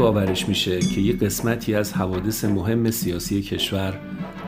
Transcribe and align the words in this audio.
باورش 0.00 0.48
میشه 0.48 0.78
که 0.80 1.00
یه 1.00 1.12
قسمتی 1.12 1.74
از 1.74 1.92
حوادث 1.92 2.44
مهم 2.44 2.90
سیاسی 2.90 3.42
کشور 3.42 4.00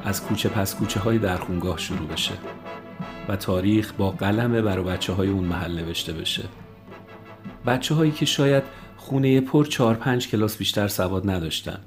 از 0.04 0.22
کوچه 0.22 0.48
پس 0.48 0.74
کوچه 0.74 1.00
های 1.00 1.18
درخونگاه 1.18 1.78
شروع 1.78 2.08
بشه 2.08 2.32
و 3.28 3.36
تاریخ 3.36 3.92
با 3.92 4.10
قلم 4.10 4.62
بر 4.62 4.80
بچه 4.82 5.12
های 5.12 5.28
اون 5.28 5.44
محل 5.44 5.78
نوشته 5.78 6.12
بشه. 6.12 6.44
بچه 7.66 7.94
هایی 7.94 8.12
که 8.12 8.24
شاید 8.24 8.62
خونه 8.96 9.40
پر 9.40 9.64
چهار 9.64 9.94
پنج 9.94 10.28
کلاس 10.28 10.56
بیشتر 10.56 10.88
سواد 10.88 11.30
نداشتن 11.30 11.78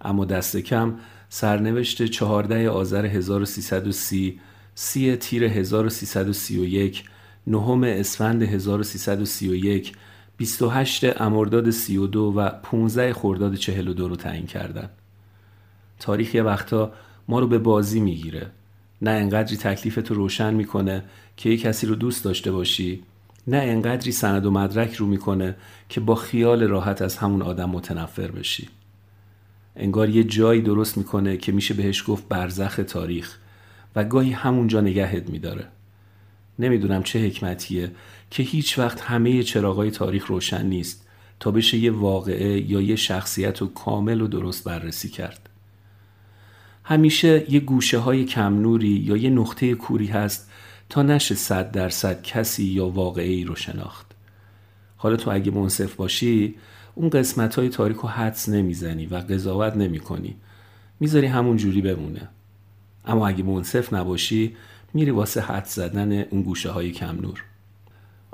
اما 0.00 0.24
دست 0.24 0.56
کم 0.56 0.94
سرنوشت 1.28 2.02
14 2.02 2.70
آذر 2.70 3.06
1330 3.06 4.40
سی 4.74 5.16
تیر 5.16 5.44
1331 5.44 7.04
نهم 7.46 7.84
اسفند 7.84 8.42
1331 8.42 9.92
28 10.36 11.20
امرداد 11.20 11.70
32 11.70 12.32
و 12.36 12.48
15 12.48 13.12
خرداد 13.12 13.54
42 13.54 14.08
رو 14.08 14.16
تعیین 14.16 14.46
کردن. 14.46 14.90
تاریخ 15.98 16.34
یه 16.34 16.42
وقتا 16.42 16.92
ما 17.28 17.40
رو 17.40 17.46
به 17.46 17.58
بازی 17.58 18.00
می‌گیره. 18.00 18.50
نه 19.02 19.10
انقدری 19.10 19.56
تکلیفت 19.56 20.10
رو 20.10 20.16
روشن 20.16 20.54
می‌کنه 20.54 21.04
که 21.36 21.50
یه 21.50 21.56
کسی 21.56 21.86
رو 21.86 21.94
دوست 21.94 22.24
داشته 22.24 22.52
باشی 22.52 23.02
نه 23.46 23.56
انقدری 23.56 24.12
سند 24.12 24.46
و 24.46 24.50
مدرک 24.50 24.94
رو 24.94 25.06
می‌کنه 25.06 25.56
که 25.88 26.00
با 26.00 26.14
خیال 26.14 26.62
راحت 26.62 27.02
از 27.02 27.16
همون 27.16 27.42
آدم 27.42 27.70
متنفر 27.70 28.30
بشی. 28.30 28.68
انگار 29.76 30.08
یه 30.08 30.24
جایی 30.24 30.62
درست 30.62 30.98
می‌کنه 30.98 31.36
که 31.36 31.52
میشه 31.52 31.74
بهش 31.74 32.04
گفت 32.06 32.28
برزخ 32.28 32.80
تاریخ 32.88 33.36
و 33.96 34.04
گاهی 34.04 34.32
همونجا 34.32 34.80
نگهت 34.80 35.30
میداره. 35.30 35.66
نمی‌دونم 36.58 37.02
چه 37.02 37.26
حکمتیه. 37.26 37.90
که 38.30 38.42
هیچ 38.42 38.78
وقت 38.78 39.00
همه 39.00 39.42
چراغای 39.42 39.90
تاریخ 39.90 40.26
روشن 40.26 40.66
نیست 40.66 41.06
تا 41.40 41.50
بشه 41.50 41.78
یه 41.78 41.90
واقعه 41.90 42.70
یا 42.70 42.80
یه 42.80 42.96
شخصیت 42.96 43.58
رو 43.58 43.66
کامل 43.66 44.20
و 44.20 44.26
درست 44.26 44.64
بررسی 44.64 45.08
کرد. 45.08 45.48
همیشه 46.84 47.52
یه 47.52 47.60
گوشه 47.60 47.98
های 47.98 48.24
کم 48.24 48.60
نوری 48.60 48.88
یا 48.88 49.16
یه 49.16 49.30
نقطه 49.30 49.74
کوری 49.74 50.06
هست 50.06 50.50
تا 50.88 51.02
نشه 51.02 51.34
صد 51.34 51.70
درصد 51.70 52.22
کسی 52.22 52.64
یا 52.64 52.88
واقعه 52.88 53.28
ای 53.28 53.44
رو 53.44 53.54
شناخت. 53.54 54.06
حالا 54.96 55.16
تو 55.16 55.30
اگه 55.30 55.50
منصف 55.50 55.94
باشی 55.94 56.54
اون 56.94 57.10
قسمت 57.10 57.54
های 57.54 57.68
تاریخ 57.68 58.00
رو 58.00 58.08
حدس 58.08 58.48
نمی‌زنی 58.48 59.06
و 59.06 59.14
قضاوت 59.16 59.76
نمی 59.76 60.00
کنی 60.00 60.36
می‌ذاری 61.00 61.26
همون 61.26 61.56
جوری 61.56 61.80
بمونه. 61.80 62.28
اما 63.06 63.28
اگه 63.28 63.42
منصف 63.42 63.92
نباشی 63.92 64.56
میری 64.94 65.10
واسه 65.10 65.40
حد 65.40 65.64
زدن 65.64 66.20
اون 66.20 66.42
گوشه 66.42 66.70
های 66.70 66.90
کم 66.90 67.18
نور 67.20 67.44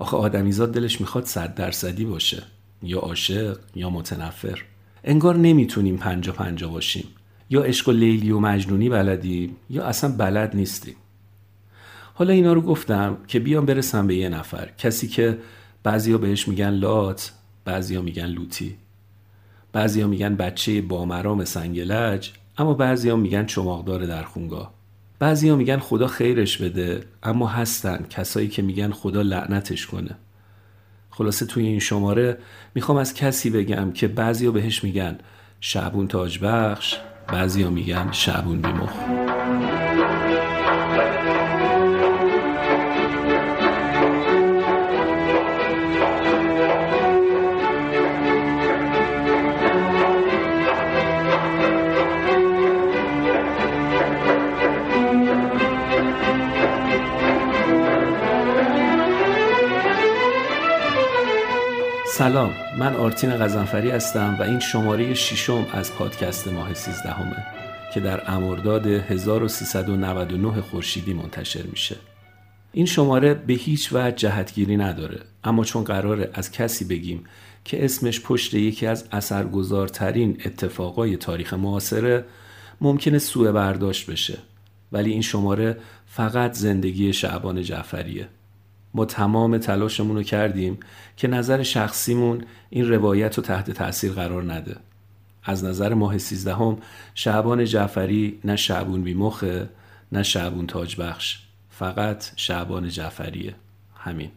آخه 0.00 0.16
آدمیزاد 0.16 0.72
دلش 0.72 1.00
می‌خواد 1.00 1.24
صد 1.24 1.54
درصدی 1.54 2.04
باشه. 2.04 2.42
یا 2.82 2.98
عاشق 2.98 3.58
یا 3.74 3.90
متنفر. 3.90 4.62
انگار 5.04 5.36
نمی‌تونیم 5.36 5.96
پنجا 5.96 6.32
پنجا 6.32 6.68
باشیم. 6.68 7.04
یا 7.50 7.62
عشق 7.62 7.88
و 7.88 7.92
لیلی 7.92 8.30
و 8.30 8.38
مجنونی 8.38 8.88
بلدیم 8.88 9.56
یا 9.70 9.84
اصلا 9.84 10.12
بلد 10.16 10.56
نیستیم. 10.56 10.94
حالا 12.14 12.32
اینا 12.32 12.52
رو 12.52 12.60
گفتم 12.60 13.16
که 13.28 13.40
بیام 13.40 13.66
برسم 13.66 14.06
به 14.06 14.14
یه 14.14 14.28
نفر. 14.28 14.68
کسی 14.78 15.08
که 15.08 15.38
بعضیا 15.82 16.18
بهش 16.18 16.48
میگن 16.48 16.70
لات 16.70 17.32
بعضیا 17.64 18.02
میگن 18.02 18.26
لوتی. 18.26 18.76
بعضیا 19.72 20.06
میگن 20.06 20.34
بچه 20.34 20.82
بامرام 20.82 21.44
سنگلج 21.44 22.30
اما 22.58 22.74
بعضیا 22.74 23.16
میگن 23.16 23.46
چماقدار 23.46 24.06
در 24.06 24.22
خونگاه. 24.22 24.79
بعضیا 25.20 25.56
میگن 25.56 25.78
خدا 25.78 26.06
خیرش 26.06 26.58
بده 26.58 27.04
اما 27.22 27.46
هستن 27.46 28.06
کسایی 28.10 28.48
که 28.48 28.62
میگن 28.62 28.90
خدا 28.90 29.22
لعنتش 29.22 29.86
کنه. 29.86 30.16
خلاصه 31.10 31.46
توی 31.46 31.66
این 31.66 31.78
شماره 31.78 32.38
می‌خوام 32.74 32.98
از 32.98 33.14
کسی 33.14 33.50
بگم 33.50 33.92
که 33.92 34.08
بعضیا 34.08 34.50
بهش 34.50 34.84
میگن 34.84 35.18
شعبون 35.60 36.08
تاجبخش 36.08 36.96
بعضیا 37.28 37.70
میگن 37.70 38.12
شعبون 38.12 38.60
بیمخ. 38.60 38.92
سلام 62.20 62.52
من 62.78 62.94
آرتین 62.94 63.30
غزنفری 63.30 63.90
هستم 63.90 64.36
و 64.40 64.42
این 64.42 64.60
شماره 64.60 65.14
ششم 65.14 65.66
از 65.72 65.94
پادکست 65.94 66.48
ماه 66.48 66.74
13 66.74 67.10
همه 67.10 67.36
که 67.94 68.00
در 68.00 68.30
امرداد 68.30 68.86
1399 68.86 70.60
خورشیدی 70.60 71.14
منتشر 71.14 71.62
میشه. 71.62 71.96
این 72.72 72.86
شماره 72.86 73.34
به 73.34 73.52
هیچ 73.52 73.92
وجه 73.92 74.16
جهتگیری 74.16 74.76
نداره 74.76 75.20
اما 75.44 75.64
چون 75.64 75.84
قراره 75.84 76.30
از 76.34 76.52
کسی 76.52 76.84
بگیم 76.84 77.24
که 77.64 77.84
اسمش 77.84 78.20
پشت 78.20 78.54
یکی 78.54 78.86
از 78.86 79.04
اثرگذارترین 79.12 80.40
اتفاقای 80.46 81.16
تاریخ 81.16 81.54
معاصره 81.54 82.24
ممکنه 82.80 83.18
سوء 83.18 83.52
برداشت 83.52 84.10
بشه. 84.10 84.38
ولی 84.92 85.10
این 85.10 85.22
شماره 85.22 85.76
فقط 86.06 86.52
زندگی 86.52 87.12
شعبان 87.12 87.62
جعفریه. 87.62 88.28
ما 88.94 89.04
تمام 89.04 89.58
تلاشمون 89.58 90.16
رو 90.16 90.22
کردیم 90.22 90.78
که 91.16 91.28
نظر 91.28 91.62
شخصیمون 91.62 92.44
این 92.70 92.88
روایت 92.88 93.34
رو 93.34 93.42
تحت 93.42 93.70
تاثیر 93.70 94.12
قرار 94.12 94.52
نده. 94.52 94.76
از 95.44 95.64
نظر 95.64 95.94
ماه 95.94 96.18
سیزدهم 96.18 96.78
شعبان 97.14 97.64
جعفری 97.64 98.38
نه 98.44 98.56
شعبون 98.56 99.02
بیمخه 99.02 99.68
نه 100.12 100.22
شعبون 100.22 100.66
تاجبخش 100.66 101.38
فقط 101.70 102.24
شعبان 102.36 102.88
جعفریه. 102.88 103.54
همین. 103.96 104.30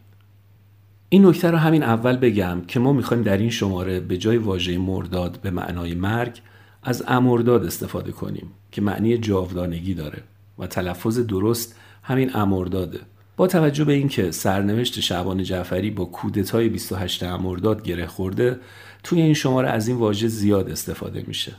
این 1.08 1.26
نکته 1.26 1.50
رو 1.50 1.56
همین 1.56 1.82
اول 1.82 2.16
بگم 2.16 2.62
که 2.68 2.80
ما 2.80 2.92
می‌خوایم 2.92 3.22
در 3.22 3.36
این 3.36 3.50
شماره 3.50 4.00
به 4.00 4.16
جای 4.16 4.36
واژه 4.36 4.78
مرداد 4.78 5.40
به 5.40 5.50
معنای 5.50 5.94
مرگ 5.94 6.40
از 6.82 7.04
امرداد 7.08 7.64
استفاده 7.64 8.12
کنیم 8.12 8.50
که 8.72 8.82
معنی 8.82 9.18
جاودانگی 9.18 9.94
داره 9.94 10.22
و 10.58 10.66
تلفظ 10.66 11.18
درست 11.18 11.76
همین 12.02 12.36
امرداده. 12.36 13.00
با 13.36 13.46
توجه 13.46 13.84
به 13.84 13.92
اینکه 13.92 14.30
سرنوشت 14.30 15.00
شعبان 15.00 15.42
جعفری 15.42 15.90
با 15.90 16.04
کودتای 16.04 16.68
28 16.68 17.22
مرداد 17.22 17.82
گره 17.82 18.06
خورده 18.06 18.60
توی 19.02 19.22
این 19.22 19.34
شماره 19.34 19.68
از 19.70 19.88
این 19.88 19.96
واژه 19.96 20.28
زیاد 20.28 20.70
استفاده 20.70 21.24
میشه. 21.26 21.52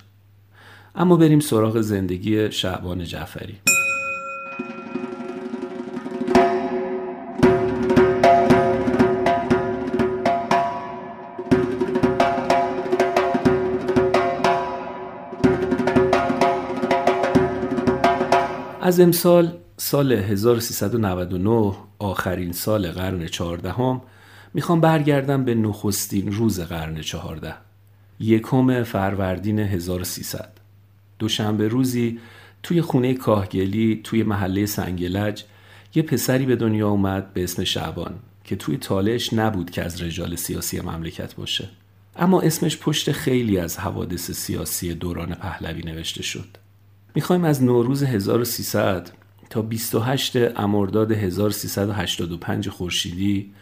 اما 0.95 1.15
بریم 1.15 1.39
سراغ 1.39 1.81
زندگی 1.81 2.51
شعبان 2.51 3.03
جعفری. 3.03 3.55
از 18.81 18.99
امسال 18.99 19.64
سال 19.77 20.11
1399 20.11 21.73
آخرین 21.99 22.51
سال 22.51 22.91
قرن 22.91 23.27
چهاردهم 23.27 24.01
می‌خوام 24.53 24.81
برگردم 24.81 25.45
به 25.45 25.55
نخستین 25.55 26.31
روز 26.31 26.59
قرن 26.59 27.01
چهارده. 27.01 27.53
یکم 28.19 28.83
فروردین 28.83 29.59
1300 29.59 30.49
دوشنبه 31.19 31.67
روزی 31.67 32.19
توی 32.63 32.81
خونه 32.81 33.13
کاهگلی 33.13 34.01
توی 34.03 34.23
محله 34.23 34.65
سنگلج 34.65 35.43
یه 35.95 36.03
پسری 36.03 36.45
به 36.45 36.55
دنیا 36.55 36.89
اومد 36.89 37.33
به 37.33 37.43
اسم 37.43 37.63
شعبان 37.63 38.13
که 38.43 38.55
توی 38.55 38.77
تالش 38.77 39.33
نبود 39.33 39.69
که 39.69 39.83
از 39.83 40.01
رجال 40.01 40.35
سیاسی 40.35 40.81
مملکت 40.81 41.35
باشه. 41.35 41.69
اما 42.15 42.41
اسمش 42.41 42.77
پشت 42.77 43.11
خیلی 43.11 43.57
از 43.57 43.77
حوادث 43.77 44.31
سیاسی 44.31 44.93
دوران 44.93 45.33
پهلوی 45.33 45.81
نوشته 45.81 46.23
شد. 46.23 46.47
می‌خوایم 47.15 47.43
از 47.43 47.63
نوروز 47.63 48.03
1300 48.03 49.11
تا 49.55 49.61
28 49.61 50.35
امرداد 50.59 51.11
1385 51.11 52.69
خورشیدی 52.69 53.53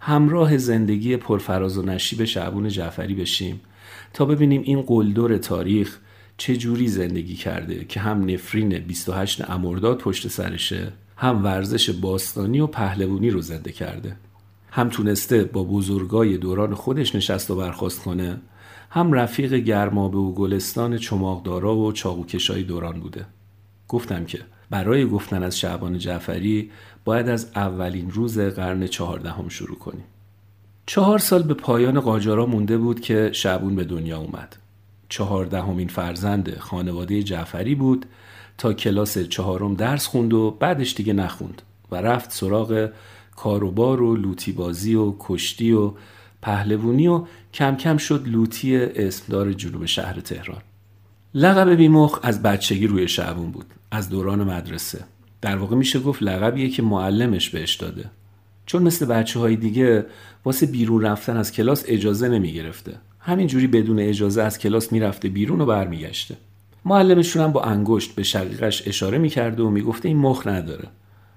همراه 0.00 0.58
زندگی 0.58 1.16
پرفراز 1.16 1.78
و 1.78 1.82
نشیب 1.82 2.24
شعبون 2.24 2.68
جعفری 2.68 3.14
بشیم 3.14 3.60
تا 4.12 4.24
ببینیم 4.24 4.62
این 4.64 4.82
قلدر 4.82 5.38
تاریخ 5.38 5.98
چه 6.36 6.56
جوری 6.56 6.88
زندگی 6.88 7.34
کرده 7.34 7.84
که 7.84 8.00
هم 8.00 8.30
نفرین 8.30 8.78
28 8.78 9.50
امرداد 9.50 9.98
پشت 9.98 10.28
سرشه 10.28 10.92
هم 11.16 11.44
ورزش 11.44 11.90
باستانی 11.90 12.60
و 12.60 12.66
پهلوانی 12.66 13.30
رو 13.30 13.40
زنده 13.40 13.72
کرده. 13.72 14.16
هم 14.70 14.88
تونسته 14.88 15.44
با 15.44 15.64
بزرگای 15.64 16.36
دوران 16.36 16.74
خودش 16.74 17.14
نشست 17.14 17.50
و 17.50 17.56
برخواست 17.56 18.02
کنه 18.02 18.40
هم 18.90 19.12
رفیق 19.12 19.54
گرمابه 19.54 20.18
و 20.18 20.32
گلستان 20.32 20.98
چماقدارا 20.98 21.76
و 21.76 21.92
چاقوکشای 21.92 22.62
دوران 22.62 23.00
بوده. 23.00 23.26
گفتم 23.88 24.24
که 24.24 24.38
برای 24.70 25.06
گفتن 25.06 25.42
از 25.42 25.58
شعبان 25.58 25.98
جعفری 25.98 26.70
باید 27.04 27.28
از 27.28 27.50
اولین 27.56 28.10
روز 28.10 28.38
قرن 28.38 28.86
چهاردهم 28.86 29.48
شروع 29.48 29.78
کنیم 29.78 30.04
چهار 30.86 31.18
سال 31.18 31.42
به 31.42 31.54
پایان 31.54 32.00
قاجارا 32.00 32.46
مونده 32.46 32.78
بود 32.78 33.00
که 33.00 33.30
شعبون 33.32 33.76
به 33.76 33.84
دنیا 33.84 34.18
اومد. 34.18 34.56
چهاردهمین 35.08 35.88
فرزند 35.88 36.58
خانواده 36.58 37.22
جعفری 37.22 37.74
بود 37.74 38.06
تا 38.58 38.72
کلاس 38.72 39.18
چهارم 39.18 39.74
درس 39.74 40.06
خوند 40.06 40.34
و 40.34 40.56
بعدش 40.60 40.94
دیگه 40.94 41.12
نخوند 41.12 41.62
و 41.90 41.96
رفت 41.96 42.32
سراغ 42.32 42.90
کاروبار 43.36 44.02
و 44.02 44.16
لوتی 44.16 44.52
بازی 44.52 44.94
و 44.94 45.14
کشتی 45.18 45.72
و 45.72 45.92
پهلوونی 46.42 47.08
و 47.08 47.24
کم 47.54 47.76
کم 47.76 47.96
شد 47.96 48.28
لوتی 48.28 48.76
اسمدار 48.76 49.52
جنوب 49.52 49.86
شهر 49.86 50.20
تهران 50.20 50.62
لقب 51.40 51.70
بیمخ 51.70 52.18
از 52.22 52.42
بچگی 52.42 52.86
روی 52.86 53.08
شعبون 53.08 53.50
بود 53.50 53.64
از 53.90 54.08
دوران 54.08 54.44
مدرسه. 54.44 55.04
در 55.40 55.56
واقع 55.56 55.76
میشه 55.76 56.00
گفت 56.00 56.22
لقبیه 56.22 56.68
که 56.68 56.82
معلمش 56.82 57.50
بهش 57.50 57.74
داده. 57.74 58.10
چون 58.66 58.82
مثل 58.82 59.06
بچه 59.06 59.38
های 59.40 59.56
دیگه 59.56 60.06
واسه 60.44 60.66
بیرون 60.66 61.02
رفتن 61.02 61.36
از 61.36 61.52
کلاس 61.52 61.84
اجازه 61.88 62.28
نمی 62.28 62.52
گرفته 62.52 62.94
همینجوری 63.20 63.66
بدون 63.66 63.98
اجازه 64.00 64.42
از 64.42 64.58
کلاس 64.58 64.92
می‌رفته 64.92 65.28
بیرون 65.28 65.60
و 65.60 65.66
برمیگشته. 65.66 66.36
معلمشون 66.84 67.42
هم 67.42 67.52
با 67.52 67.62
انگشت 67.62 68.14
به 68.14 68.22
شقیقش 68.22 68.88
اشاره 68.88 69.18
می‌کرده 69.18 69.62
و 69.62 69.70
می‌گفته 69.70 70.08
این 70.08 70.18
مخ 70.18 70.46
نداره. 70.46 70.88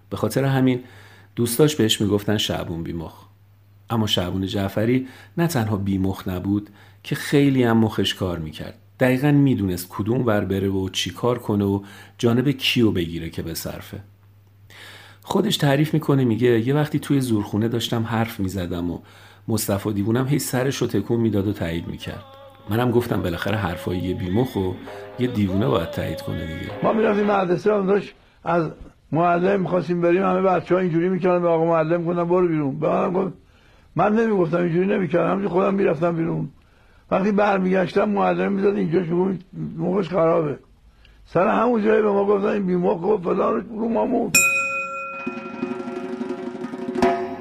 به 0.10 0.18
خاطر 0.18 0.44
همین 0.44 0.80
دوستاش 1.36 1.76
بهش 1.76 2.02
می‌گفتن 2.02 2.38
شعبون 2.38 2.84
بیمخ 2.84 3.14
اما 3.90 4.08
شعبون 4.08 4.46
جعفری 4.46 5.08
نه 5.38 5.48
تنها 5.48 5.78
بیمخ 5.78 6.28
نبود 6.28 6.70
که 7.04 7.16
خیلی 7.16 7.64
هم 7.64 7.78
مخش 7.78 8.14
کار 8.14 8.40
می‌کرد. 8.40 8.81
دقیقا 9.02 9.32
می‌دونست 9.32 9.88
کدوم 9.90 10.26
ور 10.26 10.46
بره 10.46 10.70
و 10.70 10.90
چی 10.90 11.10
کار 11.10 11.40
کنه 11.40 11.66
و 11.66 11.82
جانب 12.18 12.52
کیو 12.52 12.92
بگیره 12.92 13.30
که 13.30 13.42
به 13.42 13.54
صرفه. 13.54 14.00
خودش 15.22 15.58
تعریف 15.58 15.94
می‌کنه 15.94 16.26
میگه 16.26 16.68
یه 16.68 16.74
وقتی 16.74 17.00
توی 17.00 17.22
زورخونه 17.22 17.68
داشتم 17.68 18.04
حرف 18.04 18.40
می‌زدم 18.40 18.92
و 18.92 19.00
مصطفی 19.48 19.94
دیوونم 19.94 20.28
هی 20.28 20.40
سرش 20.40 20.76
رو 20.76 20.88
تکون 20.88 21.20
می‌داد 21.20 21.48
و 21.48 21.54
تایید 21.54 21.88
می‌کرد. 21.88 22.24
منم 22.70 22.92
گفتم 22.92 23.22
بالاخره 23.22 23.58
حرفای 23.58 23.98
یه 23.98 24.14
بیمخ 24.14 24.56
و 24.56 24.72
یه 25.20 25.28
دیوونه 25.28 25.68
باید 25.68 25.92
تایید 25.92 26.22
کنه 26.22 26.46
دیگه. 26.46 26.72
ما 26.84 26.94
می‌رفتیم 26.94 27.26
مدرسه 27.26 27.74
هم 27.74 27.86
داشت 27.86 28.14
از 28.44 28.72
معلم 29.12 29.62
می‌خواستیم 29.62 30.02
بریم 30.02 30.24
همه 30.24 30.42
بچه 30.42 30.76
ها 30.76 30.82
اینجوری 30.82 31.10
می‌کردن 31.10 31.42
به 31.42 31.48
آقا 31.48 31.66
معلم 31.66 32.06
کنن 32.06 32.24
برو 32.24 32.48
بیرون. 32.48 32.80
به 32.80 32.90
منم 32.90 33.14
گفت 33.14 33.34
من 33.96 34.16
نمی‌گفتم 34.16 34.58
اینجوری 34.58 34.88
نمی‌کردم 34.88 35.48
خودم 35.48 35.74
می‌رفتم 35.74 36.16
بیرون. 36.16 36.50
وقتی 37.12 37.32
برمیگشتم 37.32 38.10
معلم 38.10 38.52
می‌زد 38.52 38.76
اینجا 38.76 39.06
شما 39.06 39.34
موقعش 39.78 40.10
خرابه. 40.10 40.60
سر 41.26 41.48
همون 41.48 41.84
جایی 41.84 42.02
به 42.02 42.12
ما 42.12 42.26
گفتن 42.26 42.48
این 42.48 42.66
بیمخ 42.66 43.04
و 43.04 43.18
فلان 43.18 43.66
رو 43.70 43.90
مامون 43.90 44.32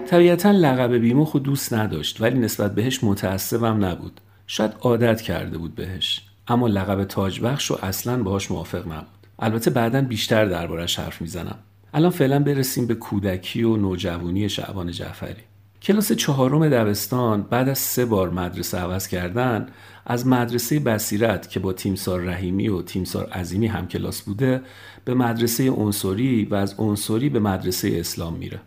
طبیعتا 0.06 0.50
لقب 0.50 0.92
بیمخ 0.92 1.36
دوست 1.36 1.74
نداشت 1.74 2.20
ولی 2.20 2.38
نسبت 2.38 2.74
بهش 2.74 3.04
متعصبم 3.04 3.84
نبود. 3.84 4.20
شاید 4.46 4.72
عادت 4.80 5.20
کرده 5.20 5.58
بود 5.58 5.74
بهش 5.74 6.26
اما 6.48 6.68
لقب 6.68 7.04
تاجبخش 7.04 7.70
رو 7.70 7.78
اصلا 7.82 8.22
باهاش 8.22 8.50
موافق 8.50 8.86
نبود. 8.86 9.06
البته 9.38 9.70
بعدا 9.70 10.02
بیشتر 10.02 10.44
دربارش 10.44 10.98
حرف 10.98 11.20
می‌زنم. 11.20 11.58
الان 11.94 12.10
فعلا 12.10 12.38
برسیم 12.38 12.86
به 12.86 12.94
کودکی 12.94 13.62
و 13.62 13.76
نوجوانی 13.76 14.48
شعبان 14.48 14.90
جعفری. 14.90 15.49
کلاس 15.82 16.12
چهارم 16.12 16.68
دبستان 16.68 17.42
بعد 17.42 17.68
از 17.68 17.78
سه 17.78 18.04
بار 18.04 18.30
مدرسه 18.30 18.78
عوض 18.78 19.08
کردن 19.08 19.66
از 20.06 20.26
مدرسه 20.26 20.80
بصیرت 20.80 21.50
که 21.50 21.60
با 21.60 21.72
تیمسار 21.72 22.20
رحیمی 22.20 22.68
و 22.68 22.82
تیمسار 22.82 23.26
عظیمی 23.30 23.66
هم 23.66 23.88
کلاس 23.88 24.22
بوده 24.22 24.62
به 25.04 25.14
مدرسه 25.14 25.64
انصوری 25.64 26.44
و 26.44 26.54
از 26.54 26.74
انصوری 26.80 27.28
به 27.28 27.40
مدرسه 27.40 27.92
اسلام 27.94 28.34
میره. 28.34 28.60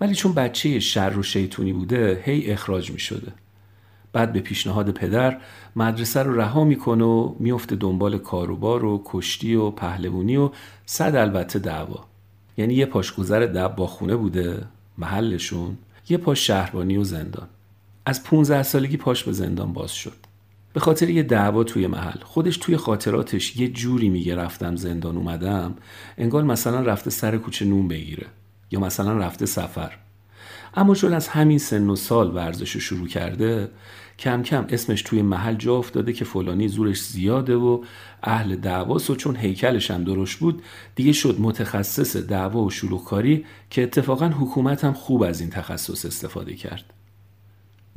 ولی 0.00 0.14
چون 0.14 0.32
بچه 0.32 0.80
شر 0.80 1.18
و 1.18 1.22
شیطونی 1.22 1.72
بوده 1.72 2.22
هی 2.24 2.50
اخراج 2.50 2.90
می 2.90 2.98
شده. 2.98 3.32
بعد 4.12 4.32
به 4.32 4.40
پیشنهاد 4.40 4.90
پدر 4.90 5.40
مدرسه 5.76 6.22
رو 6.22 6.40
رها 6.40 6.64
می‌کنه 6.64 7.04
و 7.04 7.34
میفته 7.38 7.76
دنبال 7.76 8.18
کاروبار 8.18 8.84
و 8.84 9.02
کشتی 9.04 9.54
و 9.54 9.70
پهلوونی 9.70 10.36
و 10.36 10.50
صد 10.86 11.16
البته 11.16 11.58
دعوا. 11.58 12.04
یعنی 12.56 12.74
یه 12.74 12.86
پاشگذر 12.86 13.40
دب 13.40 13.76
با 13.76 13.86
خونه 13.86 14.16
بوده 14.16 14.62
محلشون. 14.98 15.78
یه 16.08 16.18
پاش 16.18 16.46
شهربانی 16.46 16.96
و 16.96 17.04
زندان. 17.04 17.48
از 18.06 18.24
15 18.24 18.62
سالگی 18.62 18.96
پاش 18.96 19.24
به 19.24 19.32
زندان 19.32 19.72
باز 19.72 19.92
شد. 19.92 20.16
به 20.72 20.80
خاطر 20.80 21.10
یه 21.10 21.22
دعوا 21.22 21.64
توی 21.64 21.86
محل. 21.86 22.20
خودش 22.22 22.56
توی 22.56 22.76
خاطراتش 22.76 23.56
یه 23.56 23.68
جوری 23.68 24.08
میگه 24.08 24.36
رفتم 24.36 24.76
زندان 24.76 25.16
اومدم 25.16 25.74
انگار 26.18 26.42
مثلا 26.42 26.80
رفته 26.80 27.10
سر 27.10 27.36
کوچه 27.36 27.64
نون 27.64 27.88
بگیره 27.88 28.26
یا 28.70 28.80
مثلا 28.80 29.18
رفته 29.18 29.46
سفر. 29.46 29.92
اما 30.74 30.94
چون 30.94 31.12
از 31.14 31.28
همین 31.28 31.58
سن 31.58 31.90
و 31.90 31.96
سال 31.96 32.34
ورزش 32.34 32.70
رو 32.70 32.80
شروع 32.80 33.08
کرده 33.08 33.70
کم 34.18 34.42
کم 34.42 34.66
اسمش 34.68 35.02
توی 35.02 35.22
محل 35.22 35.54
جا 35.54 35.76
افتاده 35.76 36.12
که 36.12 36.24
فلانی 36.24 36.68
زورش 36.68 37.02
زیاده 37.02 37.54
و 37.56 37.84
اهل 38.22 38.56
دعواست 38.56 39.10
و 39.10 39.16
چون 39.16 39.36
هیکلش 39.36 39.90
هم 39.90 40.04
درشت 40.04 40.38
بود 40.38 40.62
دیگه 40.94 41.12
شد 41.12 41.36
متخصص 41.40 42.16
دعوا 42.16 42.62
و 42.62 42.70
شلوغکاری 42.70 43.44
که 43.70 43.82
اتفاقا 43.82 44.28
حکومت 44.28 44.84
هم 44.84 44.92
خوب 44.92 45.22
از 45.22 45.40
این 45.40 45.50
تخصص 45.50 46.04
استفاده 46.04 46.54
کرد. 46.54 46.84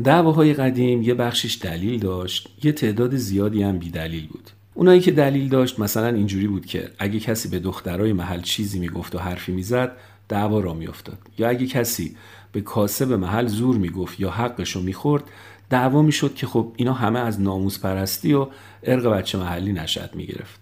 دعواهای 0.04 0.54
قدیم 0.54 1.02
یه 1.02 1.14
بخشش 1.14 1.58
دلیل 1.62 2.00
داشت 2.00 2.50
یه 2.64 2.72
تعداد 2.72 3.16
زیادی 3.16 3.64
هم 3.64 3.80
بی 3.80 3.90
دلیل 3.90 4.28
بود. 4.28 4.50
اونایی 4.74 5.02
که 5.02 5.12
دلیل 5.12 5.50
داشت 5.50 5.80
مثلا 5.80 6.08
اینجوری 6.08 6.48
بود 6.48 6.66
که 6.66 6.90
اگه 7.00 7.20
کسی 7.20 7.50
به 7.50 7.60
دخترای 7.60 8.14
محل 8.14 8.42
چیزی 8.42 8.80
می‌گفت 8.80 9.16
و 9.16 9.20
حرفی 9.20 9.52
می‌زد 9.52 9.92
دعوا 10.30 10.60
را 10.60 10.74
میافتاد. 10.74 11.18
یا 11.38 11.50
اگه 11.50 11.68
کسی 11.68 12.16
به 12.52 12.62
کاسب 12.62 13.12
محل 13.12 13.48
زور 13.48 13.78
می‌گفت 13.78 14.20
یا 14.20 14.30
حقش 14.32 14.72
رو 14.72 14.82
می‌خورد 14.82 15.24
دعوا 15.70 16.02
می‌شد 16.02 16.36
که 16.36 16.48
خب 16.48 16.74
اینا 16.76 16.94
همه 16.94 17.20
از 17.20 17.42
ناموس 17.42 17.80
پرستی 17.80 18.34
و 18.34 18.48
ارق 18.84 19.08
بچه 19.08 19.38
محلی 19.38 19.74
نشد 19.74 20.10
می‌گرفت. 20.16 20.60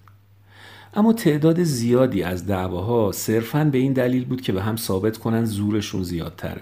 اما 0.94 1.14
تعداد 1.14 1.64
زیادی 1.64 2.24
از 2.24 2.48
دعواها 2.48 3.12
صرفا 3.12 3.64
به 3.64 3.78
این 3.78 3.94
دلیل 3.94 4.26
بود 4.26 4.42
که 4.42 4.52
به 4.52 4.64
هم 4.64 4.76
ثابت 4.76 5.18
کنن 5.18 5.46
زورشون 5.46 6.04
زیادتره 6.04 6.62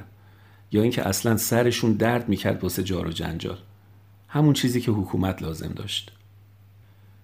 یا 0.71 0.81
اینکه 0.81 1.07
اصلا 1.07 1.37
سرشون 1.37 1.93
درد 1.93 2.29
می‌کرد 2.29 2.63
واسه 2.63 2.83
جار 2.83 3.07
و 3.07 3.11
جنجال. 3.11 3.57
همون 4.27 4.53
چیزی 4.53 4.81
که 4.81 4.91
حکومت 4.91 5.41
لازم 5.41 5.71
داشت. 5.75 6.11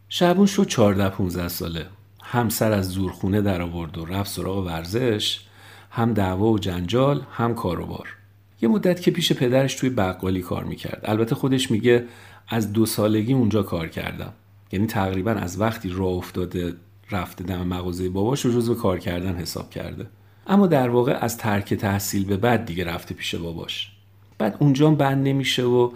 شعبون 0.09 0.45
شد 0.45 0.67
14 0.67 1.09
15 1.09 1.47
ساله. 1.47 1.85
هم 2.21 2.49
سر 2.49 2.71
از 2.71 2.89
زورخونه 2.89 3.41
در 3.41 3.61
آورد 3.61 3.97
و 3.97 4.05
رفت 4.05 4.31
سراغ 4.31 4.65
ورزش. 4.65 5.41
هم 5.91 6.13
دعوا 6.13 6.47
و 6.47 6.59
جنجال 6.59 7.25
هم 7.31 7.55
کاروبار. 7.55 8.18
یه 8.61 8.69
مدت 8.69 9.01
که 9.01 9.11
پیش 9.11 9.33
پدرش 9.33 9.75
توی 9.75 9.89
بقالی 9.89 10.41
کار 10.41 10.63
می‌کرد. 10.63 11.01
البته 11.03 11.35
خودش 11.35 11.71
میگه 11.71 12.05
از 12.47 12.73
دو 12.73 12.85
سالگی 12.85 13.33
اونجا 13.33 13.63
کار 13.63 13.87
کردم. 13.87 14.33
یعنی 14.71 14.87
تقریبا 14.87 15.31
از 15.31 15.61
وقتی 15.61 15.89
راه 15.89 16.13
افتاده 16.13 16.73
رفته 17.11 17.43
دم 17.43 17.67
مغازه 17.67 18.09
باباش 18.09 18.45
رو 18.45 18.51
جزو 18.51 18.75
کار 18.75 18.99
کردن 18.99 19.35
حساب 19.35 19.69
کرده. 19.69 20.05
اما 20.47 20.67
در 20.67 20.89
واقع 20.89 21.17
از 21.21 21.37
ترک 21.37 21.73
تحصیل 21.73 22.25
به 22.25 22.37
بعد 22.37 22.65
دیگه 22.65 22.83
رفته 22.83 23.15
پیش 23.15 23.35
باباش. 23.35 23.91
بعد 24.37 24.57
اونجا 24.59 24.89
بند 24.89 25.27
نمیشه 25.27 25.63
و 25.63 25.91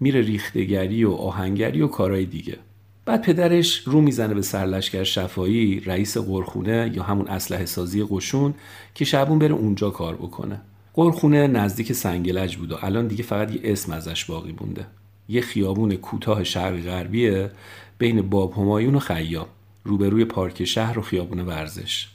میره 0.00 0.20
ریختگری 0.20 1.04
و 1.04 1.12
آهنگری 1.12 1.82
و 1.82 1.86
کارهای 1.86 2.26
دیگه. 2.26 2.58
بعد 3.04 3.22
پدرش 3.22 3.78
رو 3.78 4.00
می‌زنه 4.00 4.34
به 4.34 4.42
سرلشکر 4.42 5.04
شفایی 5.04 5.80
رئیس 5.80 6.18
قرخونه 6.18 6.92
یا 6.94 7.02
همون 7.02 7.28
اسلحه 7.28 7.66
سازی 7.66 8.06
قشون 8.10 8.54
که 8.94 9.04
شبون 9.04 9.38
بره 9.38 9.54
اونجا 9.54 9.90
کار 9.90 10.14
بکنه. 10.14 10.60
قرخونه 10.96 11.46
نزدیک 11.46 11.92
سنگلج 11.92 12.56
بود 12.56 12.72
و 12.72 12.76
الان 12.82 13.06
دیگه 13.06 13.22
فقط 13.22 13.54
یه 13.54 13.60
اسم 13.64 13.92
ازش 13.92 14.24
باقی 14.24 14.54
مونده. 14.60 14.86
یه 15.28 15.40
خیابون 15.40 15.96
کوتاه 15.96 16.44
شرقی 16.44 16.82
غربیه 16.82 17.50
بین 17.98 18.22
باب 18.22 18.52
همایون 18.52 18.94
و 18.94 18.98
خیام. 18.98 19.46
روبروی 19.84 20.24
پارک 20.24 20.64
شهر 20.64 20.98
و 20.98 21.02
خیابون 21.02 21.40
ورزش. 21.40 22.08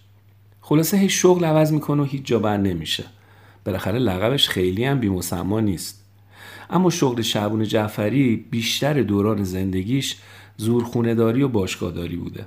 خلاصه 0.62 0.98
هیچ 0.98 1.22
شغل 1.22 1.46
عوض 1.46 1.74
می‌کنه 1.74 2.02
و 2.02 2.06
هیچ 2.06 2.24
جا 2.24 2.40
بند 2.40 2.68
نمیشه. 2.68 3.04
بالاخره 3.66 4.00
لقبش 4.00 4.50
خیلی 4.50 4.84
هم 4.84 5.00
بیمسما 5.00 5.60
نیست. 5.60 6.06
اما 6.70 6.90
شغل 6.90 7.22
شعبون 7.22 7.64
جعفری 7.64 8.46
بیشتر 8.52 9.02
دوران 9.02 9.44
زندگیش 9.44 10.18
زورخونهداری 10.58 11.44
و 11.44 11.48
باشگاهداری 11.48 12.16
بوده. 12.16 12.46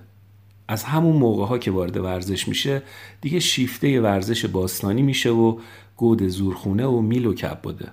از 0.68 0.84
همون 0.84 1.16
موقع 1.16 1.44
ها 1.44 1.58
که 1.58 1.70
وارد 1.70 1.96
ورزش 1.96 2.48
میشه 2.48 2.82
دیگه 3.20 3.40
شیفته 3.40 4.00
ورزش 4.00 4.46
باستانی 4.46 5.02
میشه 5.02 5.30
و 5.30 5.58
گود 5.96 6.28
زورخونه 6.28 6.86
و 6.86 7.00
میل 7.00 7.26
و 7.26 7.34
کب 7.34 7.60
بوده 7.62 7.88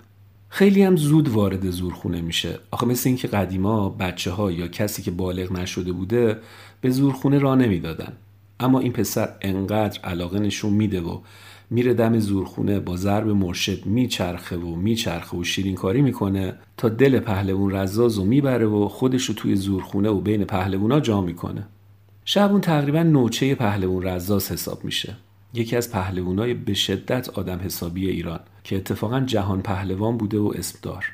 خیلی 0.49 0.83
هم 0.83 0.95
زود 0.95 1.29
وارد 1.29 1.69
زورخونه 1.69 2.21
میشه. 2.21 2.59
آخه 2.71 2.87
مثل 2.87 3.09
اینکه 3.09 3.27
قدیما 3.27 3.89
بچه 3.89 4.31
ها 4.31 4.51
یا 4.51 4.67
کسی 4.67 5.01
که 5.01 5.11
بالغ 5.11 5.51
نشده 5.51 5.91
بوده 5.91 6.37
به 6.81 6.89
زورخونه 6.89 7.39
را 7.39 7.55
نمی‌دادن. 7.55 8.13
اما 8.59 8.79
این 8.79 8.91
پسر 8.91 9.29
انقدر 9.41 9.99
علاقه 10.03 10.39
نشون 10.39 10.73
میده 10.73 11.01
و 11.01 11.19
میره 11.69 11.93
دم 11.93 12.19
زورخونه 12.19 12.79
با 12.79 12.97
ضرب 12.97 13.27
مرشد 13.27 13.85
میچرخه 13.85 14.57
و 14.57 14.75
میچرخه 14.75 15.37
و 15.37 15.43
شیرین 15.43 15.75
کاری 15.75 16.01
می‌کنه 16.01 16.53
تا 16.77 16.89
دل 16.89 17.19
پهلوون 17.19 17.75
رزاز 17.75 18.17
و 18.17 18.25
می‌بره 18.25 18.65
و 18.65 18.87
خودش 18.87 19.25
رو 19.25 19.33
توی 19.35 19.55
زورخونه 19.55 20.09
و 20.09 20.21
بین 20.21 20.45
پهلوونا 20.45 20.99
جا 20.99 21.21
می‌کنه. 21.21 21.67
شبون 22.25 22.61
تقریبا 22.61 23.03
نوچه 23.03 23.55
پهلوون 23.55 24.03
رزاز 24.03 24.51
حساب 24.51 24.85
میشه. 24.85 25.15
یکی 25.53 25.75
از 25.75 25.91
پهلوانای 25.91 26.53
به 26.53 26.73
شدت 26.73 27.29
آدم 27.29 27.59
حسابی 27.59 28.09
ایران 28.09 28.39
که 28.63 28.75
اتفاقا 28.75 29.19
جهان 29.19 29.61
پهلوان 29.61 30.17
بوده 30.17 30.37
و 30.37 30.53
اسمدار 30.55 31.05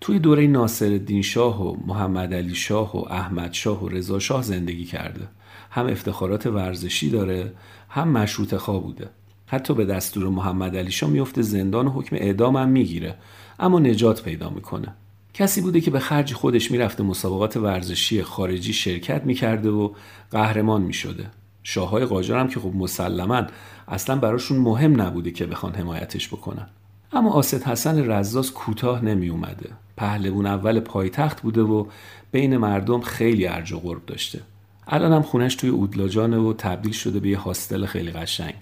توی 0.00 0.18
دوره 0.18 0.46
ناصر 0.46 1.20
شاه 1.22 1.68
و 1.68 1.76
محمد 1.86 2.34
علی 2.34 2.54
شاه 2.54 2.96
و 2.96 3.12
احمد 3.12 3.52
شاه 3.52 3.84
و 3.84 3.88
رضا 3.88 4.18
شاه 4.18 4.42
زندگی 4.42 4.84
کرده. 4.84 5.28
هم 5.70 5.86
افتخارات 5.86 6.46
ورزشی 6.46 7.10
داره 7.10 7.52
هم 7.88 8.08
مشروط 8.08 8.54
خواه 8.54 8.82
بوده. 8.82 9.08
حتی 9.46 9.74
به 9.74 9.84
دستور 9.84 10.28
محمد 10.28 10.76
علی 10.76 10.90
شاه 10.90 11.10
میفته 11.10 11.42
زندان 11.42 11.86
و 11.86 11.90
حکم 11.90 12.16
اعدام 12.16 12.56
هم 12.56 12.68
می‌گیره 12.68 13.14
اما 13.58 13.78
نجات 13.78 14.22
پیدا 14.22 14.50
می‌کنه. 14.50 14.94
کسی 15.34 15.60
بوده 15.60 15.80
که 15.80 15.90
به 15.90 15.98
خرج 15.98 16.32
خودش 16.32 16.70
می‌رفته 16.70 17.02
مسابقات 17.02 17.56
ورزشی 17.56 18.22
خارجی 18.22 18.72
شرکت 18.72 19.24
می‌کرده 19.24 19.70
و 19.70 19.90
قهرمان 20.30 20.82
می‌شده. 20.82 21.30
شاههای 21.64 22.04
قاجار 22.04 22.38
هم 22.40 22.48
که 22.48 22.60
خب 22.60 22.72
مسلما 22.74 23.42
اصلا 23.88 24.16
براشون 24.16 24.58
مهم 24.58 25.00
نبوده 25.00 25.30
که 25.30 25.46
بخوان 25.46 25.74
حمایتش 25.74 26.28
بکنن. 26.28 26.66
اما 27.12 27.30
آسد 27.30 27.62
حسن 27.62 28.10
رزاز 28.10 28.52
کوتاه 28.52 29.04
نمی 29.04 29.28
اومده 29.28 29.70
پهلوون 29.96 30.46
اول 30.46 30.80
پایتخت 30.80 31.42
بوده 31.42 31.62
و 31.62 31.86
بین 32.32 32.56
مردم 32.56 33.00
خیلی 33.00 33.46
ارج 33.46 33.72
و 33.72 33.78
قرب 33.78 34.06
داشته. 34.06 34.40
الان 34.88 35.12
هم 35.12 35.22
خونش 35.22 35.54
توی 35.54 35.70
اودلاجانه 35.70 36.36
و 36.38 36.52
تبدیل 36.52 36.92
شده 36.92 37.20
به 37.20 37.28
یه 37.28 37.38
هاستل 37.38 37.86
خیلی 37.86 38.10
قشنگ. 38.10 38.54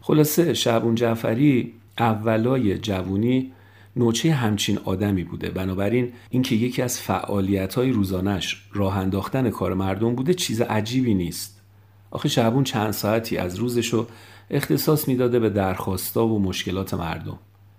خلاصه 0.00 0.54
شعبون 0.54 0.94
جعفری 0.94 1.72
اولای 1.98 2.78
جوونی 2.78 3.52
نوچه 3.96 4.32
همچین 4.32 4.78
آدمی 4.84 5.24
بوده. 5.24 5.50
بنابراین 5.50 6.12
اینکه 6.30 6.54
یکی 6.54 6.82
از 6.82 7.00
فعالیت 7.00 7.74
های 7.74 7.90
روزانش 7.90 8.66
راه 8.72 8.98
انداختن 8.98 9.50
کار 9.50 9.74
مردم 9.74 10.14
بوده 10.14 10.34
چیز 10.34 10.60
عجیبی 10.60 11.14
نیست. 11.14 11.61
آخه 12.12 12.28
شعبون 12.28 12.64
چند 12.64 12.90
ساعتی 12.90 13.36
از 13.36 13.56
روزشو 13.56 14.06
اختصاص 14.50 15.08
می‌داده 15.08 15.38
به 15.38 15.50
درخواستا 15.50 16.26
و 16.26 16.38
مشکلات 16.38 16.94
مردم. 16.94 17.38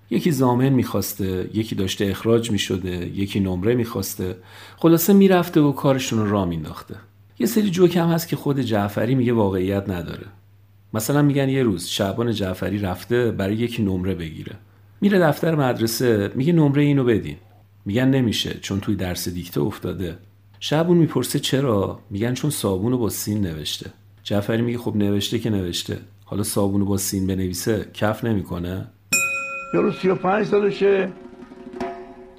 یکی 0.09 0.31
زامن 0.31 0.69
می‌خواسته 0.69 1.49
یکی 1.53 1.75
داشته 1.75 2.05
اخراج 2.05 2.51
می‌شده 2.51 3.07
یکی 3.07 3.39
نمره 3.39 3.75
می‌خواسته. 3.75 4.35
خلاصه 4.77 5.13
می‌رفته 5.13 5.61
و 5.61 5.71
کارشون 5.71 6.19
رو 6.19 6.31
را 6.31 6.45
مینداخته 6.45 6.95
یه 7.39 7.47
سری 7.47 7.69
جوک 7.69 7.97
هم 7.97 8.07
هست 8.07 8.27
که 8.27 8.35
خود 8.35 8.59
جعفری 8.59 9.15
میگه 9.15 9.33
واقعیت 9.33 9.89
نداره. 9.89 10.27
مثلا 10.93 11.21
میگن 11.21 11.49
یه 11.49 11.63
روز 11.63 11.87
شعبان 11.87 12.31
جعفری 12.31 12.79
رفته 12.79 13.31
برای 13.31 13.55
یکی 13.55 13.83
نمره 13.83 14.15
بگیره. 14.15 14.55
میره 15.01 15.19
دفتر 15.19 15.55
مدرسه 15.55 16.31
میگه 16.35 16.53
نمره 16.53 16.83
اینو 16.83 17.03
بدین. 17.03 17.37
میگن 17.85 18.09
نمیشه 18.09 18.59
چون 18.61 18.79
توی 18.79 18.95
درس 18.95 19.29
دیکته 19.29 19.61
افتاده. 19.61 20.17
شعبون 20.59 20.97
می‌پرسه 20.97 21.39
چرا؟ 21.39 21.99
میگن 22.09 22.33
چون 22.33 22.49
صابون 22.49 22.97
با 22.97 23.09
سین 23.09 23.41
نوشته. 23.41 23.93
جعفری 24.23 24.61
میگه 24.61 24.77
خب 24.77 24.95
نوشته 24.95 25.39
که 25.39 25.49
نوشته. 25.49 25.99
حالا 26.25 26.43
صابون 26.43 26.85
با 26.85 26.97
سین 26.97 27.27
بنویسه 27.27 27.89
کف 27.93 28.23
نمی‌کنه. 28.23 28.87
یارو 29.73 29.91
35 29.91 30.45
سالشه. 30.45 31.11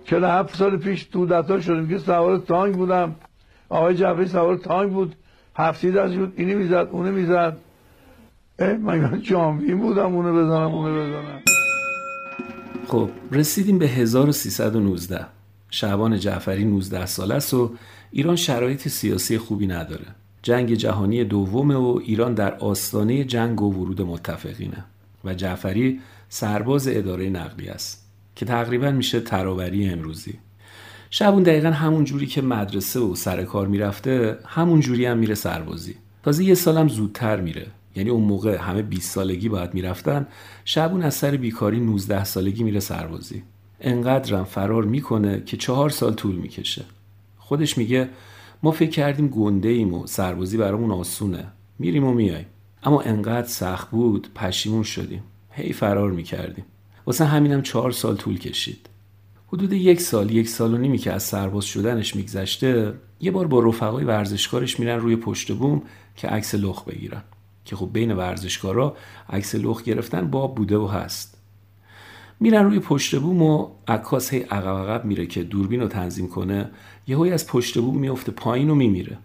47 0.05 0.57
سال 0.57 0.77
پیش 0.77 1.05
تو 1.05 1.27
دتا 1.27 1.61
شدیم 1.61 1.89
که 1.89 1.99
سوار 1.99 2.39
تانک 2.39 2.77
بودم. 2.77 3.15
آقای 3.69 3.95
جعفری 3.95 4.29
سوار 4.29 4.57
تانک 4.57 4.93
بود. 4.93 5.15
هفتی 5.57 5.91
دست 5.91 6.15
بود. 6.15 6.33
اینی 6.37 6.55
می‌زد 6.55 6.89
اونه 6.93 7.11
می‌زد. 7.11 7.57
من 8.59 9.23
جامعی 9.23 9.75
بودم 9.75 10.15
اونه 10.15 10.33
بزنم 10.33 10.75
اونه 10.75 11.01
بزنم. 11.01 11.41
خب 12.89 13.11
رسیدیم 13.33 13.79
به 13.79 13.87
1319 13.87 15.27
شعبان 15.71 16.19
جعفری 16.19 16.65
19 16.65 17.07
ساله 17.07 17.35
است 17.35 17.55
و 17.55 17.75
ایران 18.11 18.37
شرایط 18.37 18.89
سیاسی 18.89 19.39
خوبی 19.39 19.67
نداره. 19.67 20.07
جنگ 20.45 20.75
جهانی 20.75 21.25
دومه 21.25 21.75
و 21.75 22.01
ایران 22.05 22.35
در 22.35 22.55
آستانه 22.55 23.25
جنگ 23.25 23.63
و 23.63 23.73
ورود 23.73 24.03
متفقینه 24.03 24.85
و 25.25 25.35
جعفری 25.35 26.01
سرباز 26.29 26.89
اداره 26.89 27.31
نقلی 27.31 27.69
است 27.69 28.07
که 28.37 28.47
تقریبا 28.47 28.91
میشه 28.91 29.21
تراوری 29.21 29.89
امروزی. 29.89 30.39
شبون 31.11 31.43
دقیقا 31.43 31.71
همون 31.71 32.05
جوری 32.05 32.27
که 32.27 32.43
مدرسه 32.43 33.01
و 33.01 33.15
سر 33.15 33.45
کار 33.45 33.67
می‌رفته 33.67 34.39
همون 34.47 34.81
جوری 34.81 35.07
هم 35.07 35.19
میره 35.19 35.35
سربازی. 35.35 35.95
تازه 36.23 36.45
یه 36.45 36.55
سالم 36.55 36.89
زودتر 36.89 37.41
میره. 37.41 37.67
یعنی 37.97 38.11
اون 38.11 38.25
موقع 38.25 38.57
همه 38.57 38.83
20 38.83 39.13
سالگی 39.13 39.49
باید 39.49 39.75
می‌رفتن. 39.75 40.27
شبون 40.65 41.03
از 41.03 41.15
سر 41.15 41.31
بیکاری 41.31 41.81
19 41.81 42.25
سالگی 42.25 42.63
میره 42.63 42.81
سربازی. 42.81 43.43
انقدرم 43.81 44.45
فرار 44.45 44.85
می‌کنه 44.85 45.43
که 45.47 45.57
چهار 45.57 45.91
سال 45.91 46.15
طول 46.15 46.35
می‌کشه. 46.35 46.85
خودش 47.39 47.79
میگه 47.79 48.09
ما 48.63 48.71
فکر 48.71 48.91
کردیم 48.91 49.29
گنده 49.29 49.69
ایم 49.69 49.95
و 49.95 50.07
سربازی 50.07 50.57
برامون 50.57 50.91
آسونه. 50.91 51.47
میریم 51.79 52.05
و 52.05 52.13
میایم. 52.13 52.47
اما 52.83 53.01
انقدر 53.01 53.47
سخت 53.47 53.91
بود 53.91 54.29
پشیمون 54.35 54.83
شدیم. 54.83 55.23
هی 55.51 55.73
فرار 55.73 56.11
می‌کردیم. 56.11 56.65
واسه 57.07 57.25
همینم 57.25 57.63
چهار 57.63 57.91
سال 57.91 58.17
طول 58.17 58.39
کشید. 58.39 58.89
حدود 59.47 59.73
یک 59.73 60.01
سال 60.01 60.31
یک 60.31 60.49
سال 60.49 60.75
و 60.75 60.79
نیمی 60.79 60.99
که 60.99 61.13
از 61.13 61.23
سرباز 61.23 61.65
شدنش 61.65 62.17
میگذشته 62.17 62.95
یه 63.21 63.31
بار 63.31 63.47
با 63.47 63.61
رفقای 63.61 64.05
ورزشکارش 64.05 64.81
میرن 64.81 65.01
روی 65.01 65.17
پشت 65.17 65.53
بوم 65.53 65.83
که 66.17 66.29
عکس 66.29 66.55
لخ 66.55 66.85
بگیرن. 66.85 67.23
که 67.65 67.77
خب 67.77 67.91
بین 67.93 68.13
ورزشکارا 68.13 68.97
عکس 69.31 69.55
لخ 69.55 69.83
گرفتن 69.83 70.31
باب 70.31 70.55
بوده 70.55 70.77
و 70.77 70.87
هست. 70.87 71.34
میرن 72.45 72.65
روی 72.65 72.79
پشت 72.79 73.17
بوم 73.17 73.43
و 73.43 73.69
عکاس 73.89 74.35
هی 74.35 74.41
عقب 74.41 74.77
عقب 74.77 75.05
میره 75.05 75.27
که 75.27 75.43
دوربین 75.43 75.81
رو 75.81 75.89
تنظیم 75.89 76.29
کنه 76.29 76.71
یهویی 77.07 77.33
از 77.33 77.47
پشت 77.47 77.79
بوم 77.79 77.99
میفته 77.99 78.33
پایین 78.33 78.71
و 78.71 78.75
میمیره 78.75 79.19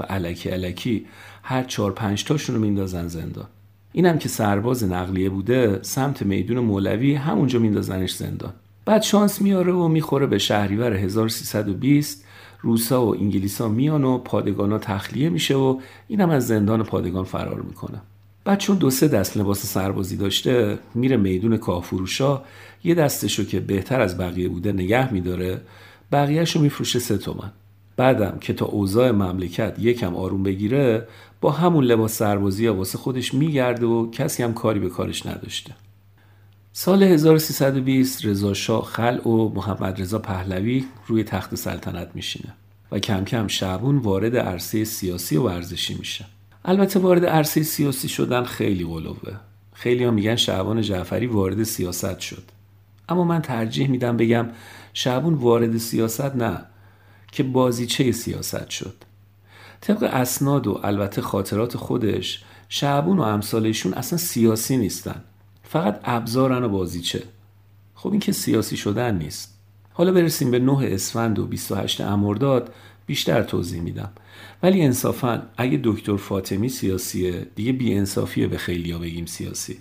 و 0.00 0.02
علکی 0.02 0.48
علکی 0.48 1.06
هر 1.42 1.62
چهار 1.62 1.92
پنج 1.92 2.24
تاشون 2.24 2.56
رو 2.56 2.62
میندازن 2.62 3.06
زندان 3.06 3.46
اینم 3.92 4.18
که 4.18 4.28
سرباز 4.28 4.84
نقلیه 4.84 5.30
بوده 5.30 5.78
سمت 5.82 6.22
میدون 6.22 6.58
مولوی 6.58 7.14
همونجا 7.14 7.58
میندازنش 7.58 8.14
زندان 8.14 8.52
بعد 8.84 9.02
شانس 9.02 9.42
میاره 9.42 9.72
و 9.72 9.88
می‌خوره 9.88 10.26
به 10.26 10.38
شهریور 10.38 10.92
1320 10.92 12.24
روسا 12.60 13.06
و 13.06 13.14
انگلیسا 13.14 13.68
میان 13.68 14.04
و 14.04 14.18
پادگانا 14.18 14.78
تخلیه 14.78 15.28
میشه 15.28 15.54
و 15.54 15.80
اینم 16.08 16.30
از 16.30 16.46
زندان 16.46 16.82
پادگان 16.82 17.24
فرار 17.24 17.60
می‌کنه. 17.60 18.02
بعد 18.44 18.58
چون 18.58 18.76
دو 18.76 18.90
سه 18.90 19.08
دست 19.08 19.36
لباس 19.36 19.66
سربازی 19.66 20.16
داشته 20.16 20.78
میره 20.94 21.16
میدون 21.16 21.56
کافروشا. 21.56 22.42
یه 22.84 22.94
دستشو 22.94 23.44
که 23.44 23.60
بهتر 23.60 24.00
از 24.00 24.18
بقیه 24.18 24.48
بوده 24.48 24.72
نگه 24.72 25.12
میداره 25.12 25.60
بقیهشو 26.12 26.60
میفروشه 26.60 26.98
سه 26.98 27.18
تومن. 27.18 27.52
بعدم 27.96 28.38
که 28.40 28.52
تا 28.52 28.66
اوضاع 28.66 29.10
مملکت 29.10 29.74
یکم 29.78 30.16
آروم 30.16 30.42
بگیره 30.42 31.06
با 31.40 31.50
همون 31.50 31.84
لباس 31.84 32.18
سربازی 32.18 32.66
ها 32.66 32.74
واسه 32.74 32.98
خودش 32.98 33.34
میگرده 33.34 33.86
و 33.86 34.10
کسی 34.10 34.42
هم 34.42 34.54
کاری 34.54 34.80
به 34.80 34.88
کارش 34.88 35.26
نداشته. 35.26 35.72
سال 36.72 37.02
1320 37.02 38.24
رضا 38.24 38.54
شاه 38.54 38.84
خل 38.84 39.18
و 39.26 39.48
محمد 39.54 40.00
رضا 40.00 40.18
پهلوی 40.18 40.84
روی 41.06 41.24
تخت 41.24 41.54
سلطنت 41.54 42.10
میشینه 42.14 42.54
و 42.92 42.98
کم 42.98 43.24
کم 43.24 43.48
شعبون 43.48 43.98
وارد 43.98 44.36
عرصه 44.36 44.84
سیاسی 44.84 45.36
و 45.36 45.42
ورزشی 45.42 45.94
میشه 45.94 46.24
البته 46.64 47.00
وارد 47.00 47.24
عرصه 47.24 47.62
سیاسی 47.62 48.08
شدن 48.08 48.44
خیلی 48.44 48.84
قلوه 48.84 49.40
خیلی 49.72 50.04
ها 50.04 50.10
میگن 50.10 50.36
شعبان 50.36 50.82
جعفری 50.82 51.26
وارد 51.26 51.62
سیاست 51.62 52.20
شد. 52.20 52.42
اما 53.08 53.24
من 53.24 53.42
ترجیح 53.42 53.88
میدم 53.88 54.16
بگم 54.16 54.48
شعبون 54.92 55.34
وارد 55.34 55.76
سیاست 55.76 56.36
نه 56.36 56.64
که 57.32 57.42
بازیچه 57.42 58.12
سیاست 58.12 58.70
شد. 58.70 58.94
طبق 59.80 60.02
اسناد 60.02 60.66
و 60.66 60.80
البته 60.82 61.22
خاطرات 61.22 61.76
خودش 61.76 62.44
شعبون 62.68 63.18
و 63.18 63.22
امثالشون 63.22 63.94
اصلا 63.94 64.18
سیاسی 64.18 64.76
نیستن. 64.76 65.24
فقط 65.62 66.00
ابزارن 66.04 66.64
و 66.64 66.68
بازیچه. 66.68 67.22
خب 67.94 68.10
این 68.10 68.20
که 68.20 68.32
سیاسی 68.32 68.76
شدن 68.76 69.18
نیست. 69.18 69.58
حالا 69.92 70.12
برسیم 70.12 70.50
به 70.50 70.58
9 70.58 70.88
اسفند 70.92 71.38
و 71.38 71.46
28 71.46 72.00
امرداد. 72.00 72.74
بیشتر 73.10 73.42
توضیح 73.42 73.80
میدم. 73.80 74.10
ولی 74.62 74.82
انصافا 74.82 75.42
اگه 75.56 75.80
دکتر 75.84 76.16
فاطمی 76.16 76.68
سیاسیه 76.68 77.46
دیگه 77.54 77.72
بی 77.72 77.94
انصافیه 77.94 78.46
به 78.46 78.58
خیلیا 78.58 78.98
بگیم 78.98 79.26
سیاسی. 79.26 79.78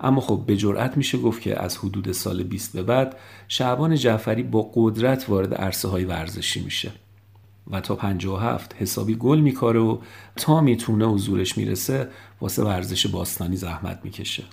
اما 0.00 0.20
خب 0.20 0.42
به 0.46 0.56
جرأت 0.56 0.96
میشه 0.96 1.18
گفت 1.18 1.42
که 1.42 1.62
از 1.62 1.78
حدود 1.78 2.12
سال 2.12 2.42
20 2.42 2.72
به 2.72 2.82
بعد 2.82 3.16
شعبان 3.48 3.96
جعفری 3.96 4.42
با 4.42 4.70
قدرت 4.74 5.28
وارد 5.28 5.54
عرصه 5.54 5.88
های 5.88 6.04
ورزشی 6.04 6.60
میشه. 6.60 6.92
و 7.70 7.80
تا 7.80 7.94
57 7.94 8.74
حسابی 8.78 9.14
گل 9.14 9.40
میکاره 9.40 9.80
و 9.80 9.98
تا 10.36 10.60
می‌تونه 10.60 11.06
و 11.06 11.18
زورش 11.18 11.58
می‌رسه 11.58 12.08
واسه 12.40 12.62
ورزش 12.62 13.06
باستانی 13.06 13.56
زحمت 13.56 14.00
می‌کشه. 14.04 14.44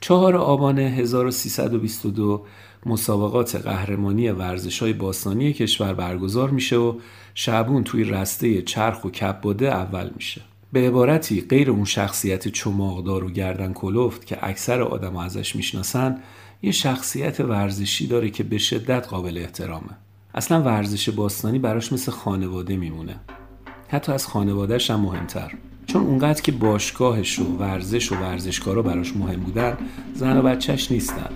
چهار 0.00 0.36
آبان 0.36 0.78
1322 0.78 2.46
مسابقات 2.86 3.56
قهرمانی 3.56 4.28
ورزش 4.28 4.82
های 4.82 4.92
باستانی 4.92 5.52
کشور 5.52 5.94
برگزار 5.94 6.50
میشه 6.50 6.76
و 6.76 6.94
شعبون 7.34 7.84
توی 7.84 8.04
رسته 8.04 8.62
چرخ 8.62 9.04
و 9.04 9.10
کباده 9.10 9.68
اول 9.68 10.10
میشه. 10.16 10.40
به 10.72 10.88
عبارتی 10.88 11.40
غیر 11.40 11.70
اون 11.70 11.84
شخصیت 11.84 12.48
چماقدار 12.48 13.24
و 13.24 13.30
گردن 13.30 13.72
کلفت 13.72 14.26
که 14.26 14.38
اکثر 14.42 14.82
آدم 14.82 15.16
ازش 15.16 15.56
می‌شناسن 15.56 16.18
یه 16.62 16.72
شخصیت 16.72 17.40
ورزشی 17.40 18.06
داره 18.06 18.30
که 18.30 18.42
به 18.42 18.58
شدت 18.58 19.08
قابل 19.08 19.38
احترامه. 19.38 19.96
اصلا 20.34 20.62
ورزش 20.62 21.08
باستانی 21.08 21.58
براش 21.58 21.92
مثل 21.92 22.12
خانواده 22.12 22.76
میمونه. 22.76 23.16
حتی 23.88 24.12
از 24.12 24.26
خانوادهش 24.26 24.90
هم 24.90 25.00
مهمتر. 25.00 25.52
چون 25.86 26.02
اونقدر 26.02 26.42
که 26.42 26.52
باشگاهش 26.52 27.38
و 27.38 27.44
ورزش 27.44 28.12
و 28.12 28.16
ورزشکارا 28.16 28.82
براش 28.82 29.16
مهم 29.16 29.40
بودن 29.40 29.76
زن 30.14 30.36
و 30.36 30.42
بچهش 30.42 30.92
نیستن. 30.92 31.30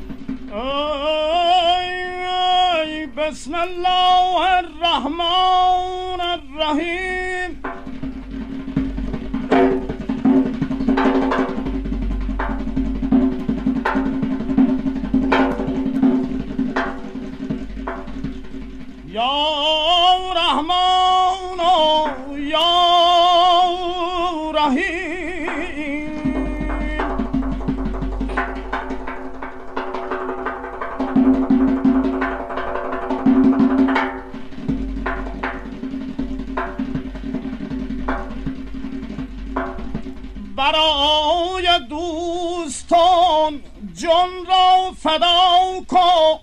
بسم 3.32 3.56
الله 3.56 4.60
الرحمن 4.60 6.22
الرحیم 6.22 7.64
یا 19.08 19.32
رحمان 20.36 21.60
جان 43.97 44.29
را 44.49 44.93
فدا 44.93 45.85
کن. 45.89 46.41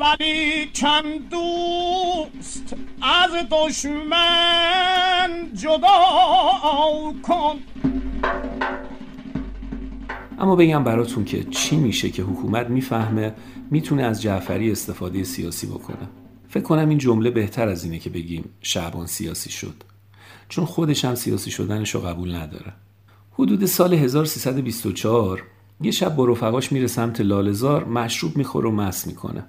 ولی 0.00 0.70
چند 0.72 1.28
دوست 1.30 2.76
از 3.02 3.30
دشمن 3.50 5.50
جدا 5.54 5.88
کن. 7.22 7.58
اما 10.38 10.56
بگم 10.56 10.84
براتون 10.84 11.24
که 11.24 11.44
چی 11.44 11.76
میشه 11.76 12.10
که 12.10 12.22
حکومت 12.22 12.66
می‌فهمه 12.66 13.34
می‌تونه 13.70 14.02
از 14.02 14.22
جعفری 14.22 14.72
استفاده 14.72 15.24
سیاسی 15.24 15.66
بکنه. 15.66 16.08
فکر 16.54 16.62
کنم 16.62 16.88
این 16.88 16.98
جمله 16.98 17.30
بهتر 17.30 17.68
از 17.68 17.84
اینه 17.84 17.98
که 17.98 18.10
بگیم 18.10 18.44
شعبان 18.60 19.06
سیاسی 19.06 19.50
شد. 19.50 19.74
چون 20.48 20.64
خودش 20.64 21.04
هم 21.04 21.14
سیاسی 21.14 21.50
شدنش 21.50 21.94
رو 21.94 22.00
قبول 22.00 22.34
نداره. 22.34 22.72
حدود 23.32 23.64
سال 23.64 23.94
1324 23.94 25.42
یه 25.80 25.90
شب 25.90 26.16
با 26.16 26.24
رفقاش 26.24 26.72
میره 26.72 26.86
سمت 26.86 27.20
لالزار 27.20 27.84
مشروب 27.84 28.36
می‌خوره 28.36 28.68
و 28.68 28.72
مس 28.72 29.06
می‌کنه. 29.06 29.44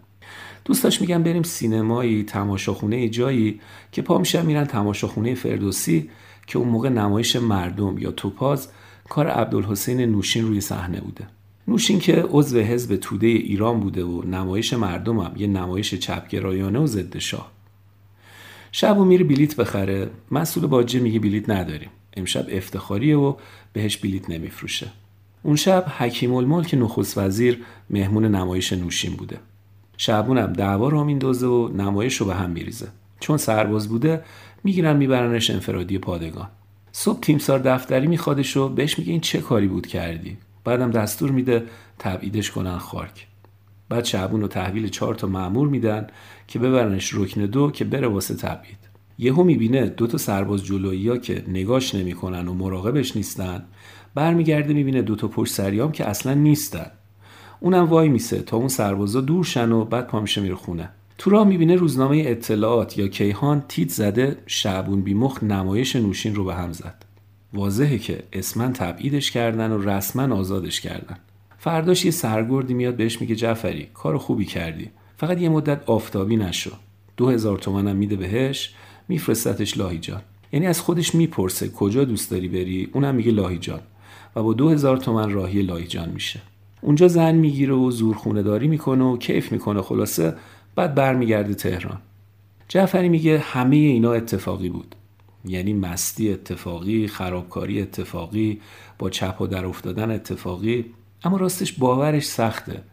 دوستاش 0.66 1.02
میگن 1.02 1.24
بریم 1.24 1.44
سینمایی 1.44 2.24
تماشاخونه 2.24 3.10
جایی 3.10 3.62
که 3.92 4.02
پا 4.02 4.18
میشن 4.18 4.46
میرن 4.46 4.66
تماشاخونه 4.66 5.36
فردوسی 5.36 6.10
که 6.48 6.60
اون 6.60 6.70
موقع 6.70 6.90
نمایش 6.90 7.36
مردم 7.36 7.98
یا 7.98 8.12
توپاز 8.12 8.68
کار 9.10 9.28
عبدالحسین 9.28 10.02
نوشین 10.02 10.48
روی 10.48 10.62
صحنه 10.62 11.02
بوده. 11.02 11.28
نوشین 11.68 12.00
که 12.00 12.26
عضو 12.30 12.60
حزب 12.60 12.96
توده 12.96 13.28
ایران 13.28 13.80
بوده 13.80 14.04
و 14.04 14.26
نمایش 14.26 14.74
مردم 14.74 15.20
هم 15.20 15.32
یه 15.38 15.48
نمایش 15.48 15.96
چپگرایانه 15.96 16.80
و 16.80 16.88
ضد 16.88 17.18
شاه. 17.18 17.52
شب 18.72 18.98
و 18.98 19.06
میره 19.06 19.24
بلیت 19.24 19.56
بخره. 19.56 20.10
مسئول 20.32 20.68
باجه 20.68 21.00
میگه 21.00 21.20
بلیت 21.20 21.50
نداریم. 21.50 21.90
امشب 22.18 22.46
افتخاریه 22.50 23.18
و 23.18 23.36
بهش 23.74 23.98
بلیت 23.98 24.30
نمیفروشه. 24.30 24.88
اون 25.44 25.56
شب 25.56 25.86
حکیم 25.98 26.34
الملک 26.34 26.74
نخست 26.74 27.18
وزیر 27.18 27.64
مهمون 27.90 28.26
نمایش 28.26 28.74
نوشین 28.74 29.14
بوده. 29.14 29.38
شعبون 29.98 30.38
هم 30.38 30.54
دعوا 30.54 30.90
رو 30.90 31.04
میندازه 31.04 31.48
و 31.48 31.68
نمایش 31.68 32.18
رو 32.18 32.26
به 32.26 32.36
هم 32.36 32.50
میریزه. 32.50 32.88
چون 33.20 33.38
سرباز 33.38 33.90
بوده 33.90 34.24
می‌گیرن 34.64 34.98
میبرنش 34.98 35.50
انفرادی 35.50 35.98
پادگان. 35.98 36.48
صبح 36.92 37.20
تیمسار 37.20 37.60
دفتری 37.60 38.08
میخوادش 38.08 38.58
و 38.58 38.70
بهش 38.70 39.00
میگه 39.00 39.12
این 39.12 39.22
چه 39.22 39.42
کاری 39.42 39.68
بود 39.68 39.88
کردی؟ 39.88 40.38
بعدم 40.66 40.92
دستور 40.92 41.32
میده 41.32 41.64
تبعیدش 42.00 42.52
کنن 42.52 42.78
خاک 42.78 43.28
بعد 43.90 44.06
شعبون 44.06 44.42
رو 44.42 44.48
تحویل 44.48 44.88
چهار 44.88 45.16
تا 45.16 45.28
معمور 45.28 45.68
میدن 45.68 46.08
که 46.48 46.60
ببرنش 46.60 47.14
رکن 47.14 47.46
دو 47.46 47.72
که 47.72 47.86
بره 47.86 48.08
واسه 48.08 48.36
تبعید. 48.36 48.78
یهو 49.18 49.44
می‌بینه 49.44 49.86
دو 49.86 50.08
تا 50.08 50.18
سرباز 50.18 50.64
جلویی 50.64 51.20
که 51.20 51.44
نگاش 51.48 51.96
نمی‌کنن 51.96 52.48
و 52.48 52.54
مراقبش 52.54 53.16
نیستن 53.16 53.64
برمیگرده 54.16 54.74
می‌بینه 54.74 55.02
دو 55.02 55.16
تا 55.16 55.28
پشت 55.28 55.54
سریام 55.54 55.92
که 55.92 56.10
اصلا 56.10 56.34
نیستن. 56.34 56.92
اونم 57.60 57.86
وای 57.86 58.10
میسه 58.10 58.42
تا 58.42 58.58
اون 58.58 58.68
سربازا 58.68 59.22
دور 59.22 59.44
شن 59.44 59.72
و 59.72 59.86
بعد 59.86 60.08
پا 60.08 60.20
میشه 60.20 60.42
میره 60.42 60.56
خونه. 60.56 60.90
تو 61.18 61.30
راه 61.30 61.48
می‌بینه 61.48 61.76
روزنامه 61.76 62.24
اطلاعات 62.26 62.98
یا 62.98 63.08
کیهان 63.08 63.64
تیت 63.68 63.90
زده 63.90 64.38
شعبون 64.48 65.02
بیمخ 65.02 65.44
نمایش 65.44 65.96
نوشین 65.96 66.36
رو 66.36 66.44
به 66.44 66.56
هم 66.56 66.72
زد. 66.72 67.05
واضحه 67.56 67.98
که 67.98 68.24
اسمن 68.34 68.74
تبعیدش 68.74 69.32
کردن 69.32 69.72
و 69.72 69.90
رسما 69.90 70.36
آزادش 70.36 70.82
کردن. 70.82 71.18
فرداش 71.58 72.06
یه 72.06 72.12
سرگردی 72.12 72.74
میاد 72.74 72.96
بهش 72.96 73.22
میگه 73.22 73.36
جعفری 73.36 73.88
کار 73.94 74.18
خوبی 74.18 74.46
کردی. 74.46 74.90
فقط 75.18 75.42
یه 75.42 75.50
مدت 75.50 75.82
آفتابی 75.86 76.36
نشو. 76.36 76.72
دو 77.18 77.30
هزار 77.30 77.58
تومنم 77.58 77.96
میده 77.96 78.16
بهش 78.16 78.74
میفرستتش 79.08 79.78
لاهیجان 79.78 80.22
یعنی 80.54 80.68
از 80.68 80.82
خودش 80.82 81.16
می‌پرسه 81.16 81.70
کجا 81.70 82.04
دوست 82.04 82.32
داری 82.32 82.48
بری؟ 82.48 82.90
اونم 82.94 83.16
میگه 83.16 83.32
لاهیجان 83.32 83.80
و 84.36 84.44
با 84.44 84.54
دو 84.54 84.70
هزار 84.70 84.98
تومن 84.98 85.32
راهی 85.32 85.62
لاهیجان 85.62 86.10
میشه. 86.10 86.40
اونجا 86.82 87.08
زن 87.08 87.36
می‌گیره 87.36 87.74
و 87.74 87.92
زورخونه 87.92 88.44
داری 88.44 88.68
می‌کنه 88.68 89.04
و 89.04 89.18
کیف 89.18 89.52
می‌کنه 89.52 89.82
خلاصه 89.82 90.34
بعد 90.76 90.96
برمیگرده 90.96 91.54
تهران. 91.54 91.98
جعفری 92.68 93.10
میگه 93.10 93.40
همه 93.40 93.76
اینا 93.76 94.14
اتفاقی 94.14 94.70
بود. 94.70 94.96
یعنی 95.48 95.74
مستی 95.74 96.32
اتفاقی 96.32 97.08
خرابکاری 97.08 97.82
اتفاقی 97.82 98.62
با 99.00 99.10
چپ 99.10 99.42
و 99.42 99.48
در 99.48 99.66
افتادن 99.66 100.12
اتفاقی. 100.12 100.86
اما 101.24 101.38
راستش 101.38 101.74
باورش 101.74 102.26
سخته. 102.26 102.84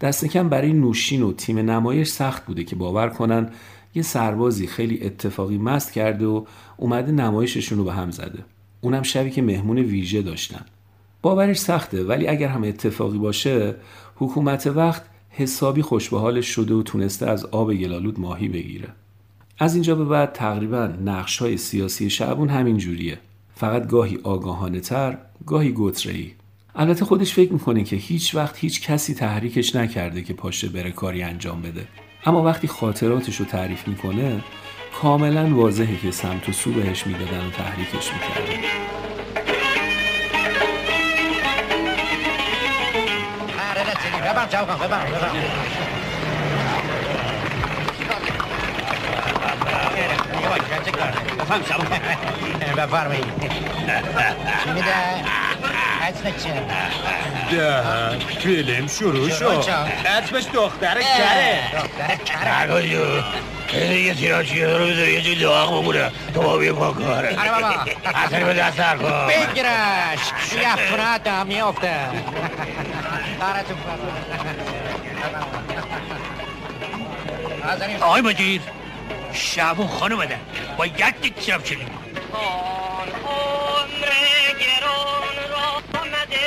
دست 0.00 0.24
کم 0.24 0.48
برای 0.48 0.72
نوشین 0.72 1.22
و 1.22 1.32
تیم 1.32 1.58
نمایش 1.58 2.08
سخت 2.08 2.46
بوده 2.46 2.64
که 2.64 2.76
باور 2.76 3.08
کنن 3.08 3.50
یه 3.94 4.02
سربازی 4.02 4.66
خیلی 4.66 5.02
اتفاقی 5.02 5.58
مست 5.58 5.92
کرده 5.92 6.26
و 6.26 6.44
اومده 6.76 7.12
نمایششون 7.12 7.78
رو 7.78 7.84
به 7.84 7.92
هم 7.92 8.10
زده. 8.10 8.44
اونم 8.80 9.02
شبی 9.02 9.30
که 9.30 9.42
مهمون 9.42 9.78
ویژه 9.78 10.22
داشتن. 10.22 10.64
باورش 11.22 11.58
سخته 11.58 12.04
ولی 12.04 12.28
اگر 12.28 12.48
هم 12.48 12.64
اتفاقی 12.64 13.18
باشه 13.18 13.74
حکومت 14.16 14.66
وقت 14.66 15.02
حسابی 15.30 15.82
خوش 15.82 16.08
به 16.08 16.40
شده 16.40 16.74
و 16.74 16.82
تونسته 16.82 17.26
از 17.26 17.44
آب 17.44 17.74
گلالود 17.74 18.20
ماهی 18.20 18.48
بگیره. 18.48 18.88
از 19.58 19.74
اینجا 19.74 19.94
به 19.94 20.04
بعد 20.04 20.32
تقریبا 20.32 20.86
نقش 21.04 21.38
های 21.38 21.56
سیاسی 21.56 22.10
شعبون 22.10 22.48
همین 22.48 22.78
جوریه. 22.78 23.18
فقط 23.54 23.86
گاهی 23.88 24.18
آگاهانه 24.22 24.80
تر 24.80 25.18
گاهی 25.46 25.72
گترهی 25.72 26.34
البته 26.74 27.04
خودش 27.04 27.34
فکر 27.34 27.52
می‌کنه 27.52 27.84
که 27.84 27.96
هیچ 27.96 28.34
وقت 28.34 28.58
هیچ 28.58 28.82
کسی 28.82 29.14
تحریکش 29.14 29.76
نکرده 29.76 30.22
که 30.22 30.34
پاشه 30.34 30.68
بره 30.68 30.90
کاری 30.90 31.22
انجام 31.22 31.62
بده. 31.62 31.86
اما 32.26 32.42
وقتی 32.42 32.68
خاطراتش 32.68 33.36
رو 33.36 33.44
تعریف 33.44 33.88
می‌کنه 33.88 34.40
کاملا 35.00 35.56
واضحه 35.56 35.96
که 35.96 36.10
سمت 36.10 36.48
و 36.48 36.52
سو 36.52 36.72
بهش 36.72 37.06
می‌دادن 37.06 37.46
و 37.46 37.50
تحریکش 37.50 38.10
می‌کردن. 38.12 38.84
بفرمایید 52.76 53.24
چی 54.64 54.70
میده؟ 54.70 54.94
اسم 56.02 56.30
چه؟ 56.44 56.62
ده 57.50 58.18
فیلم 58.40 58.86
شروع 58.86 59.28
شد. 59.28 59.64
اسمش 60.06 60.44
دختر 60.54 60.94
کره 61.00 61.60
دختر 61.72 62.16
کره 62.24 64.04
یه 64.04 64.14
تیراچیه 64.14 64.66
رو 64.66 64.84
بذار 64.84 65.08
یه 65.08 65.22
جای 65.22 65.34
داغ 65.34 65.80
بمونه 65.80 66.10
تو 66.34 66.40
با 66.42 66.56
بیا 66.56 66.74
پا 66.74 66.92
کاره 66.92 67.40
آره 67.40 67.50
بابا 67.50 67.74
اصلی 68.14 68.44
به 68.44 68.54
دست 68.54 68.78
در 68.78 68.96
کن 68.96 69.26
بگیرش 69.28 70.20
یخونه 70.52 71.18
دم 71.18 71.46
میافته 71.46 71.90
آقای 78.00 78.22
مدیر 78.22 78.60
شعبون 79.34 79.86
خانم 79.88 80.18
بده 80.18 80.38
با 80.78 80.86
یک 80.86 81.20
دیک 81.22 81.40
شب 81.40 81.64
چنین 81.64 81.88
آن 82.32 83.08
عمر 83.08 84.10
گران 84.60 85.50
را 85.50 86.00
آمده 86.00 86.40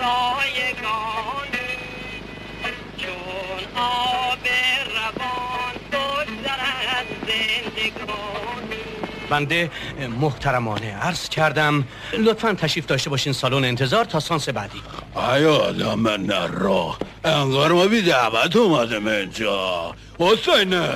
رایگان 0.00 1.48
چون 2.98 3.82
آب 3.82 4.46
روان 4.96 5.74
بگذرد 5.92 7.06
زندگان 7.26 8.68
بنده 9.28 9.70
محترمانه 10.20 10.94
عرض 10.94 11.28
کردم 11.28 11.84
لطفا 12.18 12.52
تشریف 12.52 12.86
داشته 12.86 13.10
باشین 13.10 13.32
سالن 13.32 13.64
انتظار 13.64 14.04
تا 14.04 14.20
سانس 14.20 14.48
بعدی. 14.48 14.82
ای 15.34 15.44
آدم 15.46 16.08
نرو 16.08 16.96
انگار 17.24 17.72
ما 17.72 17.86
بی 17.86 18.02
دعوت 18.02 18.56
اومدم 18.56 19.06
اینجا. 19.06 19.94
حسینه. 20.20 20.88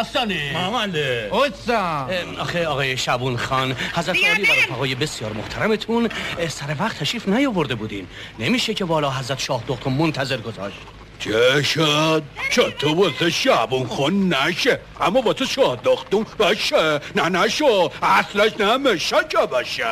حسنی 0.00 0.52
محمده 0.54 1.28
اوتسا 1.32 2.08
آخه 2.38 2.66
آقای 2.66 2.96
شبون 2.96 3.36
خان 3.36 3.76
حضرت 3.94 4.16
عالی 4.16 4.42
و 4.42 4.72
رفقای 4.72 4.94
بسیار 4.94 5.32
محترمتون 5.32 6.08
سر 6.48 6.76
وقت 6.78 6.98
تشریف 6.98 7.28
نیاورده 7.28 7.74
بودین. 7.74 8.06
نمیشه 8.38 8.74
که 8.74 8.84
والا 8.84 9.10
حضرت 9.10 9.38
شاه 9.38 9.62
دختر 9.68 9.90
منتظر 9.90 10.36
گذاشت. 10.36 10.78
چه 11.18 11.62
شد؟ 11.62 12.22
چطور 12.50 12.94
واسه 12.98 13.30
شبون 13.30 13.86
خون 13.86 14.34
نشه. 14.34 14.80
اما 15.00 15.20
واسه 15.20 15.44
شاد 15.44 15.82
دختون 15.82 16.26
باشه. 16.38 17.00
نه 17.14 17.28
نشو. 17.28 17.90
اصلش 18.02 18.60
نمیشه 18.60 19.16
که 19.28 19.38
باشه. 19.50 19.84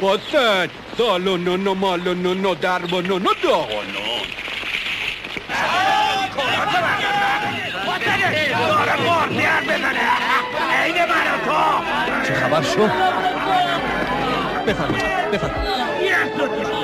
حسین 0.00 0.70
سالونونو 0.98 1.74
مالونونو 1.74 2.54
دربانونو 2.54 3.30
داغونون 3.42 4.26
چه 12.26 12.34
خبر 12.34 12.62
شد؟ 12.62 12.90
بفرمایید 14.66 15.30
بفرمایید. 15.30 16.77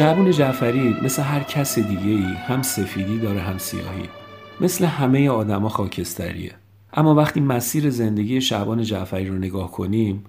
شعبون 0.00 0.30
جعفری 0.30 0.96
مثل 1.02 1.22
هر 1.22 1.42
کس 1.42 1.78
دیگه 1.78 2.10
ای 2.10 2.22
هم 2.22 2.62
سفیدی 2.62 3.18
داره 3.18 3.40
هم 3.40 3.58
سیاهی. 3.58 4.08
مثل 4.60 4.84
همه 4.84 5.30
آدما 5.30 5.68
خاکستریه. 5.68 6.52
اما 6.92 7.14
وقتی 7.14 7.40
مسیر 7.40 7.90
زندگی 7.90 8.40
شعبان 8.40 8.82
جعفری 8.82 9.28
رو 9.28 9.34
نگاه 9.34 9.70
کنیم 9.70 10.24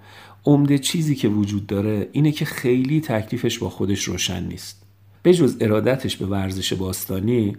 عمده 0.46 0.78
چیزی 0.78 1.16
که 1.16 1.28
وجود 1.28 1.68
داره 1.68 2.10
اینه 2.12 2.32
که 2.32 2.46
خیلی 2.46 3.02
تکلیفش 3.02 3.60
با 3.60 3.70
خودش 3.70 4.04
روشن 4.04 4.44
نیست. 4.44 4.84
به 5.24 5.34
جز 5.34 5.58
ارادتش 5.60 6.18
به 6.18 6.26
ورزش 6.26 6.74
باستانی 6.74 7.58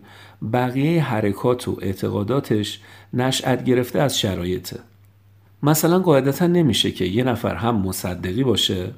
بقیه 0.52 1.02
حرکات 1.02 1.68
و 1.68 1.78
اعتقاداتش 1.82 2.80
نشأت 3.12 3.64
گرفته 3.64 4.00
از 4.00 4.18
شرایطه. 4.18 4.78
مثلا 5.62 5.98
قاعدتا 5.98 6.46
نمیشه 6.46 6.90
که 6.90 7.04
یه 7.04 7.24
نفر 7.24 7.54
هم 7.54 7.74
مصدقی 7.76 8.44
باشه 8.44 8.90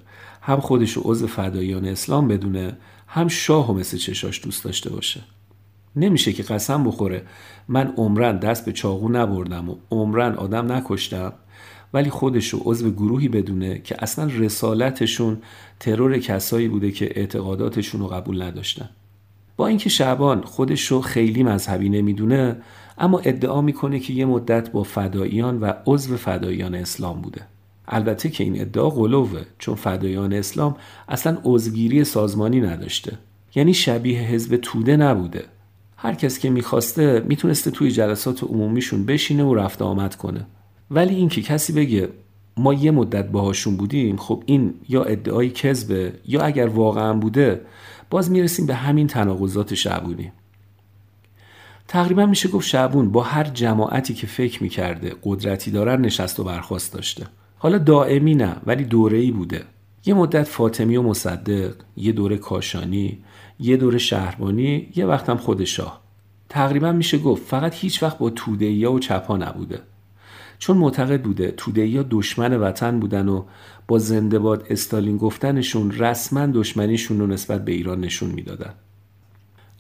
هم 0.43 0.61
خودش 0.61 0.93
رو 0.93 1.03
عضو 1.05 1.27
فدایان 1.27 1.85
اسلام 1.85 2.29
بدونه 2.29 2.77
هم 3.15 3.29
شاه 3.29 3.71
و 3.71 3.75
مثل 3.75 3.97
چشاش 3.97 4.45
دوست 4.45 4.65
داشته 4.65 4.91
باشه. 4.91 5.21
نمیشه 5.97 6.33
که 6.33 6.43
قسم 6.43 6.85
بخوره. 6.85 7.23
من 7.69 7.95
عمرن 7.97 8.39
دست 8.39 8.65
به 8.65 8.73
چاقو 8.73 9.09
نبردم 9.09 9.69
و 9.69 9.77
عمرن 9.91 10.35
آدم 10.35 10.73
نکشتم. 10.73 11.33
ولی 11.93 12.11
خودش 12.11 12.49
رو 12.49 12.61
عضو 12.65 12.91
گروهی 12.91 13.29
بدونه 13.29 13.79
که 13.79 13.97
اصلا 13.99 14.31
رسالتشون 14.39 15.39
ترور 15.81 16.19
کسایی 16.19 16.69
بوده 16.69 16.91
که 16.91 17.19
اعتقاداتشون 17.19 18.01
رو 18.01 18.07
قبول 18.07 18.43
نداشتن. 18.43 18.89
با 19.57 19.67
اینکه 19.67 19.89
شعبان 19.89 20.43
خودش 20.43 20.87
رو 20.87 21.01
خیلی 21.01 21.43
مذهبی 21.43 21.89
نمی‌دونه 21.89 22.57
اما 22.99 23.19
ادعا 23.19 23.61
می‌کنه 23.61 23.99
که 23.99 24.13
یه 24.13 24.25
مدت 24.25 24.71
با 24.71 24.83
فداییان 24.83 25.61
و 25.61 25.73
عضو 25.87 26.17
فداییان 26.17 26.75
اسلام 26.75 27.21
بوده. 27.21 27.47
البته 27.89 28.29
که 28.29 28.45
این 28.45 28.61
ادعا 28.61 28.91
غلوه 28.91 29.43
چون 29.59 29.75
فدایان 29.75 30.33
اسلام 30.33 30.77
اصلا 31.09 31.39
عضوگیری 31.45 32.05
سازمانی 32.05 32.61
نداشته. 32.61 33.19
یعنی 33.55 33.75
شبیه 33.75 34.21
حزب 34.21 34.57
توده 34.57 34.97
نبوده. 34.97 35.45
هر 35.97 36.15
کس 36.15 36.39
که 36.39 36.51
می‌خواسته 36.51 37.25
می‌تونسته 37.29 37.71
توی 37.71 37.91
جلسات 37.91 38.45
عمومیشون 38.45 39.07
بشینه 39.07 39.45
و 39.45 39.55
رفت 39.55 39.83
آمد 39.83 40.15
کنه. 40.15 40.47
ولی 40.91 41.15
اینکه 41.15 41.43
کسی 41.43 41.73
بگه 41.73 42.09
ما 42.57 42.75
یه 42.75 42.91
مدت 42.91 43.29
باهاشون 43.29 43.77
بودیم 43.77 44.17
خب 44.17 44.43
این 44.47 44.75
یا 44.89 45.03
ادعای 45.03 45.51
کذبه 45.51 46.13
یا 46.27 46.43
اگر 46.43 46.67
واقعا 46.67 47.15
بوده 47.15 47.61
باز 48.11 48.31
می‌رسیم 48.31 48.67
به 48.67 48.75
همین 48.75 49.07
تناقضات 49.07 49.75
شعبونی. 49.75 50.33
تقریبا 51.89 52.27
میشه 52.27 52.49
گفت 52.49 52.69
شعبون 52.69 53.13
با 53.13 53.23
هر 53.23 53.45
جماعتی 53.45 54.15
که 54.15 54.27
فکر 54.27 54.63
می‌کرده 54.63 55.15
قدرتی 55.23 55.71
دارن 55.71 56.01
نشست 56.01 56.41
و 56.41 56.45
برخواست 56.45 56.93
داشته. 56.93 57.27
حالا 57.65 57.79
دائمی 57.79 58.35
نه 58.35 58.57
ولی 58.67 58.85
دوره‌ای 58.85 59.31
بوده. 59.31 59.65
یه 60.07 60.15
مدت 60.15 60.43
فاطمی 60.43 60.97
و 60.97 61.03
مصدق 61.03 61.75
یه 61.97 62.13
دوره 62.13 62.37
کاشانی 62.37 63.19
یه 63.61 63.77
دوره 63.77 63.99
شهربانی 63.99 64.89
یه 64.97 65.07
وقت 65.07 65.29
هم 65.29 65.37
خود 65.37 65.65
شاه. 65.65 66.01
تقریبا 66.49 66.93
میشه 66.93 67.19
گفت 67.19 67.43
فقط 67.47 67.75
هیچ 67.75 68.03
وقت 68.03 68.19
با 68.19 68.31
توده‌ایا 68.31 68.93
و 68.93 68.99
چپا 68.99 69.37
نبوده. 69.37 69.81
چون 70.59 70.77
معتقد 70.77 71.23
بوده 71.23 71.55
توده‌ایا 71.57 72.07
دشمن 72.11 72.57
وطن 72.61 73.01
بودن 73.01 73.29
و 73.29 73.45
با 73.89 73.99
زنده 73.99 74.39
باد 74.39 74.67
استالین 74.71 75.17
گفتنشون 75.17 75.91
رسما 75.91 76.47
دشمنیشون 76.47 77.21
رو 77.21 77.27
نسبت 77.27 77.65
به 77.65 77.73
ایران 77.73 78.01
نشون 78.01 78.31
می‌دادن. 78.31 78.75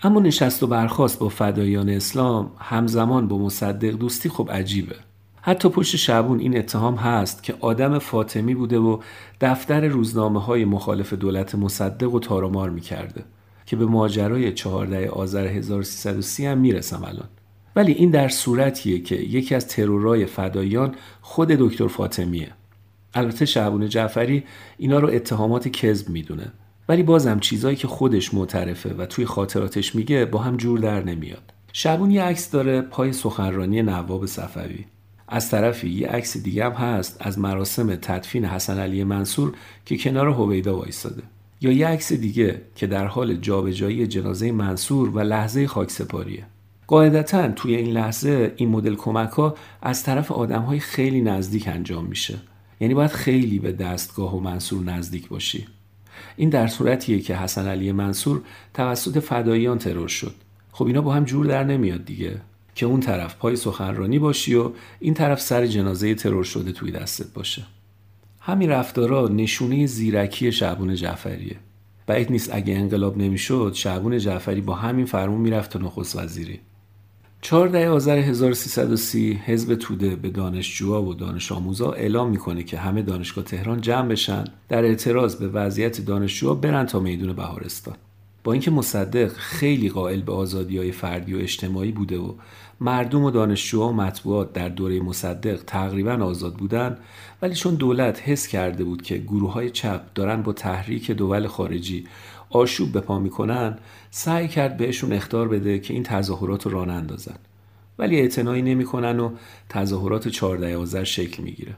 اما 0.03 0.21
نشست 0.21 0.63
و 0.63 0.67
برخواست 0.67 1.19
با 1.19 1.29
فدایان 1.29 1.89
اسلام 1.89 2.51
همزمان 2.59 3.29
با 3.29 3.39
مصدق 3.39 3.91
دوستی 3.91 4.29
خب 4.29 4.51
عجیبه. 4.53 4.97
حتی 5.47 5.69
پشت 5.69 5.97
شعبون 5.97 6.41
این 6.41 6.59
اتهام 6.59 6.95
هست 6.95 7.43
که 7.43 7.55
آدم 7.61 7.99
فاطمی 7.99 8.55
بوده 8.55 8.79
و 8.79 8.99
دفتر 9.41 9.89
روزنامه 9.89 10.41
های 10.41 10.65
مخالف 10.65 11.13
دولت 11.13 11.55
مصدق 11.55 12.15
و 12.15 12.21
تارمار 12.21 12.71
می‌کرده 12.71 13.25
که 13.67 13.77
به 13.77 13.87
ماجرای 13.87 14.53
14 14.53 15.11
آذر 15.11 15.47
1330 15.47 16.47
هم 16.47 16.59
می‌رسم 16.59 17.05
الان. 17.05 17.29
ولی 17.77 17.93
این 17.93 18.11
در 18.11 18.29
صورتیه 18.29 19.01
که 19.01 19.15
یکی 19.15 19.55
از 19.55 19.69
ترورای 19.69 20.27
فدایان 20.27 20.95
خود 21.21 21.49
دکتر 21.49 21.87
فاطمیه. 21.87 22.51
البته 23.15 23.45
شعبون 23.45 23.89
جعفری 23.89 24.45
اینا 24.79 24.99
رو 24.99 25.09
اتهامات 25.09 25.69
کذب 25.69 26.09
می‌دونه. 26.09 26.53
ولی 26.89 27.03
بازم 27.03 27.39
چیزایی 27.39 27.77
که 27.77 27.89
خودش 27.89 28.35
معترفه 28.35 28.95
و 28.95 29.07
توی 29.07 29.25
خاطراتش 29.27 29.95
میگه 29.95 30.25
با 30.25 30.39
هم 30.39 30.57
جور 30.57 30.79
در 30.79 31.03
نمیاد. 31.03 31.53
شعبون 31.73 32.11
یه 32.11 32.23
عکس 32.23 32.51
داره 32.51 32.81
پای 32.81 33.13
سخنرانی 33.13 33.83
نواب 33.83 34.27
صفوی. 34.27 34.85
از 35.35 35.51
طرفی 35.51 35.89
یه 35.89 36.09
عکس 36.09 36.37
دیگه 36.37 36.65
هم 36.65 36.73
هست 36.73 37.17
از 37.21 37.39
مراسم 37.39 37.97
تدفین 37.97 38.45
حسن 38.45 38.79
علی 38.79 39.05
منصور 39.05 39.53
که 39.85 39.99
کنار 39.99 40.29
هویدا 40.29 40.79
وایستاده. 40.79 41.23
یا 41.61 41.73
یه 41.73 41.87
عکس 41.87 42.13
دیگه 42.13 42.61
که 42.75 42.87
در 42.87 43.07
حال 43.07 43.35
جابجایی 43.35 44.07
جنازه 44.07 44.53
منصور 44.53 45.09
و 45.09 45.21
لحظه 45.21 45.67
خاکسپاریه 45.67 46.45
قاعدتا 46.87 47.49
توی 47.49 47.75
این 47.75 47.93
لحظه 47.93 48.53
این 48.57 48.69
مدل 48.69 48.95
کمک 48.95 49.31
ها 49.31 49.55
از 49.83 50.03
طرف 50.03 50.33
آدم 50.33 50.63
های 50.63 50.79
خیلی 50.81 51.23
نزدیک 51.23 51.69
انجام 51.69 52.05
میشه. 52.05 52.39
یعنی 52.81 52.95
باید 52.95 53.11
خیلی 53.11 53.59
به 53.59 53.73
دستگاه 53.73 54.37
و 54.37 54.41
منصور 54.41 54.85
نزدیک 54.85 55.29
باشی. 55.29 55.67
این 56.37 56.51
در 56.51 56.67
صورتیه 56.67 57.21
که 57.21 57.37
حسن 57.37 57.67
علی 57.67 57.93
منصور 57.93 58.41
توسط 58.75 59.19
فداییان 59.19 59.79
ترور 59.79 60.09
شد. 60.09 60.35
خب 60.73 60.87
اینا 60.87 61.01
با 61.01 61.15
هم 61.15 61.25
جور 61.25 61.47
در 61.47 61.65
نمیاد 61.65 62.05
دیگه. 62.05 62.41
که 62.75 62.87
اون 62.87 63.01
طرف 63.01 63.35
پای 63.35 63.57
سخنرانی 63.57 64.19
باشی 64.19 64.55
و 64.55 64.71
این 65.01 65.15
طرف 65.15 65.41
سر 65.41 65.67
جنازه 65.67 66.15
ترور 66.15 66.45
شده 66.45 66.73
توی 66.73 66.91
دستت 66.91 67.33
باشه. 67.33 67.63
همین 68.41 68.71
رفتارا 68.71 69.29
نشونه 69.29 69.87
زیرکی 69.87 70.53
شعبون 70.53 70.95
جعفریه. 70.95 71.57
بعید 72.07 72.31
نیست 72.31 72.51
اگه 72.55 72.75
انقلاب 72.75 73.19
نمی‌شد 73.19 73.73
شعبون 73.75 74.19
جعفری 74.19 74.61
با 74.61 74.75
همین 74.75 75.07
فرمون 75.07 75.41
می‌رفت 75.41 75.71
تا 75.71 75.79
نخست 75.79 76.17
وزیری. 76.17 76.61
14 77.41 77.89
آذر 77.89 78.19
1330 78.19 79.41
حزب 79.45 79.75
توده 79.75 80.17
به 80.17 80.31
دانشجوها 80.31 81.03
و 81.03 81.15
دانش 81.15 81.53
آموزا 81.53 81.93
اعلام 81.93 82.31
می‌کنه 82.31 82.63
که 82.63 82.79
همه 82.79 83.03
دانشگاه 83.03 83.45
تهران 83.45 83.81
جمع 83.81 84.09
بشن 84.09 84.45
در 84.69 84.85
اعتراض 84.85 85.37
به 85.37 85.49
وضعیت 85.49 86.01
دانشجوها 86.01 86.55
برن 86.55 86.87
تا 86.87 87.01
میدون 87.01 87.33
بهارستان. 87.33 87.95
با 88.45 88.53
اینکه 88.53 88.71
مصدق 88.71 89.33
خیلی 89.33 89.89
قائل 89.89 90.21
به 90.21 90.33
آزادی 90.33 90.79
های 90.79 90.93
فردی 90.93 91.35
و 91.35 91.39
اجتماعی 91.39 91.93
بوده 91.93 92.19
و 92.19 92.35
مردم 92.81 93.25
و 93.25 93.31
دانشجوها 93.31 93.89
و 93.89 93.93
مطبوعات 93.93 94.53
در 94.53 94.69
دوره 94.69 95.01
مصدق 95.01 95.61
تقریبا 95.67 96.13
آزاد 96.13 96.55
بودن 96.55 96.99
ولی 97.43 97.55
چون 97.55 97.75
دولت 97.75 98.21
حس 98.25 98.47
کرده 98.47 98.85
بود 98.85 99.03
که 99.03 99.19
گروه 99.19 99.53
های 99.53 99.71
چپ 99.71 100.01
دارن 100.15 100.43
با 100.43 100.53
تحریک 100.53 101.11
دول 101.11 101.47
خارجی 101.47 102.07
آشوب 102.51 102.93
به 102.93 103.01
پا 103.01 103.19
می‌کنن 103.19 103.79
سعی 104.11 104.49
کرد 104.49 104.77
بهشون 104.77 105.13
اختار 105.13 105.49
بده 105.49 105.79
که 105.79 105.95
این 105.95 106.03
تظاهرات 106.03 106.67
رو 106.67 106.73
راه 106.73 106.89
اندازن 106.89 107.37
ولی 107.99 108.21
اعتنایی 108.21 108.63
نمی‌کنن 108.63 109.21
و 109.21 109.31
تظاهرات 109.69 110.29
14 110.29 110.77
آذر 110.77 111.05
شکل 111.05 111.43
می‌گیره. 111.43 111.75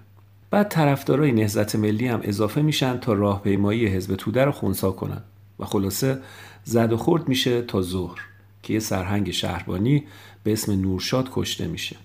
بعد 0.50 0.68
طرفدارای 0.68 1.32
نهضت 1.32 1.76
ملی 1.76 2.06
هم 2.06 2.20
اضافه 2.22 2.62
میشن 2.62 2.98
تا 2.98 3.12
راهپیمایی 3.12 3.86
حزب 3.86 4.14
توده 4.14 4.44
رو 4.44 4.52
خونسا 4.52 4.90
کنن. 4.90 5.22
و 5.58 5.64
خلاصه 5.64 6.18
زد 6.68 6.92
و 6.92 6.96
خورد 6.96 7.28
میشه 7.28 7.62
تا 7.62 7.82
ظهر 7.82 8.20
که 8.62 8.72
یه 8.72 8.78
سرهنگ 8.78 9.30
شهربانی 9.30 10.04
به 10.42 10.52
اسم 10.52 10.80
نورشاد 10.80 11.28
کشته 11.32 11.66
میشه. 11.66 11.96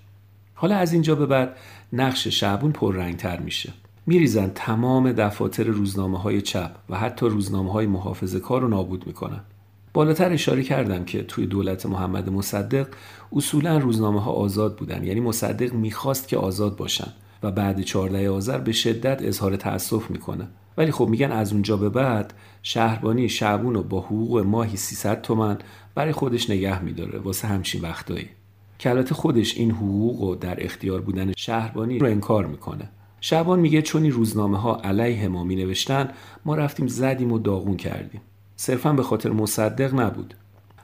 حالا 0.54 0.76
از 0.76 0.92
اینجا 0.92 1.14
به 1.14 1.26
بعد 1.26 1.56
نقش 1.92 2.28
شعبون 2.28 2.72
پررنگتر 2.72 3.40
میشه. 3.40 3.72
میریزن 4.06 4.50
تمام 4.54 5.12
دفاتر 5.12 5.64
روزنامه 5.64 6.18
های 6.18 6.42
چپ 6.42 6.70
و 6.88 6.98
حتی 6.98 7.26
روزنامه 7.26 7.72
های 7.72 7.86
محافظه 7.86 8.40
کار 8.40 8.60
رو 8.60 8.68
نابود 8.68 9.06
می‌کنن. 9.06 9.40
بالاتر 9.94 10.32
اشاره 10.32 10.62
کردم 10.62 11.04
که 11.04 11.22
توی 11.22 11.46
دولت 11.46 11.86
محمد 11.86 12.30
مصدق 12.30 12.86
اصولا 13.32 13.78
روزنامه 13.78 14.22
ها 14.22 14.32
آزاد 14.32 14.76
بودن. 14.76 15.04
یعنی 15.04 15.20
مصدق 15.20 15.72
می‌خواست 15.72 16.28
که 16.28 16.36
آزاد 16.36 16.76
باشن 16.76 17.12
و 17.42 17.52
بعد 17.52 17.80
14 17.80 18.30
آذر 18.30 18.58
به 18.58 18.72
شدت 18.72 19.22
اظهار 19.22 19.56
تأسف 19.56 20.10
می‌کنه. 20.10 20.48
ولی 20.76 20.90
خب 20.90 21.08
میگن 21.08 21.32
از 21.32 21.52
اونجا 21.52 21.76
به 21.76 21.88
بعد 21.88 22.34
شهربانی 22.62 23.28
شعبون 23.28 23.74
رو 23.74 23.82
با 23.82 24.00
حقوق 24.00 24.38
ماهی 24.38 24.76
300 24.76 25.22
تومن 25.22 25.58
برای 25.94 26.12
خودش 26.12 26.50
نگه 26.50 26.82
میداره 26.82 27.18
واسه 27.18 27.48
همچین 27.48 27.80
وقتایی. 27.80 28.28
که 28.78 28.90
البته 28.90 29.14
خودش 29.14 29.56
این 29.56 29.70
حقوق 29.70 30.20
و 30.20 30.34
در 30.34 30.64
اختیار 30.64 31.00
بودن 31.00 31.32
شهربانی 31.36 31.98
رو 31.98 32.06
انکار 32.06 32.46
می‌کنه. 32.46 32.90
شعبان 33.20 33.60
میگه 33.60 33.82
چون 33.82 34.02
این 34.02 34.12
روزنامه 34.12 34.58
ها 34.58 34.76
علیه 34.76 35.28
ما 35.28 35.44
می 35.44 35.56
نوشتن 35.56 36.08
ما 36.44 36.54
رفتیم 36.54 36.86
زدیم 36.86 37.32
و 37.32 37.38
داغون 37.38 37.76
کردیم. 37.76 38.20
صرفا 38.56 38.92
به 38.92 39.02
خاطر 39.02 39.30
مصدق 39.30 39.94
نبود. 39.94 40.34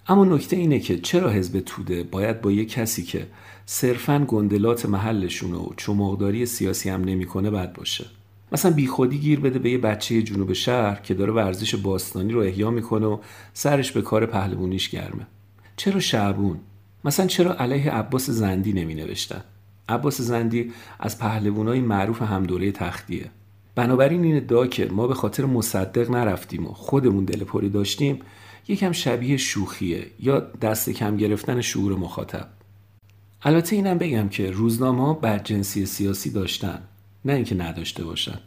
اما 0.09 0.25
نکته 0.25 0.57
اینه 0.57 0.79
که 0.79 0.99
چرا 0.99 1.31
حزب 1.31 1.61
توده 1.61 2.03
باید 2.03 2.41
با 2.41 2.51
یه 2.51 2.65
کسی 2.65 3.03
که 3.03 3.27
صرفا 3.67 4.25
گندلات 4.29 4.87
محلشون 4.87 5.55
و 5.55 5.69
چماقداری 5.77 6.47
سیاسی 6.47 6.91
هم 6.91 7.05
نمی‌کنه 7.05 7.51
بد 7.51 7.73
باشه؟ 7.73 8.05
مثلا 8.53 8.71
بیخودی 8.71 9.19
گیر 9.19 9.41
بده 9.41 9.59
به 9.59 9.71
یه 9.71 9.79
بچه 9.79 10.23
جنوب 10.23 10.53
شهر 10.53 11.01
که 11.01 11.15
داره 11.15 11.33
ورزش 11.33 11.75
باستانی 11.75 12.33
رو 12.33 12.41
احیا 12.41 12.71
می‌کنه 12.71 13.07
و 13.07 13.19
سرش 13.53 13.93
به 13.93 14.03
کار 14.03 14.27
پهلوونیش 14.27 14.89
گرمه. 14.89 15.27
چرا 15.77 16.01
شعبون؟ 16.01 16.59
مثلا 17.05 17.27
چرا 17.27 17.55
علیه 17.55 17.91
عباس 17.91 18.31
زندی 18.31 18.73
نمی 18.73 18.95
نوشتن 18.95 19.45
عباس 19.89 20.21
زندی 20.21 20.73
از 21.01 21.19
پهلوانای 21.19 21.81
معروف 21.81 22.23
همدوره 22.23 22.73
تختیه. 22.73 23.31
بنابراین 23.75 24.25
این 24.25 24.37
ادعا 24.37 24.67
که 24.67 24.87
ما 24.87 25.07
به 25.07 25.15
خاطر 25.15 25.45
مصدق 25.45 26.11
نرفتیم 26.11 26.67
و 26.67 26.73
خودمون 26.73 27.25
دل 27.25 27.45
پری 27.45 27.69
داشتیم 27.69 28.19
یکم 28.69 28.93
شبیه 28.93 29.37
شوخیه 29.37 30.07
یا 30.21 30.41
دست 30.41 30.91
کم 30.91 31.17
گرفتن 31.17 31.61
شعور 31.61 31.93
مخاطب. 31.93 32.49
البته 33.43 33.77
اینم 33.77 33.99
بگم 33.99 34.29
که 34.29 34.51
روزنامه 34.51 35.07
ها 35.07 35.15
بدجنسی 35.15 35.87
سیاسی 35.87 36.31
داشتن. 36.31 36.83
نه 37.25 37.33
اینکه 37.33 37.55
نداشته 37.55 38.05
باشن. 38.05 38.39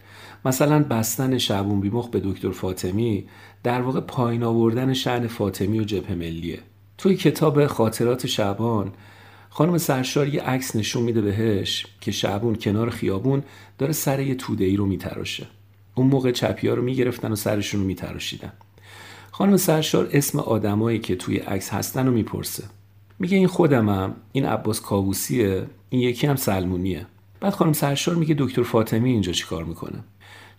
مثلا 0.46 0.84
بستن 0.84 1.38
شعبون 1.38 1.82
بیمخ 1.82 2.08
به 2.08 2.20
دکتر 2.20 2.52
فاطمی 2.52 3.26
در 3.64 3.82
واقع 3.82 4.00
پایین 4.00 4.44
آوردن 4.44 4.94
شعن 4.94 5.28
فاطمی 5.28 5.80
و 5.80 5.84
جبهه 5.84 6.16
ملیه. 6.16 6.60
توی 6.98 7.16
کتاب 7.16 7.68
خاطرات 7.68 8.28
شعبان 8.28 8.92
خانم 9.50 9.78
سرشار 9.78 10.28
یه 10.28 10.42
عکس 10.42 10.76
نشون 10.76 11.04
میده 11.04 11.22
بهش 11.22 11.86
که 12.02 12.12
شعبون 12.12 12.56
کنار 12.56 12.90
خیابون 12.90 13.44
داره 13.78 13.94
سر 13.94 14.20
یه 14.20 14.36
توده 14.36 14.66
ای 14.66 14.76
رو 14.76 14.86
میتراشه. 14.86 15.48
اون 15.96 16.08
موقع 16.08 16.32
چپی 16.32 16.68
ها 16.68 16.74
رو 16.74 16.82
می‌گرفتن 16.82 17.32
و 17.32 17.36
سرشون 17.36 17.82
رو 17.82 17.88
میتراشیدن. 17.88 18.54
خانم 19.32 19.58
سرشار 19.58 20.10
اسم 20.14 20.40
آدمایی 20.40 21.00
که 21.00 21.16
توی 21.16 21.38
عکس 21.38 21.70
هستن 21.70 22.06
رو 22.06 22.14
می‌پرسه. 22.14 22.64
میگه 23.20 23.38
این 23.38 23.48
خودمم 23.48 24.16
این 24.32 24.46
عباس 24.46 24.82
کاووسیه 24.82 25.66
این 25.90 26.02
یکی 26.02 26.28
هم 26.28 26.36
سلمونیه. 26.36 27.06
بعد 27.42 27.54
خانم 27.54 27.74
سرشار 27.74 28.16
میگه 28.16 28.36
دکتر 28.38 28.64
فاطمی 28.64 29.12
اینجا 29.12 29.32
چیکار 29.32 29.64
می‌کنه؟ 29.64 30.04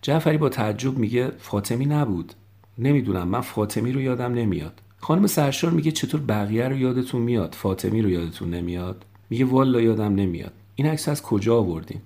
جعفری 0.01 0.37
با 0.37 0.49
تعجب 0.49 0.97
میگه 0.97 1.31
فاطمی 1.39 1.85
نبود. 1.85 2.33
نمی‌دونم 2.77 3.27
من 3.27 3.41
فاطمی 3.41 3.91
رو 3.91 4.01
یادم 4.01 4.33
نمیاد. 4.33 4.81
خانم 4.97 5.27
سرشار 5.27 5.71
میگه 5.71 5.91
چطور 5.91 6.21
بقیه 6.21 6.67
رو 6.67 6.77
یادتون 6.77 7.21
میاد؟ 7.21 7.55
فاطمی 7.59 8.01
رو 8.01 8.09
یادتون 8.09 8.49
نمیاد؟ 8.49 9.05
میگه 9.29 9.45
والا 9.45 9.81
یادم 9.81 10.15
نمیاد. 10.15 10.53
این 10.75 10.87
عکس 10.87 11.09
از 11.09 11.21
کجا 11.21 11.57
آوردین؟ 11.57 12.01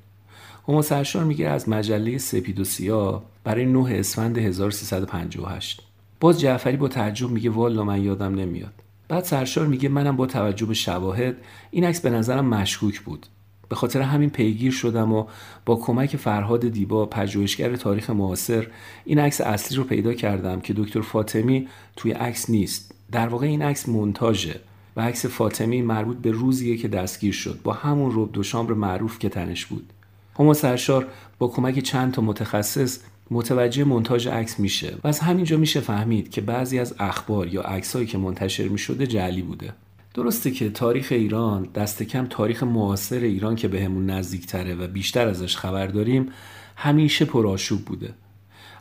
هما 0.68 0.82
سرشار 0.82 1.24
میگه 1.24 1.48
از 1.48 1.70
مجله 1.70 2.18
سپید 2.18 2.60
و 2.60 2.63
سیاه 2.63 3.24
برای 3.44 3.66
9 3.66 4.00
اسفند 4.00 4.38
1358 4.38 5.82
باز 6.20 6.40
جعفری 6.40 6.78
با 6.78 6.88
تعجب 6.88 7.30
میگه 7.30 7.50
والا 7.50 7.84
من 7.84 8.04
یادم 8.04 8.36
نمیاد. 8.36 8.74
بعد 9.08 9.24
سرشار 9.24 9.68
میگه 9.68 9.90
منم 9.90 10.16
با 10.16 10.26
توجه 10.26 10.66
به 10.66 10.74
شواهد 10.74 11.36
این 11.72 11.84
عکس 11.84 12.02
به 12.02 12.10
نظرم 12.10 12.46
مشکوک 12.46 13.00
بود. 13.00 13.26
به 13.69 13.75
خاطر 13.75 14.01
همین 14.01 14.30
پیگیر 14.30 14.71
شدم 14.71 15.13
و 15.13 15.25
با 15.65 15.75
کمک 15.75 16.17
فرهاد 16.17 16.69
دیبا 16.69 17.06
پژوهشگر 17.06 17.75
تاریخ 17.75 18.10
معاصر 18.10 18.67
این 19.06 19.19
عکس 19.19 19.41
اصلی 19.41 19.77
رو 19.77 19.84
پیدا 19.84 20.13
کردم 20.13 20.62
که 20.62 20.73
دکتر 20.73 21.01
فاطمی 21.01 21.67
توی 21.95 22.12
عکس 22.12 22.49
نیست. 22.49 22.95
در 23.12 23.27
واقع 23.27 23.45
این 23.45 23.62
عکس 23.62 23.89
مونتاژه 23.89 24.60
و 24.95 25.01
عکس 25.01 25.25
فاطمی 25.25 25.82
مربوط 25.82 26.17
به 26.17 26.32
روزیه 26.32 26.77
که 26.77 26.88
دستگیر 26.88 27.34
شد 27.34 27.60
با 27.63 27.73
همون 27.73 28.12
روب 28.12 28.32
دو 28.32 28.43
شامبر 28.43 28.73
معروف 28.73 29.19
که 29.19 29.30
تنش 29.30 29.65
بود. 29.65 29.93
هما 30.39 30.53
سرشار 30.53 31.08
با 31.39 31.47
کمک 31.47 31.80
چند 31.80 32.13
تا 32.13 32.21
متخصص 32.21 32.99
متوجه 33.32 33.84
مونتاژ 33.84 34.27
عکس 34.27 34.60
میشه 34.60 34.95
و 35.03 35.08
از 35.08 35.19
همینجا 35.19 35.58
میشه 35.58 35.80
فهمید 35.80 36.30
که 36.32 36.41
بعضی 36.41 36.80
از 36.80 36.95
اخبار 36.99 37.47
یا 37.47 37.62
عکسایی 37.62 38.06
که 38.06 38.17
منتشر 38.17 38.67
می‌شده 38.67 39.08
جعلی 39.08 39.41
بوده. 39.41 39.73
درسته 40.13 40.52
که 40.52 40.70
تاریخ 40.70 41.08
ایران 41.12 41.63
دست 41.76 42.04
کم 42.04 42.26
تاریخ 42.26 42.63
معاصر 42.63 43.20
ایران 43.20 43.56
که 43.56 43.67
بهمون 43.67 44.08
به 44.08 44.13
نزدیکتره 44.13 44.76
و 44.76 44.88
بیشتر 44.88 45.28
ازش 45.28 45.58
خبر 45.58 45.88
داریم 45.88 46.30
همیشه 46.76 47.26
پرآشوب 47.26 47.86
بوده. 47.86 48.13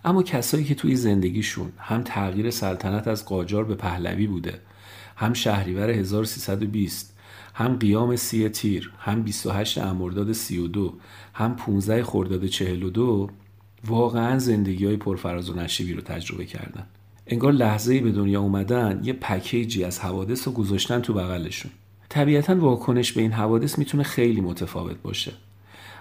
اما 0.05 0.23
کسایی 0.23 0.65
که 0.65 0.75
توی 0.75 0.97
زندگیشون 0.97 1.73
هم 1.79 2.03
تغییر 2.03 2.51
سلطنت 2.51 3.09
از 3.09 3.25
قاجار 3.25 3.65
به 3.65 3.75
پهلوی 3.75 4.27
بوده 4.27 4.61
هم 5.17 5.33
شهریور 5.33 5.91
1320 5.91 7.17
هم 7.55 7.77
قیام 7.77 8.17
سی 8.17 8.49
تیر 8.49 8.93
هم 8.99 9.23
28 9.23 9.79
امرداد 9.79 10.33
32 10.33 10.95
هم 11.35 11.57
15 11.57 12.05
خرداد 12.05 12.47
42 12.47 13.31
واقعا 13.87 14.39
زندگی 14.39 14.87
های 14.87 14.97
پرفراز 14.97 15.51
و 15.51 15.55
نشیبی 15.55 15.93
رو 15.93 16.01
تجربه 16.01 16.45
کردن. 16.45 16.87
انگار 17.27 17.53
لحظه 17.53 17.95
ای 17.95 18.01
به 18.01 18.12
دنیا 18.12 18.41
اومدن 18.41 19.01
یه 19.05 19.12
پکیجی 19.12 19.85
از 19.85 20.01
حوادث 20.01 20.47
رو 20.47 20.53
گذاشتن 20.53 21.01
تو 21.01 21.15
بغلشون. 21.15 21.71
طبیعتا 22.09 22.57
واکنش 22.57 23.12
به 23.12 23.21
این 23.21 23.33
حوادث 23.33 23.79
می‌تونه 23.79 24.03
خیلی 24.03 24.41
متفاوت 24.41 24.97
باشه. 25.03 25.33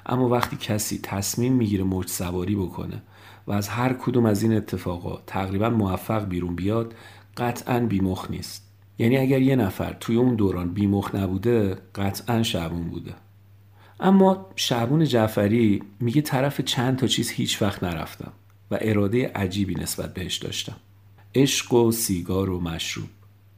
اما 0.06 0.30
وقتی 0.30 0.58
کسی 0.58 1.00
تصمیم 1.04 1.54
می‌گیره 1.54 1.84
موج 1.84 2.08
سواری 2.08 2.56
بکنه 2.56 3.02
و 3.48 3.52
از 3.52 3.68
هر 3.68 3.94
کدوم 3.94 4.26
از 4.26 4.44
این 4.44 4.54
اتفاقا 4.54 5.22
تقریبا 5.28 5.70
موفق 5.70 6.28
بیرون 6.28 6.56
بیاد 6.56 6.94
قطعا 7.38 7.80
بیمخ 7.80 8.32
نیست. 8.32 8.72
یعنی 8.98 9.18
اگر 9.18 9.42
یه 9.42 9.56
نفر 9.56 9.98
توی 10.00 10.16
اون 10.16 10.36
دوران 10.36 10.74
بیمخ 10.74 11.16
نبوده 11.16 11.78
قطعا 11.96 12.44
شعبون 12.44 12.90
بوده. 12.90 13.14
اما 14.00 14.50
شعبون 14.56 15.04
جعفری 15.04 15.84
میگه 16.00 16.22
طرف 16.22 16.62
چند 16.62 16.98
تا 16.98 17.08
چیز 17.08 17.30
هیچ 17.30 17.62
وقت 17.62 17.84
نرفتم 17.84 18.32
و 18.72 18.78
اراده 18.82 19.32
عجیبی 19.36 19.76
نسبت 19.76 20.14
بهش 20.14 20.38
داشتم. 20.38 20.76
عشق 21.36 21.74
و 21.74 21.91
سیگار 21.91 22.50
و 22.50 22.60
مشروب. 22.60 23.08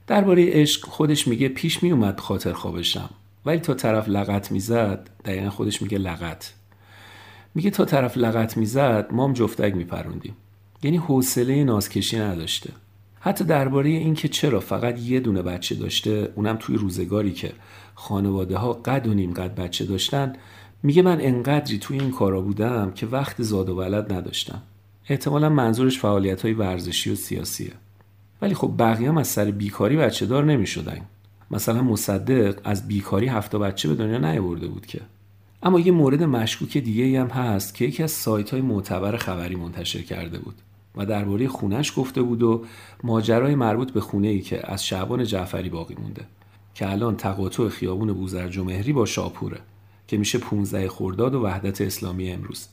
درباره 0.07 0.45
عشق 0.51 0.85
خودش 0.85 1.27
میگه 1.27 1.47
پیش 1.47 1.83
میومد 1.83 2.19
خاطر 2.19 2.53
خوابشم. 2.53 3.09
ولی 3.45 3.59
تا 3.59 3.73
طرف 3.73 4.09
لغت 4.09 4.51
می‌زد 4.51 5.09
دقیقا 5.25 5.49
خودش 5.49 5.81
میگه 5.81 5.97
لغت. 5.97 6.53
میگه 7.55 7.69
تا 7.69 7.85
طرف 7.85 8.17
لغت 8.17 8.57
می‌زد 8.57 9.07
مام 9.11 9.33
جفتک 9.33 9.75
میپروندیم. 9.75 10.35
یعنی 10.83 10.97
حوصله 10.97 11.63
نازکشی 11.63 12.19
نداشته. 12.19 12.69
حتی 13.19 13.43
درباره 13.43 13.89
اینکه 13.89 14.27
چرا 14.27 14.59
فقط 14.59 14.99
یه 14.99 15.19
دونه 15.19 15.41
بچه 15.41 15.75
داشته 15.75 16.31
اونم 16.35 16.57
توی 16.59 16.75
روزگاری 16.75 17.31
که 17.31 17.51
خانواده 17.95 18.57
ها 18.57 18.73
قد 18.73 19.07
و 19.07 19.13
نیم 19.13 19.33
قد 19.33 19.55
بچه 19.55 19.85
داشتن 19.85 20.33
میگه 20.83 21.01
من 21.01 21.21
انقدری 21.21 21.77
توی 21.77 21.99
این 21.99 22.11
کارا 22.11 22.41
بودم 22.41 22.91
که 22.91 23.07
وقت 23.07 23.41
زاد 23.41 23.69
و 23.69 23.75
ولد 23.75 24.13
نداشتم. 24.13 24.61
احتمالا 25.09 25.49
منظورش 25.49 25.99
فعالیت 25.99 26.41
های 26.41 26.53
ورزشی 26.53 27.11
و 27.11 27.15
سیاسیه. 27.15 27.71
ولی 28.41 28.53
خب 28.53 28.73
بقیه 28.79 29.09
هم 29.09 29.17
از 29.17 29.27
سر 29.27 29.51
بیکاری 29.51 29.97
بچه 29.97 30.25
دار 30.25 30.45
نمی 30.45 30.67
شدن. 30.67 31.01
مثلا 31.51 31.83
مصدق 31.83 32.59
از 32.63 32.87
بیکاری 32.87 33.27
هفته 33.27 33.57
بچه 33.57 33.89
به 33.89 33.95
دنیا 33.95 34.17
نیاورده 34.17 34.67
بود 34.67 34.85
که. 34.85 35.01
اما 35.63 35.79
یه 35.79 35.91
مورد 35.91 36.23
مشکوک 36.23 36.77
دیگه 36.77 37.21
هم 37.21 37.27
هست 37.27 37.75
که 37.75 37.85
یکی 37.85 38.03
از 38.03 38.11
سایت 38.11 38.49
های 38.49 38.61
معتبر 38.61 39.17
خبری 39.17 39.55
منتشر 39.55 40.01
کرده 40.01 40.39
بود 40.39 40.55
و 40.95 41.05
درباره 41.05 41.47
خونش 41.47 41.93
گفته 41.95 42.21
بود 42.21 42.43
و 42.43 42.65
ماجرای 43.03 43.55
مربوط 43.55 43.91
به 43.91 44.01
خونه 44.01 44.27
ای 44.27 44.41
که 44.41 44.71
از 44.71 44.85
شعبان 44.85 45.23
جعفری 45.23 45.69
باقی 45.69 45.95
مونده 45.95 46.25
که 46.73 46.91
الان 46.91 47.17
تقاطع 47.17 47.69
خیابون 47.69 48.13
بوزرج 48.13 48.57
و 48.57 48.63
مهری 48.63 48.93
با 48.93 49.05
شاپوره 49.05 49.59
که 50.07 50.17
میشه 50.17 50.37
15 50.37 50.89
خرداد 50.89 51.35
و 51.35 51.43
وحدت 51.43 51.81
اسلامی 51.81 52.31
امروز. 52.31 52.67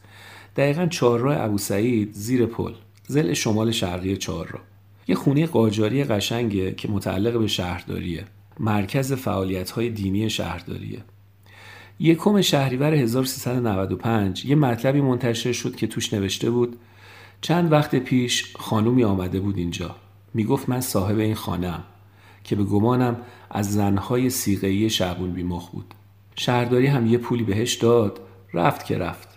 دقیقا 0.57 0.87
چهارراه 0.87 1.41
ابو 1.41 1.59
سعید 1.59 2.13
زیر 2.13 2.47
پل 2.47 2.73
زل 3.07 3.33
شمال 3.33 3.71
شرقی 3.71 4.17
چهارراه. 4.17 4.63
یه 5.09 5.15
خونه 5.15 5.47
قاجاری 5.47 6.05
قشنگه 6.05 6.75
که 6.75 6.89
متعلق 6.89 7.39
به 7.39 7.47
شهرداریه. 7.47 8.25
مرکز 8.61 9.13
فعالیت 9.13 9.71
های 9.71 9.91
دینی 9.91 10.31
شهرداریه. 10.31 10.99
یکم 12.01 12.41
شهریور 12.41 12.95
1395 12.95 14.45
یه 14.45 14.55
مطلبی 14.55 15.01
منتشر 15.01 15.53
شد 15.53 15.77
که 15.77 15.87
توش 15.87 16.15
نوشته 16.15 16.51
بود 16.51 16.77
چند 17.41 17.73
وقت 17.73 17.95
پیش 17.95 18.57
خانومی 18.57 19.05
آمده 19.05 19.41
بود 19.41 19.59
اینجا. 19.59 19.97
می‌گفت 20.35 20.69
من 20.69 20.81
صاحب 20.81 21.19
این 21.19 21.35
خانم 21.35 21.85
که 22.45 22.57
به 22.57 22.65
گمانم 22.65 23.17
از 23.51 23.73
زنهای 23.73 24.31
سیغهی 24.31 24.91
شعبون 24.91 25.33
بیمخ 25.33 25.71
بود. 25.71 25.95
شهرداری 26.37 26.87
هم 26.87 27.07
یه 27.07 27.19
پولی 27.19 27.45
بهش 27.45 27.75
داد 27.75 28.21
رفت 28.55 28.87
که 28.87 28.99
رفت. 28.99 29.34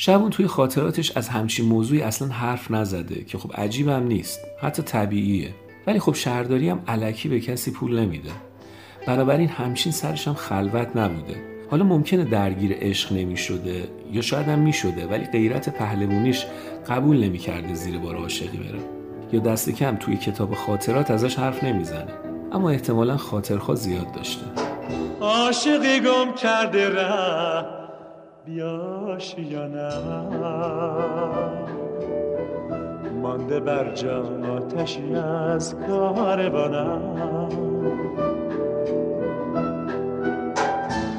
شبون 0.00 0.30
توی 0.30 0.46
خاطراتش 0.46 1.16
از 1.16 1.28
همچین 1.28 1.66
موضوعی 1.66 2.02
اصلا 2.02 2.28
حرف 2.28 2.70
نزده 2.70 3.24
که 3.24 3.38
خب 3.38 3.52
عجیبم 3.54 4.06
نیست. 4.06 4.40
حتی 4.60 4.82
طبیعیه. 4.82 5.54
ولی 5.86 5.98
خب 5.98 6.14
شهرداری 6.14 6.68
هم 6.68 6.82
علکی 6.88 7.28
به 7.28 7.40
کسی 7.40 7.70
پول 7.70 7.98
نمیده. 7.98 8.30
بنابراین 9.06 9.48
همچین 9.48 9.92
سرش 9.92 10.28
هم 10.28 10.34
خلوت 10.34 10.96
نبوده. 10.96 11.36
حالا 11.70 11.84
ممکنه 11.84 12.24
درگیر 12.24 12.76
عشق 12.80 13.12
نمی 13.12 13.36
شده 13.36 13.88
یا 14.12 14.22
شاید 14.22 14.48
هم 14.48 14.58
می 14.58 14.72
شده 14.72 15.06
ولی 15.06 15.24
غیرت 15.24 15.68
پهلوونیش 15.68 16.46
قبول 16.88 17.24
نمی 17.24 17.38
کرده 17.38 17.74
زیر 17.74 17.98
بار 17.98 18.16
عاشقی 18.16 18.58
بره. 18.58 18.80
یا 19.32 19.40
دست 19.40 19.70
کم 19.70 19.96
توی 19.96 20.16
کتاب 20.16 20.54
خاطرات 20.54 21.10
ازش 21.10 21.38
حرف 21.38 21.64
نمی‌زنه. 21.64 22.12
اما 22.52 22.70
احتمالا 22.70 23.16
خاطرخوا 23.16 23.74
زیاد 23.74 24.12
داشته. 24.12 24.46
عاشقی 25.20 26.00
گم 26.00 26.34
کرده 26.34 26.88
ره 26.88 27.77
بیاش 28.48 29.36
یا 29.38 29.66
نه؟ 29.66 29.90
مانده 33.22 33.60
بر 33.60 33.94
جا 33.94 34.24
آتشی 34.56 35.14
از 35.54 35.74
کاروانم 35.86 37.48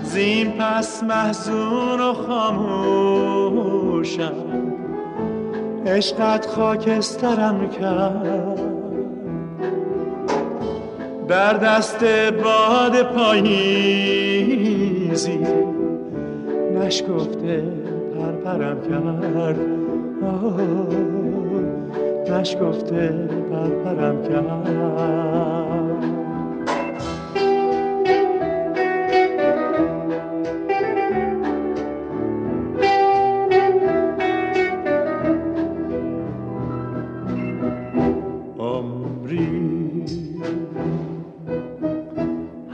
زین 0.04 0.52
پس 0.52 1.04
محزون 1.04 2.00
و 2.00 2.13
خاموشم 2.13 4.34
عشقت 5.86 6.46
خاکسترم 6.46 7.70
کرد. 7.70 8.60
در 11.28 11.54
دست 11.54 12.04
باد 12.44 13.04
پاییزی 13.04 14.20
نشکفته 16.80 17.63
پرپرم 18.15 18.78
کرد. 18.89 19.60
آه، 20.24 20.62
نشکفته 22.39 23.30
پرپرم 23.52 24.24
کرد. 24.24 25.10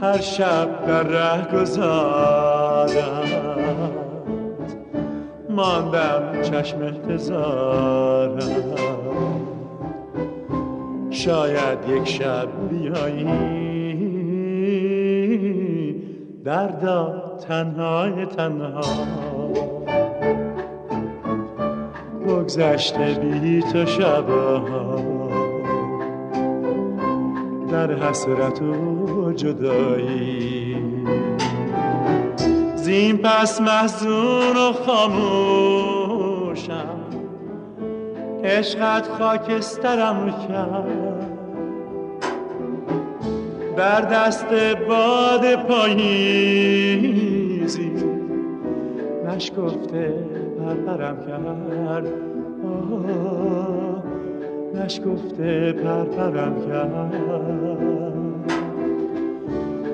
هر 0.00 0.20
شب 0.20 0.86
در 0.86 1.02
ره 1.02 1.46
گذارم 1.52 2.86
ماندم 5.56 6.42
چشم 6.42 6.82
انتظارم 6.82 8.38
شاید 11.10 11.78
یک 11.88 12.08
شب 12.08 12.48
بیایی. 12.70 13.56
دردا 16.44 17.22
تنهای 17.48 18.26
تنها. 18.26 18.80
بگذشته 22.26 23.14
بی 23.14 23.62
تو 23.72 23.86
شبها. 23.86 25.00
در 27.70 27.92
حسرت 27.92 28.62
و 28.62 29.32
جدایی. 29.32 30.55
زین 32.86 33.16
پس 33.16 33.60
محزون 33.60 34.56
و 34.56 34.72
خاموشم. 34.86 36.16
عشقت 38.44 39.08
خاکسترم 39.08 40.34
کرد. 40.48 41.26
در 43.76 44.00
دست 44.00 44.46
باد 44.88 45.54
پاییزی 45.56 46.72
نشکفته 49.28 50.14
پرپرم 50.58 51.16
کرد. 51.26 52.08
نشکفته 54.74 55.72
پرپرم 55.72 56.54
کرد. 56.68 57.14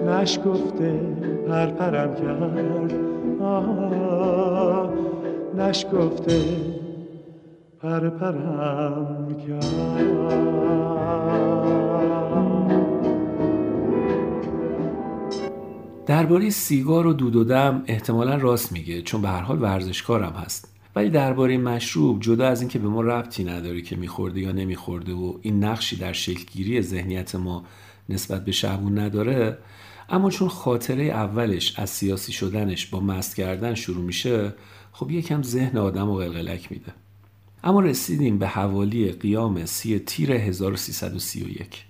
نشکفته 0.08 1.11
پرپرم 1.52 2.14
کرد. 2.14 2.94
آه، 3.40 4.92
نشکفته 5.56 6.42
پرپرم 7.82 9.36
کرد. 9.46 10.02
درباره 16.06 16.50
سیگار 16.50 17.06
و 17.06 17.12
دود 17.12 17.36
و 17.36 17.44
دم 17.44 17.82
احتمالا 17.86 18.36
راست 18.36 18.72
میگه 18.72 19.02
چون 19.02 19.22
به 19.22 19.28
هر 19.28 19.40
حال 19.40 19.62
ورزشکارم 19.62 20.32
هست. 20.32 20.68
ولی 20.96 21.10
درباره 21.10 21.58
مشروب 21.58 22.20
جدا 22.20 22.46
از 22.46 22.60
اینکه 22.60 22.78
به 22.78 22.88
ما 22.88 23.00
ربطی 23.00 23.44
نداره 23.44 23.80
که 23.80 23.96
میخورده 23.96 24.40
یا 24.40 24.52
نمیخورده 24.52 25.12
و 25.12 25.34
این 25.42 25.64
نقشی 25.64 25.96
در 25.96 26.12
شکلگیری 26.12 26.82
ذهنیت 26.82 27.34
ما 27.34 27.64
نسبت 28.08 28.44
به 28.44 28.52
شبون 28.52 28.98
نداره 28.98 29.58
اما 30.12 30.30
چون 30.30 30.48
خاطره 30.48 31.04
اولش 31.04 31.78
از 31.78 31.90
سیاسی 31.90 32.32
شدنش 32.32 32.86
با 32.86 33.00
مست 33.00 33.36
کردن 33.36 33.74
شروع 33.74 34.04
میشه 34.04 34.54
خب 34.92 35.10
یکم 35.10 35.42
ذهن 35.42 35.78
آدم 35.78 36.08
و 36.08 36.16
قلقلک 36.16 36.72
میده. 36.72 36.92
اما 37.64 37.80
رسیدیم 37.80 38.38
به 38.38 38.46
حوالی 38.46 39.12
قیام 39.12 39.66
سی 39.66 39.98
تیر 39.98 40.32
1331 40.32 41.84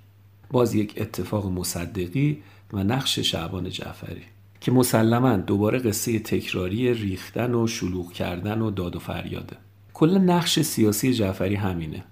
باز 0.51 0.75
یک 0.75 0.95
اتفاق 0.97 1.47
مصدقی 1.47 2.43
و 2.73 2.85
نقش 2.85 3.19
شعبان 3.19 3.71
جعفری 3.71 4.23
که 4.61 4.73
مسلما 4.73 5.37
دوباره 5.37 5.79
قصه 5.79 6.19
تکراری 6.19 6.95
ریختن 6.95 7.55
و 7.55 7.67
شلوغ 7.67 8.13
کردن 8.13 8.61
و 8.61 8.71
داد 8.71 8.97
و 8.97 8.99
فریاده. 8.99 9.57
کل 9.95 10.19
نقش 10.19 10.61
سیاسی 10.61 11.13
جعفری 11.13 11.55
همینه. 11.55 12.05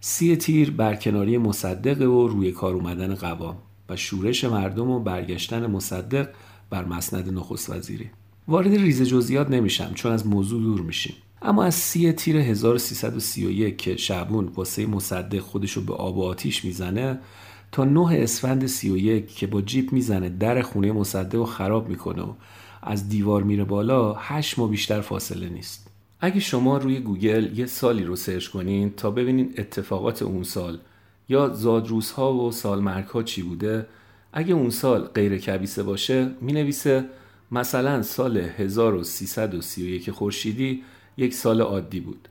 سی 0.00 0.36
تیر 0.36 0.70
برکناری 0.70 1.38
مصدق 1.38 2.10
و 2.10 2.28
روی 2.28 2.52
کار 2.52 2.74
اومدن 2.74 3.14
قوام. 3.14 3.56
و 3.88 3.96
شورش 3.96 4.44
مردم 4.44 4.90
و 4.90 5.00
برگشتن 5.00 5.66
مصدق 5.66 6.28
بر 6.70 6.84
مسند 6.84 7.38
نخست 7.38 7.70
وزیری. 7.70 8.10
وارد 8.48 8.74
ریز 8.74 9.02
جزئیات 9.02 9.50
نمیشم 9.50 9.94
چون 9.94 10.12
از 10.12 10.26
موضوع 10.26 10.62
دور 10.62 10.80
میشیم. 10.80 11.14
اما 11.42 11.64
از 11.64 11.74
سی 11.74 12.12
تیر 12.12 12.36
1331 12.36 13.78
که 13.78 13.96
شعبون 13.96 14.46
واسه 14.46 14.86
مصدق 14.86 15.38
خودشو 15.38 15.84
به 15.84 15.94
آب 15.94 16.18
و 16.18 16.22
آتیش 16.22 16.64
می‌زنه 16.64 17.18
تا 17.72 17.84
9 17.84 18.22
اسفند 18.22 18.66
31 18.66 19.36
که 19.36 19.46
با 19.46 19.62
جیپ 19.62 19.92
می‌زنه 19.92 20.28
در 20.28 20.62
خونه 20.62 20.92
مصدق 20.92 21.34
رو 21.34 21.44
خراب 21.44 21.88
می‌کنه 21.88 22.22
و 22.22 22.32
از 22.82 23.08
دیوار 23.08 23.42
میره 23.42 23.64
بالا 23.64 24.14
8 24.14 24.58
ماه 24.58 24.70
بیشتر 24.70 25.00
فاصله 25.00 25.48
نیست. 25.48 25.90
اگه 26.20 26.40
شما 26.40 26.78
روی 26.78 27.00
گوگل 27.00 27.58
یه 27.58 27.66
سالی 27.66 28.04
رو 28.04 28.16
search 28.16 28.48
کنین 28.48 28.90
تا 28.90 29.10
ببینین 29.10 29.54
اتفاقات 29.58 30.22
اون 30.22 30.42
سال 30.42 30.78
یا 31.28 31.48
زادروزها 31.48 32.34
و 32.34 32.52
سالمرگها 32.52 33.22
چی 33.22 33.42
بوده؟ 33.42 33.86
اگه 34.32 34.54
اون 34.54 34.70
سال 34.70 35.00
غیر 35.00 35.38
کبیسه 35.38 35.82
باشه 35.82 36.30
می‌نویسه 36.40 37.04
مثلا 37.52 38.02
سال 38.02 38.36
1331 38.36 40.10
خورشیدی 40.10 40.82
یک 41.16 41.34
سال 41.34 41.60
عادی 41.60 42.00
بود. 42.00 42.28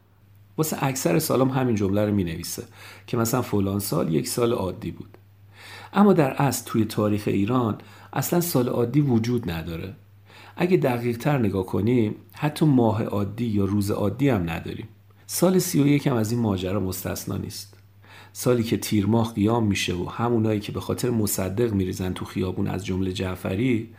واسه 0.57 0.77
اکثر 0.83 1.19
سالام 1.19 1.49
همین 1.49 1.75
جمله 1.75 2.05
رو 2.05 2.13
می‌نویسه 2.13 2.63
که 3.07 3.17
مثلا 3.17 3.41
فلان 3.41 3.79
سال 3.79 4.13
یک 4.13 4.27
سال 4.27 4.53
عادی 4.53 4.91
بود. 4.91 5.17
اما 5.93 6.13
در 6.13 6.33
اصل 6.33 6.65
توی 6.65 6.85
تاریخ 6.85 7.23
ایران 7.27 7.77
اصلا 8.13 8.41
سال 8.41 8.69
عادی 8.69 9.01
وجود 9.01 9.51
نداره. 9.51 9.93
اگه 10.55 10.77
دقیق 10.77 11.17
تر 11.17 11.37
نگاه 11.37 11.65
کنیم 11.65 12.15
حتی 12.33 12.65
ماه 12.65 13.03
عادی 13.03 13.45
یا 13.45 13.65
روز 13.65 13.91
عادی 13.91 14.29
هم 14.29 14.49
نداریم. 14.49 14.87
سال 15.27 15.59
سی 15.59 15.83
و 15.83 15.87
یک 15.87 16.07
هم 16.07 16.15
از 16.15 16.31
این 16.31 16.41
ماجرا 16.41 16.79
مستثنا 16.79 17.37
نیست. 17.37 17.76
سالی 18.39 18.63
که 18.63 18.77
تیر 18.77 19.05
ماه 19.05 19.33
قیام 19.33 19.65
میشه 19.65 19.93
و 19.93 20.09
همونایی 20.09 20.59
که 20.59 20.71
به 20.71 20.79
خاطر 20.79 21.09
مصدق 21.09 21.73
میریزن 21.73 22.13
تو 22.13 22.25
خیابون 22.25 22.67
از 22.67 22.85
جمله 22.85 23.11
جعفری 23.11 23.89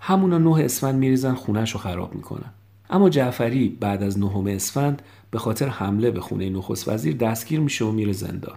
همونا 0.00 0.38
نه 0.38 0.64
اسفند 0.64 0.94
میریزن 0.94 1.34
خونش 1.34 1.72
رو 1.72 1.80
خراب 1.80 2.14
می‌کنن. 2.14 2.52
اما 2.90 3.08
جعفری 3.08 3.68
بعد 3.80 4.02
از 4.02 4.18
نهم 4.18 4.46
اسفند 4.46 5.02
به 5.30 5.38
خاطر 5.38 5.68
حمله 5.68 6.10
به 6.10 6.20
خونه 6.20 6.50
نخست 6.50 6.88
وزیر 6.88 7.16
دستگیر 7.16 7.60
میشه 7.60 7.84
و 7.84 7.92
میره 7.92 8.12
زندان. 8.12 8.56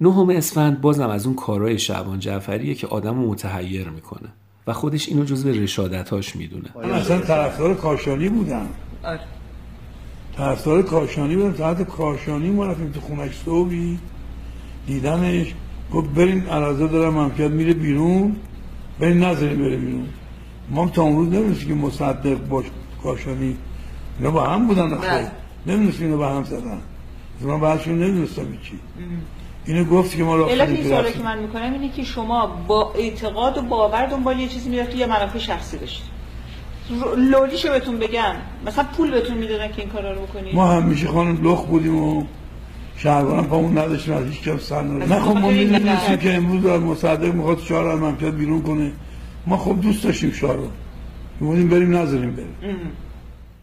نهم 0.00 0.30
اسفند 0.30 0.80
بازم 0.80 1.08
از 1.08 1.26
اون 1.26 1.34
کارهای 1.34 1.78
شعبان 1.78 2.18
جعفریه 2.18 2.74
که 2.74 2.86
آدم 2.86 3.22
رو 3.22 3.30
متحیر 3.30 3.88
می‌کنه 3.88 4.28
و 4.66 4.72
خودش 4.72 5.08
اینو 5.08 5.24
جزو 5.24 5.48
رشادتاش 5.48 6.36
می‌دونه. 6.36 6.68
من 6.76 6.90
اصلا 6.90 7.20
طرفدار 7.20 7.74
کاشانی 7.74 8.28
بودم 8.28 8.68
آره. 9.04 9.20
طرفدار 10.36 10.82
کاشانی 10.82 11.36
بودم 11.36 11.54
ساعت 11.54 11.82
کاشانی 11.82 12.50
ما 12.50 12.66
رفتیم 12.66 12.90
تو 12.90 13.00
خونش 13.00 13.42
صبحی 13.44 13.98
دیدنش 14.86 15.54
گفت 15.94 16.10
برین 16.10 16.46
عرضه 16.46 16.88
دارم 16.88 17.14
ممکن 17.14 17.44
میره 17.44 17.72
بیرون 17.72 18.36
برین 19.00 19.24
نظرین 19.24 19.58
بره 19.58 19.76
بیرون. 19.76 20.06
ما 20.70 20.88
تا 20.88 21.02
اون 21.02 21.16
روز 21.16 21.28
نمی‌دونستیم 21.28 21.68
که 21.68 21.74
مصدق 21.74 22.48
باش 22.48 22.64
کاشانی. 23.02 23.56
اینا 24.18 24.30
با 24.30 24.44
هم 24.44 24.66
بودن 24.66 24.88
بله. 24.90 24.98
خب 24.98 25.30
نمی‌دونستیم 25.66 26.06
اینا 26.06 26.16
با 26.16 26.28
هم 26.28 26.44
زدن. 26.44 26.78
من 27.40 27.60
بعدشون 27.60 27.98
نمی‌دونستم 27.98 28.42
چی. 28.62 28.78
اینو 29.66 29.84
گفت 29.84 30.16
که 30.16 30.24
ما 30.24 30.36
را 30.36 30.48
علت 30.48 30.82
سوالی. 30.82 31.12
که 31.12 31.22
من 31.22 31.38
می‌کنم 31.38 31.72
اینه 31.72 31.88
که 31.88 32.04
شما 32.04 32.46
با 32.46 32.92
اعتقاد 32.92 33.58
و 33.58 33.62
باور 33.62 34.06
دنبال 34.06 34.38
یه 34.38 34.48
چیزی 34.48 34.70
می‌رفتی 34.70 34.98
یا 34.98 35.06
منافع 35.06 35.38
شخصی 35.38 35.78
داشتی؟ 35.78 36.02
ر- 36.90 37.16
لولیشو 37.16 37.68
بهتون 37.68 37.98
بگم. 37.98 38.34
مثلا 38.66 38.84
پول 38.96 39.10
بهتون 39.10 39.38
می‌دادن 39.38 39.68
که 39.68 39.82
این 39.82 39.90
کارا 39.90 40.12
رو 40.12 40.20
بکنید 40.20 40.54
ما 40.54 40.66
همیشه 40.66 41.08
خانم 41.08 41.48
لخ 41.48 41.64
بودیم 41.64 41.96
و 41.96 42.24
شهربان 43.02 43.46
پامون 43.46 43.78
نداشتیم 43.78 44.14
از 44.14 44.26
هیچ 44.26 44.42
کس 44.42 44.60
سر 44.60 44.82
نداشتیم. 44.82 45.12
نه 45.12 45.20
خب 45.20 45.36
ما 45.36 45.50
می‌دونستیم 45.50 46.16
که 46.16 46.34
امروز 46.34 46.64
مصدق 46.64 47.34
می‌خواد 47.34 47.58
شاه 47.58 47.82
رو 47.82 47.88
از 47.88 47.98
مملکت 47.98 48.34
بیرون 48.34 48.62
کنه. 48.62 48.92
ما 49.46 49.56
خب 49.56 49.80
دوست 49.80 50.04
داشتیم 50.04 50.30
شاه 50.30 50.56
رو 50.56 50.68
بودیم 51.40 51.68
بریم 51.68 51.96
نذاریم 51.96 52.30
بریم. 52.30 52.76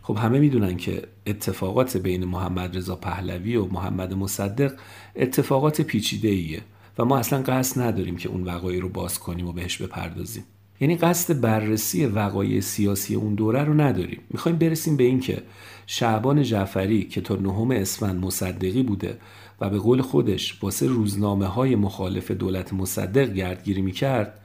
خب 0.01 0.17
همه 0.17 0.39
می‌دونن 0.39 0.77
که 0.77 1.01
اتفاقات 1.27 1.97
بین 1.97 2.25
محمد 2.25 2.77
رضا 2.77 2.95
پهلوی 2.95 3.55
و 3.55 3.65
محمد 3.65 4.13
مصدق 4.13 4.73
اتفاقات 5.15 5.81
پیچیده 5.81 6.27
ایه 6.27 6.61
و 6.97 7.05
ما 7.05 7.17
اصلا 7.17 7.41
قصد 7.41 7.81
نداریم 7.81 8.15
که 8.15 8.29
اون 8.29 8.43
وقایع 8.43 8.81
رو 8.81 8.89
باز 8.89 9.19
کنیم 9.19 9.47
و 9.47 9.51
بهش 9.51 9.77
بپردازیم. 9.77 10.43
یعنی 10.79 10.95
قصد 10.95 11.41
بررسی 11.41 12.05
وقایع 12.05 12.59
سیاسی 12.59 13.15
اون 13.15 13.35
دوره 13.35 13.63
رو 13.63 13.73
نداریم. 13.81 14.19
می‌خوایم 14.29 14.57
برسیم 14.57 14.97
به 14.97 15.03
این 15.03 15.19
که 15.19 15.43
شعبان 15.89 16.43
جعفری 16.43 17.03
که 17.03 17.21
تا 17.21 17.35
نهم 17.35 17.71
اسفند 17.71 18.25
مصدقی 18.25 18.83
بوده 18.83 19.17
و 19.61 19.69
به 19.69 19.77
قول 19.77 20.01
خودش 20.01 20.63
واسه 20.63 20.87
روزنامه 20.87 21.45
های 21.45 21.75
مخالف 21.75 22.31
دولت 22.31 22.73
مصدق 22.73 23.33
گردگیری 23.33 23.81
می‌کرد 23.81 24.39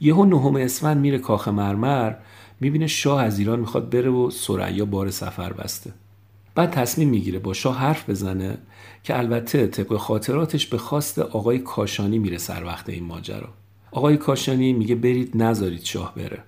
یهو 0.00 0.24
نهم 0.24 0.56
اسفند 0.56 0.96
میره 0.96 1.18
کاخ 1.18 1.48
مرمر 1.48 2.14
می‌بینه 2.60 2.86
شاه 2.86 3.22
از 3.22 3.38
ایران 3.38 3.60
می‌خواد 3.60 3.90
بره 3.90 4.10
و 4.10 4.30
سریا 4.30 4.84
بار 4.84 5.10
سفر 5.10 5.52
بسته. 5.52 5.92
بعد 6.54 6.70
تصمیم 6.70 7.08
می‌گیره 7.08 7.38
با 7.38 7.52
شاه 7.52 7.78
حرف 7.78 8.10
بزنه 8.10 8.58
که 9.02 9.18
البته 9.18 9.66
طبق 9.66 9.96
خاطراتش 9.96 10.66
به 10.66 10.78
خواست 10.78 11.18
آقای 11.18 11.58
کاشانی 11.58 12.18
میره 12.18 12.38
سر 12.38 12.64
وقت 12.64 12.88
این 12.88 13.04
ماجرا. 13.04 13.48
آقای 13.92 14.16
کاشانی 14.16 14.72
میگه 14.72 14.94
برید 14.94 15.42
نذارید 15.42 15.84
شاه 15.84 16.14
بره. 16.14 16.38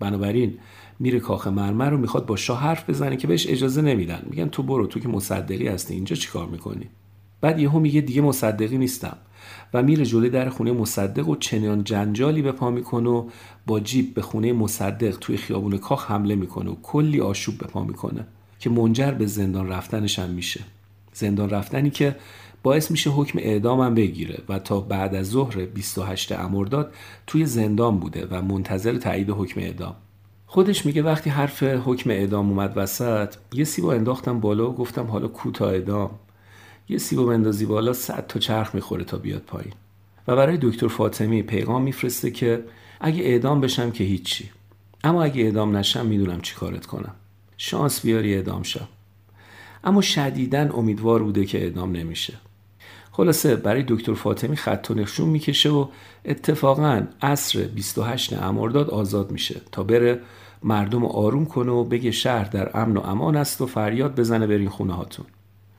بنابراین 0.00 0.58
میره 0.98 1.20
کاخ 1.20 1.46
مرمر 1.46 1.90
رو 1.90 1.98
می‌خواد 1.98 2.26
با 2.26 2.36
شاه 2.36 2.60
حرف 2.60 2.90
بزنه 2.90 3.16
که 3.16 3.26
بهش 3.26 3.46
اجازه 3.46 3.82
نمیدن. 3.82 4.22
میگن 4.30 4.48
تو 4.48 4.62
برو 4.62 4.86
تو 4.86 5.00
که 5.00 5.08
مصدقی 5.08 5.68
هستی 5.68 5.94
اینجا 5.94 6.16
چیکار 6.16 6.46
می‌کنی؟ 6.46 6.86
بعد 7.40 7.58
یهو 7.58 7.78
میگه 7.78 8.00
دیگه 8.00 8.22
مصدقی 8.22 8.78
نیستم. 8.78 9.16
و 9.74 9.82
میره 9.82 10.04
جلوی 10.04 10.30
در 10.30 10.48
خونه 10.48 10.72
مصدق 10.72 11.28
و 11.28 11.36
چنان 11.36 11.84
جنجالی 11.84 12.42
به 12.42 12.52
پا 12.52 12.70
می‌کنه 12.70 13.08
و 13.08 13.28
با 13.66 13.80
جیب 13.80 14.14
به 14.14 14.22
خونه 14.22 14.52
مصدق 14.52 15.16
توی 15.20 15.36
خیابون 15.36 15.78
کاخ 15.78 16.10
حمله 16.10 16.34
می‌کنه 16.34 16.70
و 16.70 16.74
کلی 16.82 17.20
آشوب 17.20 17.58
به 17.58 17.66
پا 17.66 17.84
می‌کنه 17.84 18.26
که 18.58 18.70
منجر 18.70 19.10
به 19.10 19.26
زندان 19.26 19.68
رفتنش 19.68 20.18
هم 20.18 20.30
میشه. 20.30 20.60
زندان 21.12 21.50
رفتنی 21.50 21.90
که 21.90 22.16
باعث 22.62 22.90
میشه 22.90 23.10
حکم 23.10 23.38
اعدامم 23.38 23.94
بگیره 23.94 24.38
و 24.48 24.58
تا 24.58 24.80
بعد 24.80 25.14
از 25.14 25.26
ظهر 25.26 25.66
28 25.66 26.32
امرداد 26.32 26.94
توی 27.26 27.46
زندان 27.46 27.98
بوده 27.98 28.26
و 28.30 28.42
منتظر 28.42 28.96
تایید 28.96 29.30
حکم 29.30 29.60
اعدام. 29.60 29.94
خودش 30.56 30.86
میگه 30.86 31.02
وقتی 31.02 31.30
حرف 31.30 31.62
حکم 31.62 32.10
اعدام 32.10 32.48
اومد 32.48 32.72
وسط 32.76 33.34
یه 33.52 33.64
سیبو 33.64 33.88
انداختم 33.88 34.40
بالا 34.40 34.70
و 34.70 34.74
گفتم 34.74 35.06
حالا 35.06 35.28
کوتا 35.28 35.70
اعدام؟ 35.70 36.10
یه 36.88 36.98
سیبو 36.98 37.26
بندازی 37.26 37.66
بالا 37.66 37.92
صد 37.92 38.26
تا 38.26 38.38
چرخ 38.40 38.74
می‌خوره 38.74 39.04
تا 39.04 39.16
بیاد 39.16 39.42
پایین. 39.42 39.72
و 40.28 40.36
برای 40.36 40.58
دکتر 40.62 40.88
فاطمی 40.88 41.42
پیغام 41.42 41.82
میفرسته 41.82 42.30
که 42.30 42.64
اگه 43.00 43.22
اعدام 43.24 43.60
بشم 43.60 43.90
که 43.90 44.04
هیچی. 44.04 44.50
اما 45.04 45.24
اگه 45.24 45.42
اعدام 45.42 45.76
نشم 45.76 46.06
می‌دونم 46.06 46.40
چی 46.40 46.54
کارت 46.54 46.86
کنم. 46.86 47.14
شانس 47.56 48.00
بیاری 48.00 48.34
اعدام 48.34 48.62
شم. 48.62 48.88
اما 49.84 50.00
شدیداً 50.00 50.68
امیدوار 50.72 51.22
بوده 51.22 51.44
که 51.44 51.62
اعدام 51.62 51.92
نمیشه. 51.92 52.34
خلاصه 53.12 53.56
برای 53.56 53.84
دکتر 53.88 54.14
فاطمی 54.14 54.56
خط 54.56 54.86
و 54.90 54.94
نشون 54.94 55.28
می‌کشه 55.28 55.70
و 55.70 55.86
اتفاقا 56.24 57.06
عصر 57.22 57.62
28 57.62 58.32
امرداد 58.32 58.90
آزاد 58.90 59.30
میشه 59.30 59.60
تا 59.72 59.82
بره 59.82 60.20
مردم 60.62 61.00
رو 61.00 61.06
آروم 61.06 61.46
کنه 61.46 61.72
و 61.72 61.84
بگه 61.84 62.10
شهر 62.10 62.44
در 62.44 62.80
امن 62.80 62.96
و 62.96 63.00
امان 63.00 63.36
است 63.36 63.60
و 63.60 63.66
فریاد 63.66 64.20
بزنه 64.20 64.46
برین 64.46 64.68
خونه 64.68 64.92
هاتون. 64.92 65.26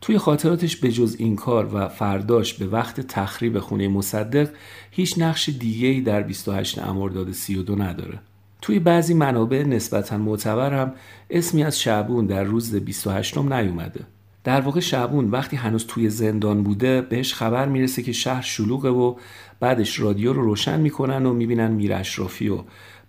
توی 0.02 0.18
خاطراتش 0.18 0.76
به 0.76 0.92
جز 0.92 1.16
این 1.20 1.36
کار 1.36 1.76
و 1.76 1.88
فرداش 1.88 2.54
به 2.54 2.68
وقت 2.68 3.02
تخریب 3.02 3.60
خونه 3.60 3.88
مصدق 3.88 4.50
هیچ 4.92 5.16
نقش 5.18 5.50
دیگه‌ای 5.50 6.02
در 6.02 6.22
28 6.22 6.80
امرداد 6.80 7.32
32 7.32 7.76
نداره. 7.76 8.20
توی 8.62 8.80
بعضی 8.80 9.14
منابع 9.14 9.64
نسبتا 9.64 10.18
معتبر 10.18 10.74
هم 10.74 10.94
اسمی 11.30 11.64
از 11.64 11.80
شعبون 11.80 12.26
در 12.26 12.44
روز 12.44 12.76
28 12.76 13.38
نیومده. 13.38 14.06
در 14.44 14.62
واقع 14.62 14.80
شعبون 14.80 15.30
وقتی 15.32 15.56
هنوز 15.56 15.86
توی 15.88 16.10
زندان 16.10 16.64
بوده 16.64 17.02
بهش 17.02 17.34
خبر 17.34 17.66
می‌رسه 17.66 18.04
که 18.04 18.12
شهر 18.12 18.42
شلوغه 18.42 18.90
و 18.90 19.16
بعدش 19.60 20.00
رادیو 20.00 20.34
رو 20.34 20.42
روشن 20.42 20.80
می‌کنن 20.80 21.26
و 21.26 21.34
می‌بینن 21.34 21.72
میر 21.72 21.94
اشرافی 21.94 22.50
و 22.50 22.60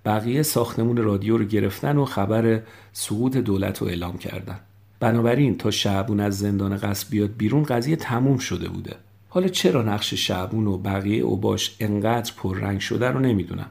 بقیه 0.08 0.42
ساختمون 0.42 0.96
رادیو 0.96 1.36
رو 1.36 1.44
گرفتن 1.44 1.96
و 1.96 2.04
خبر 2.04 2.62
سقوط 2.92 3.36
دولت 3.36 3.78
رو 3.78 3.86
اعلام 3.86 4.18
کردن. 4.18 4.60
بنابراین 5.00 5.58
تا 5.58 5.70
شعبون 5.70 6.20
از 6.20 6.38
زندان 6.38 6.76
قصد 6.76 7.10
بیاد 7.10 7.30
بیرون 7.36 7.62
قضیه 7.62 7.96
تموم 7.96 8.38
شده 8.38 8.68
بوده. 8.68 8.96
حالا 9.28 9.48
چرا 9.48 9.82
نقش 9.82 10.14
شعبون 10.14 10.66
و 10.66 10.78
بقیه 10.78 11.22
اوباش 11.22 11.76
انقدر 11.80 12.32
پررنگ 12.36 12.80
شده 12.80 13.08
رو 13.08 13.20
نمی‌دونم. 13.20 13.70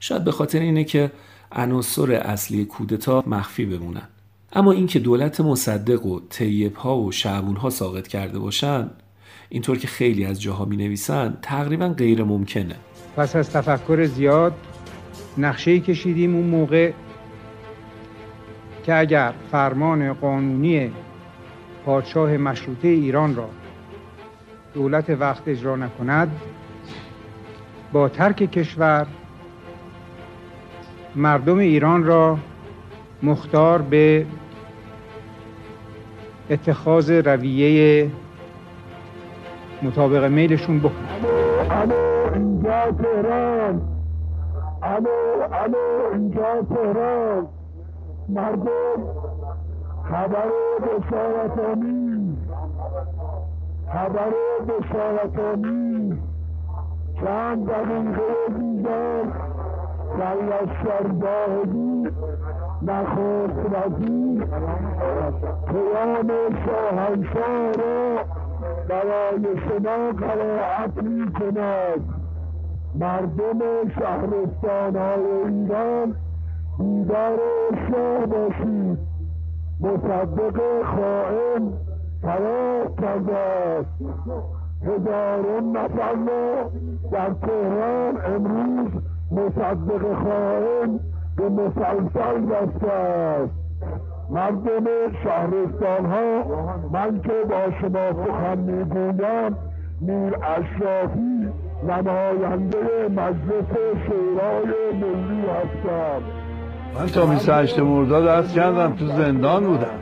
شاید 0.00 0.24
به 0.24 0.32
خاطر 0.32 0.58
اینه 0.58 0.84
که 0.84 1.12
عناصر 1.52 2.12
اصلی 2.12 2.64
کودتا 2.64 3.24
مخفی 3.26 3.66
بمونن. 3.66 4.08
اما 4.52 4.72
اینکه 4.72 4.98
دولت 4.98 5.40
مصدق 5.40 6.06
و 6.06 6.20
طیب 6.30 6.76
ها 6.76 6.98
و 6.98 7.12
شعبون 7.12 7.56
ها 7.56 7.70
ساقط 7.70 8.06
کرده 8.06 8.38
باشن 8.38 8.90
اینطور 9.48 9.78
که 9.78 9.88
خیلی 9.88 10.24
از 10.24 10.42
جاها 10.42 10.64
می 10.64 10.76
نویسن 10.76 11.38
تقریبا 11.42 11.88
غیر 11.88 12.24
ممکنه 12.24 12.76
پس 13.16 13.36
از 13.36 13.50
تفکر 13.50 14.04
زیاد 14.04 14.52
نقشه 15.38 15.80
کشیدیم 15.80 16.34
اون 16.34 16.46
موقع 16.46 16.92
که 18.82 18.94
اگر 18.98 19.32
فرمان 19.50 20.12
قانونی 20.12 20.92
پادشاه 21.84 22.36
مشروطه 22.36 22.88
ایران 22.88 23.36
را 23.36 23.48
دولت 24.74 25.10
وقت 25.10 25.48
اجرا 25.48 25.76
نکند 25.76 26.40
با 27.92 28.08
ترک 28.08 28.36
کشور 28.36 29.06
مردم 31.16 31.58
ایران 31.58 32.04
را 32.04 32.38
مختار 33.22 33.82
به 33.82 34.26
اتخاذ 36.50 37.10
رویه 37.10 38.10
مطابق 39.82 40.24
میلشون 40.24 40.78
بکنند. 40.78 41.24
الو 44.82 45.42
الو 45.52 46.12
اینجا 46.12 46.62
تهران. 46.62 47.48
مردم 48.28 49.04
خبر 50.04 50.50
بشارت 50.82 51.58
آمیز 51.58 52.36
خبر 53.92 54.32
بشارت 54.68 55.38
آمیز 55.38 56.18
چند 57.20 57.66
دقیقه 57.66 58.58
دیگر 58.58 59.22
در 60.18 60.34
لشکرگاهی 60.34 62.08
نخست 62.82 63.58
وزیر 63.72 64.44
پیام 65.66 66.30
شاهنشاه 66.66 67.72
را 67.72 68.24
برای 68.88 69.56
شما 69.68 70.12
قرائت 70.26 71.02
می 71.02 71.32
کند 71.32 72.17
مردم 72.94 73.58
شهرستان 73.98 74.96
های 74.96 75.52
ایران 75.54 76.14
دیدار 76.78 77.38
شاه 77.90 78.26
باشید. 78.26 78.98
مصدق 79.80 80.60
خائن 80.82 81.72
فرار 82.22 82.92
کرده 83.00 83.36
است. 83.36 83.88
هزاران 84.82 85.76
نفر 85.76 86.14
در 87.12 87.30
تهران 87.30 88.18
امروز 88.34 88.90
مصدق 89.32 90.14
خائن 90.24 91.00
به 91.36 91.48
مسلسل 91.48 92.40
بسته 92.40 92.92
است. 92.92 93.52
مردم 94.30 94.84
شهرستان 95.24 96.06
ها 96.06 96.42
من 96.92 97.20
که 97.20 97.32
با 97.48 97.70
شما 97.80 98.24
سخن 98.26 98.58
می‌گویم 98.58 99.56
میر 100.00 100.36
اشرافی 100.36 101.37
نماینده 101.82 103.08
مجلس 103.16 103.70
شورای 104.06 104.92
ملی 104.92 105.40
هستم. 105.40 106.22
من 106.98 107.06
تا 107.06 107.26
28 107.26 107.78
مرداد 107.78 108.26
از 108.26 108.54
کردم 108.54 108.92
تو 108.92 109.06
زندان 109.06 109.64
بودم. 109.64 109.98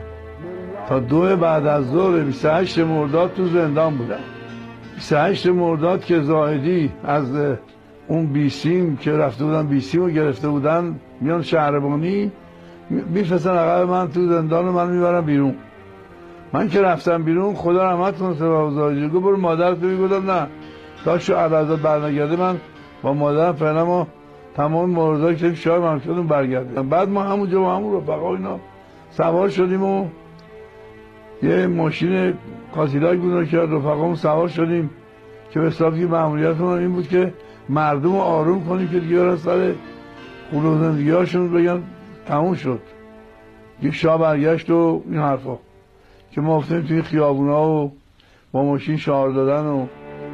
تا 0.89 0.99
دو 0.99 1.35
بعد 1.35 1.67
از 1.67 1.91
ظهر 1.91 2.23
28 2.23 2.79
مرداد 2.79 3.33
تو 3.33 3.45
زندان 3.45 3.97
بودم. 3.97 4.19
28 4.95 5.47
مرداد 5.47 6.05
که 6.05 6.21
زاهدی 6.21 6.91
از 7.03 7.35
اون 8.07 8.25
بیسیم 8.25 8.97
که 8.97 9.11
رفته 9.11 9.43
بودن 9.43 9.67
بیسیم 9.67 10.01
رو 10.01 10.09
گرفته 10.09 10.47
بودن 10.47 10.95
میان 11.21 11.41
شهربانی 11.41 12.31
میفرستن 12.89 13.51
عقب 13.51 13.89
من 13.89 14.07
تو 14.07 14.27
زندان 14.27 14.65
رو 14.65 14.71
من 14.71 14.89
می‌برم 14.89 15.25
بیرون. 15.25 15.55
من 16.53 16.69
که 16.69 16.81
رفتم 16.81 17.23
بیرون 17.23 17.55
خدا 17.55 17.91
رحمت 17.91 18.17
کنه 18.17 18.33
سبب 18.33 18.69
زاهدی. 18.69 19.07
گفت 19.07 19.23
برو 19.23 19.37
مادر 19.37 19.73
تو 19.73 19.97
گفتم 19.97 20.31
نه. 20.31 20.47
تا 21.05 21.19
شو 21.19 21.35
علاوه 21.35 21.75
برنگرده 21.75 22.35
من 22.35 22.57
با 23.01 23.13
مادرم 23.13 23.53
فعلا 23.53 23.85
ما 23.85 24.07
تمام 24.55 24.89
موردایی 24.89 25.35
که 25.35 25.55
شاید 25.55 26.01
شدیم 26.01 26.27
برگردیم. 26.27 26.89
بعد 26.89 27.09
ما 27.09 27.23
همونجا 27.23 27.61
با 27.61 27.75
همون 27.75 27.97
رفقا 27.97 28.35
اینا 28.35 28.59
سوار 29.09 29.49
شدیم 29.49 29.83
و 29.83 30.07
یه 31.43 31.67
ماشین 31.67 32.33
کاسیلاک 32.75 33.19
بود 33.19 33.49
که 33.49 33.57
رفقامون 33.57 34.15
سوار 34.15 34.47
شدیم 34.47 34.89
که 35.51 35.59
به 35.59 35.67
حساب 35.67 35.99
که 35.99 36.05
مأموریتمون 36.05 36.79
این 36.79 36.91
بود 36.91 37.07
که 37.07 37.33
مردم 37.69 38.11
رو 38.11 38.19
آروم 38.19 38.65
کنیم 38.65 38.87
که 38.87 38.99
دیگه 38.99 39.35
سر 39.35 39.73
خونه 40.51 40.67
و 40.67 40.83
زندگی 40.83 41.11
هاشون 41.11 41.53
بگن 41.53 41.83
تموم 42.27 42.53
شد. 42.53 42.79
یه 43.81 43.91
شاه 43.91 44.19
برگشت 44.19 44.69
و 44.69 45.03
این 45.05 45.19
حرفا 45.19 45.57
که 46.31 46.41
ما 46.41 46.57
افتیم 46.57 46.81
توی 46.81 47.01
خیابونا 47.01 47.69
و 47.69 47.91
با 48.51 48.63
ماشین 48.63 48.97
شعار 48.97 49.29
دادن 49.29 49.65
و 49.65 49.85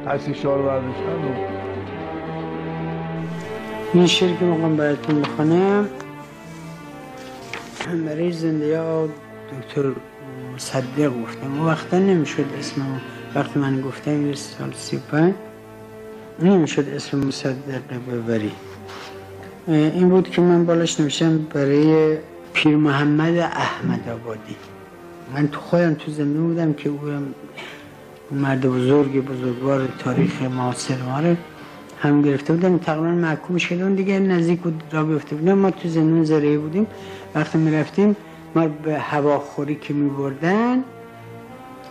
تاکسی 0.04 0.34
شعار 0.34 0.62
برداشتن 0.62 1.02
و 1.02 1.34
این 3.94 4.06
شعر 4.06 4.36
که 4.36 4.44
می‌خوام 4.44 4.76
براتون 4.76 5.22
بخونم 5.22 5.88
برای 8.06 8.32
زنده 8.32 9.08
دکتر 9.60 9.92
مصدق 10.54 11.22
گفتم. 11.22 11.60
و 11.60 11.66
وقتا 11.66 11.98
نمی‌شد 11.98 12.44
اسمم 12.58 13.00
وقتی 13.34 13.58
من 13.58 13.80
گفتم 13.80 14.26
یه 14.26 14.34
سال 14.34 14.72
سی 14.72 15.00
پنج 15.12 15.34
نمی‌شد 16.38 16.88
اسم 16.88 17.18
مصدق 17.18 17.82
ببری. 18.12 18.52
این 19.68 20.08
بود 20.08 20.30
که 20.30 20.42
من 20.42 20.66
بالاش 20.66 21.00
نمیشم 21.00 21.38
برای 21.38 22.16
پیر 22.52 22.76
محمد 22.76 23.36
احمد 23.38 24.08
آبادی 24.08 24.56
من 25.34 25.48
تو 25.48 25.60
خودم 25.60 25.94
تو 25.94 26.12
زنده 26.12 26.40
بودم 26.40 26.72
که 26.72 26.88
او 26.88 26.98
مرد 28.30 28.66
بزرگ 28.66 29.24
بزرگوار 29.24 29.88
تاریخ 29.98 30.42
معاصر 30.42 31.02
ما 31.02 31.20
رو 31.20 31.36
هم 31.98 32.22
گرفته 32.22 32.52
بودن. 32.52 32.78
تقریبا 32.78 33.08
محکوم 33.08 33.58
شده 33.58 33.82
اون 33.82 33.94
دیگه 33.94 34.18
نزدیک 34.18 34.60
بود 34.60 34.82
را 34.90 35.04
بیفته 35.04 35.36
بودن. 35.36 35.52
ما 35.52 35.70
تو 35.70 35.88
زندون 35.88 36.24
زرعی 36.24 36.58
بودیم. 36.58 36.86
وقتی 37.34 37.58
می 37.58 37.76
رفتیم 37.76 38.16
ما 38.54 38.68
به 38.68 38.98
هواخوری 38.98 39.74
که 39.74 39.94
می 39.94 40.10
بردن 40.10 40.84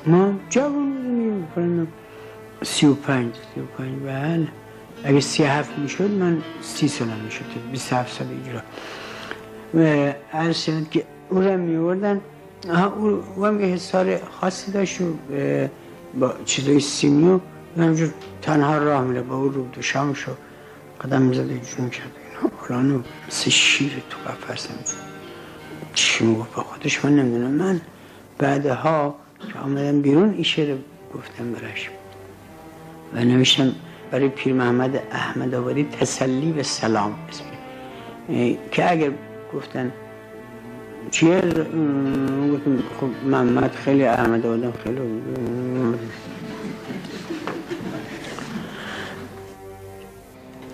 ما 0.06 0.34
جوان 0.50 0.94
بودیم. 1.56 1.88
سی 2.64 2.86
و 2.86 2.94
پنج 2.94 3.34
سی 3.34 3.62
و 3.62 3.64
پنج 3.78 4.00
بله. 4.06 4.48
اگه 5.04 5.20
سی 5.20 5.44
هفت 5.44 5.80
می 5.80 5.90
شد 5.90 6.12
من 6.12 6.38
سی 6.62 6.88
سالم 6.88 7.20
می 7.26 7.32
شد 7.32 7.46
بیس 7.72 7.94
هفت 7.94 8.14
سال 8.14 8.28
اجرا. 8.28 8.62
و 9.74 10.14
عرض 10.34 10.64
شد 10.64 10.90
که 10.92 11.04
او 11.30 11.42
را 11.42 11.58
می 11.58 11.78
بردن 11.78 12.22
او 13.36 13.46
هم 13.46 13.74
حسار 13.74 14.18
خاصی 14.18 14.72
داشت 14.72 15.02
و 15.02 15.06
با 16.20 16.34
چیزای 16.46 16.80
سیمی 16.80 17.30
و 17.30 17.40
همجور 17.78 18.10
تنها 18.42 18.78
راه 18.78 19.04
میره. 19.04 19.22
با 19.22 19.36
او 19.36 19.50
رو 19.50 19.68
دو 19.68 19.82
شو 19.82 20.32
قدم 21.02 21.22
می‌زده 21.22 21.60
جون 21.60 21.90
کرد 21.90 22.12
اینا 22.70 23.04
مثل 23.28 23.50
شیر 23.50 24.04
تو 24.10 24.18
قفص 24.30 24.68
چی 25.94 26.26
می‌گفت؟ 26.26 26.56
با 26.56 26.64
خودش 26.64 27.06
من 27.06 27.16
نمی‌دونم. 27.16 27.52
من 27.52 27.82
بعدها 28.38 29.16
که 29.54 29.60
آمدم 29.60 30.02
بیرون 30.02 30.34
این 30.34 30.44
شعر 30.44 30.76
گفتم 31.16 31.52
برش 31.52 31.90
و 33.14 33.20
نوشتم 33.20 33.76
برای 34.12 34.30
پیر 34.30 34.54
محمد 34.54 35.04
احمد 35.12 35.56
آبادی 35.56 35.84
تسلی 35.84 36.52
و 36.52 36.64
سلام. 36.64 37.16
اسمی 37.30 38.58
که 38.72 38.92
اگر 38.92 39.12
گفتن 39.54 39.92
چیه؟ 41.12 41.42
خب 43.00 43.28
محمد 43.28 43.72
خیلی 43.72 44.06
احمد 44.06 44.46
آبادم 44.46 44.72
خیلی 44.72 45.00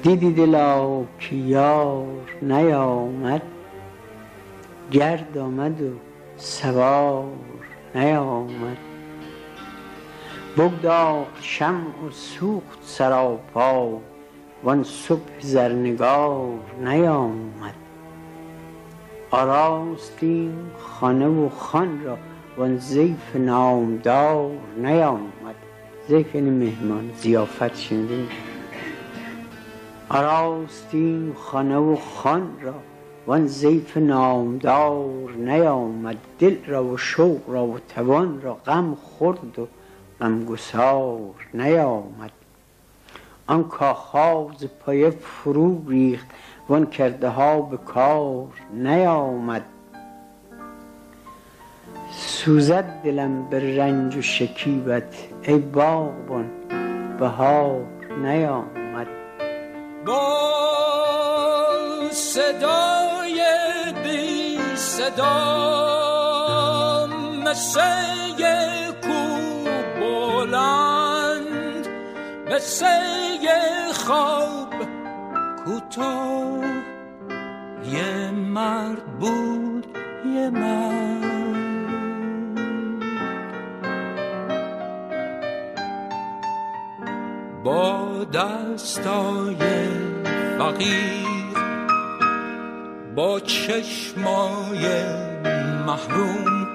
دیدی 0.03 0.33
دلا 0.33 1.03
که 1.19 1.35
یار 1.35 2.05
نیامد 2.41 3.41
گرد 4.91 5.37
آمد 5.37 5.81
و 5.81 5.89
سوار 6.37 7.25
نیامد. 7.95 8.77
بگداخت 10.57 11.37
شمع 11.41 12.05
و 12.07 12.11
سوخت 12.11 12.79
سراپا 12.81 13.99
وان 14.63 14.83
صبح 14.83 15.39
زرنگار 15.39 16.59
نیامد. 16.83 17.78
آراستیم 19.31 20.71
خانه 20.79 21.27
و 21.27 21.49
خان 21.49 22.03
را 22.03 22.17
وان 22.57 22.77
زیف 22.77 23.35
نامدار 23.35 24.51
نیامد. 24.77 25.55
زیف 26.07 26.35
یعنی 26.35 26.49
مهمان 26.49 27.11
زیافت 27.17 27.75
شنیدیم 27.75 28.29
آراستیم 30.09 31.33
خانه 31.33 31.77
و 31.77 31.95
خان 31.95 32.61
را 32.61 32.73
وان 33.27 33.47
زیف 33.47 33.97
نامدار 33.97 35.31
نیامد. 35.37 36.17
دل 36.39 36.55
را 36.65 36.85
و 36.85 36.97
شوق 36.97 37.41
را 37.47 37.65
و 37.65 37.79
توان 37.79 38.41
را 38.41 38.53
غم 38.53 38.95
خورد 38.95 39.59
و 39.59 39.67
غمگسار 40.21 41.47
نیامد. 41.53 42.31
آن 43.47 43.63
کاخها 43.63 44.51
ز 44.57 44.65
پایه 44.85 45.09
فرو 45.09 45.89
ریخت. 45.89 46.27
وان 46.69 46.85
کرده 46.85 47.29
ها 47.29 47.61
به 47.61 47.77
کار 47.77 48.47
نیامد. 48.73 49.65
سوزد 52.11 52.85
دلم 53.03 53.49
به 53.49 53.77
رنج 53.77 54.15
و 54.15 54.21
شکیبت 54.21 55.15
ای 55.43 55.57
باغبان 55.57 56.49
بهار 57.19 57.85
نیامد. 58.23 59.07
با 60.05 60.49
صدای 62.11 63.41
بی 64.03 64.59
صدا 64.75 65.39
مثل 67.45 67.81
کو 69.01 69.39
بلند 69.99 71.87
مثل 72.51 72.85
خواب 73.93 74.73
کوتاه. 75.65 76.58
یه 77.93 78.31
مرد 78.31 79.19
بود 79.19 79.85
یه 80.35 80.49
مرد. 80.49 81.29
با 87.63 88.23
دستای 88.33 89.57
فقیر 90.57 91.29
با 93.15 93.39
چشمای 93.39 95.03
محروم 95.85 96.67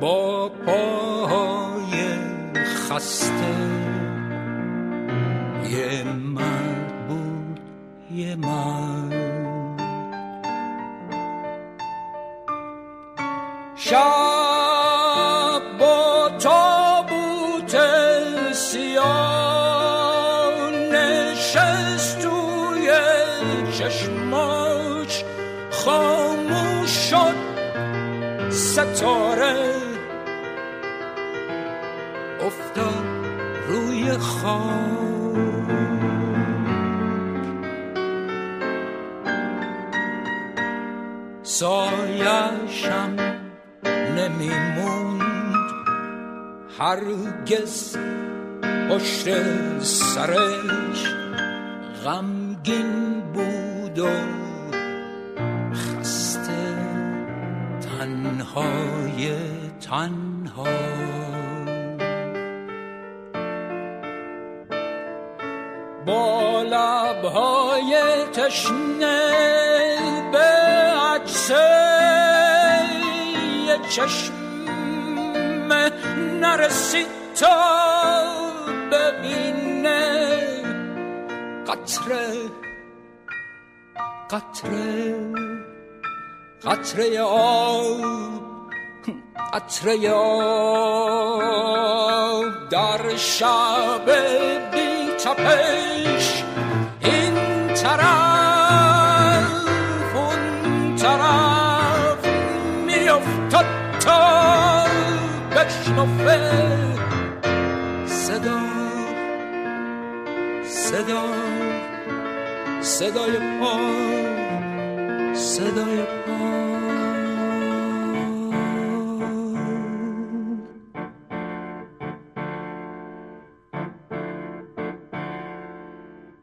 با 0.00 0.48
پاهای 0.48 2.04
خسته. 2.54 3.54
یه 5.70 6.04
مرد 6.04 7.08
بود 7.08 7.60
یه 8.10 8.36
مرد. 8.36 9.13
شب 13.84 15.62
با 15.78 16.30
تابوت 16.38 17.78
سیاه 18.52 19.90
نشست 20.70 22.18
توی 22.20 22.90
چشماش 23.78 25.24
خاموش 25.70 26.90
شد 26.90 27.34
ستاره. 28.50 29.74
افتاد 32.40 33.04
روی 33.68 34.12
خاک. 34.12 35.04
سایشم 41.42 43.23
نمیموند 44.16 45.70
هرگز 46.78 47.96
پشت 48.90 49.28
سرش 49.82 51.14
غمگین 52.04 53.20
بود 53.34 53.98
و 53.98 54.08
خسته. 55.74 56.52
تنهای 57.80 59.32
تنها. 59.80 60.64
با 66.06 66.62
لبهای 66.62 67.96
تشنه 68.32 69.30
به 70.32 70.38
عکس 71.14 71.50
یه 71.50 71.93
چشم 73.94 74.34
نرسید 76.40 77.06
تا 77.40 78.22
ببینه 78.92 80.30
قطره 81.66 82.50
قطره 84.30 85.14
قطره 86.64 87.20
آب 87.20 88.00
قطره 89.52 90.10
آب 90.10 91.64
در 92.70 93.16
شب 93.16 94.10
بی 94.72 95.10
تپش 95.18 96.13
بشنفه 105.50 106.40
صدا 108.06 108.60
صدا 110.64 111.24
صدای 112.80 113.36
پا 113.60 113.78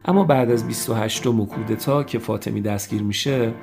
اما 0.06 0.24
بعد 0.24 0.52
از 0.52 0.68
28 0.68 1.24
کودتا 1.24 2.04
که 2.04 2.20
فاطمی 2.20 2.62
دستگیر 2.62 3.04
میشه 3.04 3.54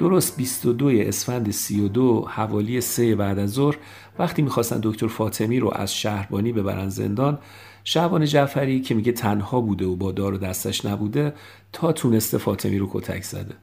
درست 0.00 0.36
22 0.36 0.88
اسفند 0.88 1.50
32 1.50 2.26
حوالی 2.28 2.80
سه 2.80 3.14
بعد 3.14 3.38
از 3.38 3.50
ظهر 3.50 3.76
وقتی 4.18 4.42
می‌خواستن 4.42 4.80
دکتر 4.82 5.06
فاطمی 5.06 5.60
رو 5.60 5.72
از 5.74 5.94
شهربانی 5.94 6.52
ببرن 6.52 6.88
زندان 6.88 7.38
شعبان 7.84 8.24
جعفری 8.24 8.80
که 8.80 8.94
میگه 8.94 9.12
تنها 9.12 9.60
بوده 9.60 9.86
و 9.86 9.96
با 9.96 10.12
دار 10.12 10.34
و 10.34 10.38
دستش 10.38 10.84
نبوده 10.84 11.34
تا 11.72 11.92
تونسته 11.92 12.38
فاطمی 12.38 12.78
رو 12.78 12.88
کتک 12.92 13.22
زده 13.22 13.54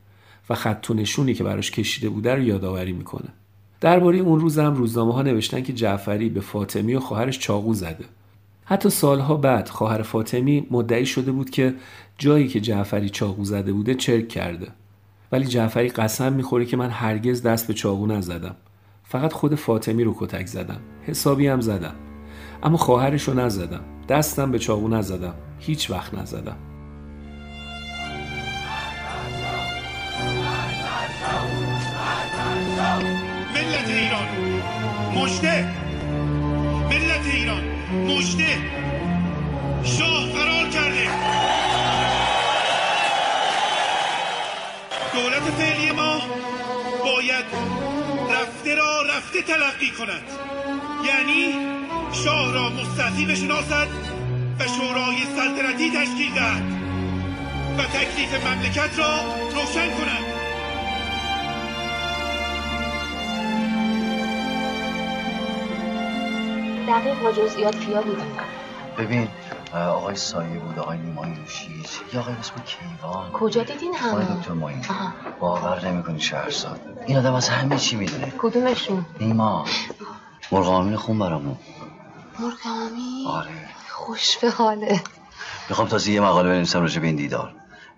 و 0.50 0.56
خط 0.56 0.92
نشونی 0.92 1.34
که 1.34 1.44
براش 1.44 1.72
کشیده 1.72 2.10
بوده 2.10 2.36
رو 2.36 2.42
یادآوری 2.42 2.94
می‌کنه. 2.94 3.30
درباره 3.82 4.18
اون 4.18 4.40
روز 4.40 4.60
هم 4.60 4.76
روزنامه 4.76 5.14
ها 5.14 5.22
نوشتن 5.22 5.64
که 5.64 5.74
جعفری 5.74 6.30
به 6.30 6.42
فاطمی 6.42 6.96
و 6.96 7.00
خواهرش 7.00 7.40
چاقو 7.40 7.74
زده. 7.74 8.06
حتی 8.66 8.90
سالها 8.90 9.36
بعد 9.36 9.70
خواهر 9.70 10.02
فاطمی 10.02 10.68
مدعی 10.72 11.06
شده 11.06 11.32
بود 11.32 11.50
که 11.50 11.74
جایی 12.18 12.48
که 12.48 12.60
جعفری 12.60 13.10
چاقو 13.10 13.44
زده 13.44 13.74
بوده 13.74 13.96
چرک 13.96 14.28
کرده. 14.28 14.68
ولی 15.32 15.46
جعفری 15.46 15.90
قسم 15.90 16.34
می‌خوره 16.34 16.66
که 16.66 16.78
من 16.78 16.90
هرگز 16.90 17.44
دست 17.44 17.68
به 17.68 17.74
چاقو 17.74 18.08
نزدم. 18.08 18.56
فقط 19.04 19.34
خود 19.34 19.56
فاطمی 19.56 20.04
رو 20.04 20.16
کتک 20.20 20.46
زدم. 20.46 20.80
حسابی 21.04 21.48
هم 21.48 21.62
زدم. 21.62 21.96
اما 22.64 22.78
خواهرش 22.78 23.24
رو 23.24 23.34
نزدم. 23.34 23.84
دستم 24.10 24.52
به 24.52 24.60
چاقو 24.60 24.88
نزدم. 24.88 25.34
هیچ 25.60 25.92
وقت 25.92 26.14
نزدم. 26.14 26.58
ملت 33.54 33.90
ایران. 33.90 34.28
مجده 35.16 35.66
ملت 36.90 37.26
ایران. 37.34 37.64
مجده 38.06 38.58
شاه 39.84 40.30
فرار 40.30 40.70
کرده. 40.70 41.08
دولت 45.18 45.44
فعلی 45.44 45.92
ما 45.92 46.22
باید 47.04 47.46
رفته 48.32 48.76
را 48.76 49.02
رفته 49.02 49.42
تلقی 49.42 49.92
کند. 49.92 50.24
یعنی 51.06 51.56
شاه 52.12 52.54
را 52.54 52.70
مستعفی 52.70 53.26
بشناسد 53.26 53.88
و 54.60 54.64
شورای 54.64 55.18
سلطنتی 55.36 55.92
تشکیل 55.92 56.34
دهد 56.34 56.64
و 57.78 57.84
تکلیف 57.84 58.48
مملکت 58.48 59.00
را 59.00 59.20
روشن 59.56 59.90
کند. 59.90 60.38
دقیق 66.88 67.20
با 67.20 67.32
جزئیات 67.32 67.80
کیا 67.80 68.02
بودن 68.02 68.28
ببین 68.98 69.28
آقای 69.74 70.16
سایه 70.16 70.60
بود 70.60 70.80
آقای 70.80 70.98
نیمای 70.98 71.36
روشیج 71.36 71.88
یا 72.14 72.20
آقای 72.20 72.34
اسم 72.34 72.54
کیوان 72.66 73.32
کجا 73.32 73.64
دیدین 73.64 73.96
آقای 73.96 74.26
همه؟ 74.26 74.36
دکتر 74.40 74.54
معین 74.54 74.86
آها. 74.90 75.14
باور 75.40 75.86
نمی‌کنی 75.88 76.20
شهرزاد 76.22 76.80
این 77.06 77.18
آدم 77.18 77.34
از 77.34 77.50
همه 77.50 77.78
چی 77.78 77.96
می‌دونه. 77.96 78.34
کدومشون؟ 78.38 79.06
نیما. 79.20 79.66
مرغ 80.52 80.68
آمین 80.68 80.96
خون 80.96 81.20
برامون. 81.20 81.58
مرغامی 82.40 83.26
آره. 83.28 83.50
خوش 83.90 84.38
به 84.38 84.50
حاله. 84.50 85.02
می‌خوام 85.70 85.88
تازه 85.88 86.12
یه 86.12 86.22
مقاله 86.22 86.50
بنویسم 86.50 86.82
راجع 86.82 87.02
به 87.02 87.08
این 87.08 87.16
دیدار. 87.16 87.54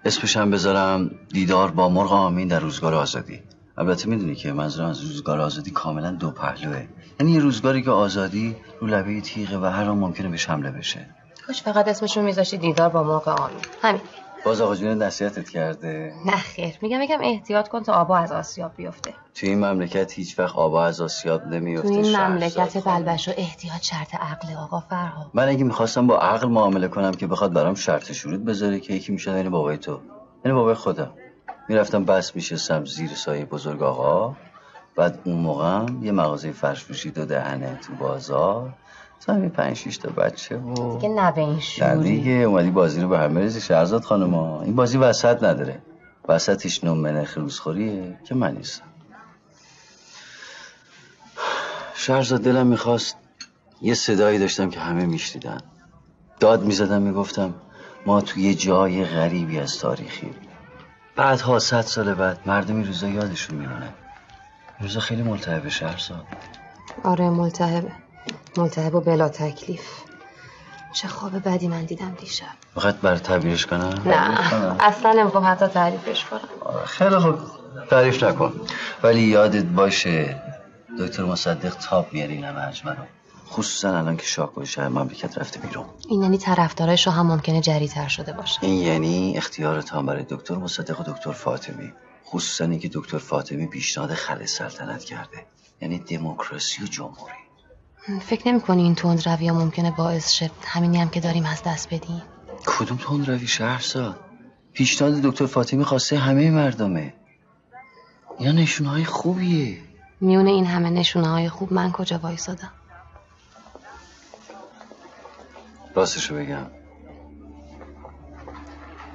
اسمش 0.05 0.37
هم 0.37 0.51
بذارم 0.51 1.11
دیدار 1.29 1.71
با 1.71 1.89
مرغ 1.89 2.11
آمین 2.11 2.47
در 2.47 2.59
روزگار 2.59 2.93
آزادی. 2.93 3.39
البته 3.77 4.09
می‌دونی 4.09 4.35
که 4.35 4.53
منظورم 4.53 4.89
از 4.89 5.01
روزگار 5.01 5.39
آزادی 5.41 5.71
کاملا 5.71 6.11
دو 6.11 6.31
پهلوه. 6.31 6.87
یعنی 7.19 7.31
یه 7.31 7.39
روزگاری 7.39 7.81
که 7.81 7.91
آزادی 7.91 8.55
رو 8.81 8.87
لبه 8.87 9.21
تیغه 9.21 9.57
و 9.57 9.65
هر 9.65 9.89
آن 9.89 9.97
ممکنه 9.97 10.29
بهش 10.29 10.49
حمله 10.49 10.71
بشه. 10.71 11.09
کاش 11.49 11.63
فقط 11.63 11.87
اسمشون 11.87 12.23
میذاشتی 12.23 12.57
دیدار 12.57 12.89
با 12.89 13.03
مرغ 13.03 13.27
آمین 13.27 13.57
همین. 13.81 14.01
باز 14.45 14.61
آقا 14.61 14.75
جون 14.75 15.03
نصیحتت 15.03 15.49
کرده. 15.49 16.13
نه 16.25 16.37
خیر. 16.37 16.77
میگم 16.81 17.01
یکم 17.01 17.17
احتیاط 17.21 17.67
کن 17.67 17.83
تا 17.83 17.93
آبا 17.93 18.17
از 18.17 18.31
آسیاب 18.31 18.71
بیفته. 18.75 19.13
توی 19.35 19.49
این 19.49 19.65
مملکت 19.65 20.13
هیچ 20.13 20.39
وقت 20.39 20.55
آبا 20.55 20.85
از 20.85 21.01
آسیاب 21.01 21.47
نمیفته 21.47 21.87
تو 21.87 21.93
این. 21.93 22.17
مملکت 22.17 22.83
بلبش 22.83 23.27
و 23.27 23.31
احتیاط 23.37 23.81
شرط 23.81 24.15
عقل 24.15 24.53
آقا 24.53 24.79
فرها 24.79 25.31
من 25.33 25.47
اگه 25.47 25.63
می‌خواستم 25.63 26.07
با 26.07 26.17
عقل 26.19 26.47
معامله 26.47 26.87
کنم 26.87 27.11
که 27.11 27.27
بخواد 27.27 27.53
برام 27.53 27.75
شرط 27.75 28.11
شروط 28.11 28.39
بذاره 28.39 28.79
که 28.79 28.93
یکی 28.93 29.11
می‌شد 29.11 29.35
یعنی 29.35 29.49
بابای 29.49 29.77
تو. 29.77 29.99
یعنی 30.45 30.57
بابای 30.57 30.73
خودم. 30.75 31.13
می‌رفتم 31.69 32.05
بس 32.05 32.35
میشستم 32.35 32.85
زیر 32.85 33.09
سایه 33.09 33.45
بزرگ 33.45 33.83
آقا. 33.83 34.35
بعد 34.95 35.19
اون 35.23 35.35
موقع 35.35 35.65
هم 35.65 36.03
یه 36.03 36.11
مغازه 36.11 36.51
فرش 36.51 36.85
پوشی 36.85 37.11
دو 37.11 37.25
دهنه 37.25 37.79
تو 37.87 37.93
بازار. 37.93 38.73
تو 39.25 39.31
هم 39.31 39.43
یه 39.43 39.49
پنج 39.49 39.77
شیش 39.77 39.97
تا 39.97 40.09
بچه 40.09 40.57
و 40.57 40.95
دیگه 40.95 41.09
نه 41.09 41.31
به 41.31 41.41
این 41.41 41.59
شوری. 41.59 42.03
دیگه 42.03 42.31
اومدی 42.31 42.71
بازی 42.71 43.01
رو 43.01 43.07
به 43.09 43.19
هم 43.19 43.33
بریزی 43.33 43.61
شهرزاد 43.61 44.03
خانما 44.03 44.61
این 44.61 44.75
بازی 44.75 44.97
وسط 44.97 45.43
نداره. 45.43 45.81
وسطش 46.27 46.83
نوم 46.83 47.07
روزخوریه 47.35 48.17
که 48.23 48.35
من 48.35 48.55
نیستم. 48.55 48.85
شهرزاد 51.95 52.41
دلم 52.41 52.67
می‌خواست 52.67 53.17
یه 53.81 53.93
صدایی 53.93 54.39
داشتم 54.39 54.69
که 54.69 54.79
همه 54.79 55.05
میشنیدن. 55.05 55.61
داد 56.39 56.63
می‌زدم 56.63 57.01
می‌گفتم 57.01 57.53
ما 58.05 58.21
توی 58.21 58.43
یه 58.43 58.55
جای 58.55 59.05
غریبی 59.05 59.59
از 59.59 59.79
تاریخی. 59.79 60.31
بعدها 61.15 61.59
صد 61.59 61.81
سال 61.81 62.13
بعد 62.13 62.39
مردم 62.45 62.83
روزا 62.83 63.07
یادشون 63.07 63.57
میمونه. 63.57 63.93
روزا 64.79 64.99
خیلی 64.99 65.23
ملتهب 65.23 65.69
شهرزاد. 65.69 66.25
آره 67.03 67.29
ملتهبه. 67.29 67.91
ملتهب 68.57 68.95
و 68.95 69.01
بلا 69.01 69.29
تکلیف. 69.29 69.87
چه 70.93 71.07
خواب 71.07 71.49
بدی 71.49 71.67
من 71.67 71.85
دیدم 71.85 72.15
دیشب. 72.19 72.45
فقط 72.75 72.95
بر 72.95 73.17
تعبیرش 73.17 73.65
کنم؟ 73.65 74.01
نه. 74.05 74.83
اصلا 74.83 75.11
نمی‌خوام 75.11 75.45
حتی 75.45 75.67
تعریفش 75.67 76.25
کنم. 76.25 76.39
خیلی 76.85 77.15
خوب. 77.15 77.35
تعریف 77.89 78.23
نکن. 78.23 78.53
ولی 79.03 79.21
یادت 79.21 79.63
باشه 79.65 80.41
دکتر 80.99 81.23
مصدق 81.23 81.75
تاب 81.75 82.15
همه 82.15 82.59
حجمه 82.59 82.91
رو. 82.91 83.03
خصوصا 83.49 83.97
الان 83.97 84.17
که 84.17 84.25
شاکوی 84.25 84.65
شهر 84.65 84.87
مملکت 84.87 85.37
رفته 85.37 85.59
بیرون. 85.59 85.85
این 86.09 86.23
یعنی 86.23 86.37
طرفدارای 86.37 86.97
شاه 86.97 87.13
هم 87.13 87.27
ممکنه 87.27 87.61
جریتر 87.61 88.07
شده 88.07 88.33
باشه. 88.33 88.63
این 88.63 88.83
یعنی 88.83 89.37
اختیار 89.37 89.81
تام 89.81 90.05
برای 90.05 90.25
دکتر 90.29 90.55
مصدق 90.55 90.99
و 90.99 91.03
دکتر 91.03 91.31
فاطمی. 91.31 91.93
خصوصا 92.25 92.65
اینکه 92.65 92.89
دکتر 92.93 93.17
فاطمی 93.17 93.67
پیشنهاد 93.67 94.13
خل 94.13 94.45
سلطنت 94.45 95.03
کرده. 95.03 95.45
یعنی 95.81 95.99
دموکراسی 95.99 96.83
و 96.83 96.87
جمهوری. 96.87 97.38
فکر 98.21 98.47
نمی 98.47 98.61
کنی 98.61 98.83
این 98.83 98.95
تند 98.95 99.27
روی 99.29 99.47
ها 99.47 99.55
ممکنه 99.59 99.91
باعث 99.91 100.31
شه 100.31 100.51
همینی 100.65 100.97
هم 100.97 101.09
که 101.09 101.19
داریم 101.19 101.45
از 101.45 101.63
دست 101.65 101.93
بدیم؟ 101.93 102.21
کدوم 102.65 102.97
تند 102.97 103.29
روی 103.29 103.47
شهرزاد 103.47 104.19
پیشنهاد 104.73 105.21
دکتر 105.21 105.45
فاطمی 105.45 105.83
خواسته 105.83 106.17
همه 106.17 106.51
مردمه. 106.51 107.13
یا 108.39 108.51
نشونهای 108.51 109.05
خوبیه. 109.05 109.77
میونه 110.21 110.49
این 110.49 110.65
همه 110.65 110.89
نشونه 110.89 111.27
های 111.27 111.49
خوب 111.49 111.73
من 111.73 111.91
کجا 111.91 112.19
وایسادم؟ 112.19 112.71
راستشو 115.95 116.35
بگم. 116.35 116.65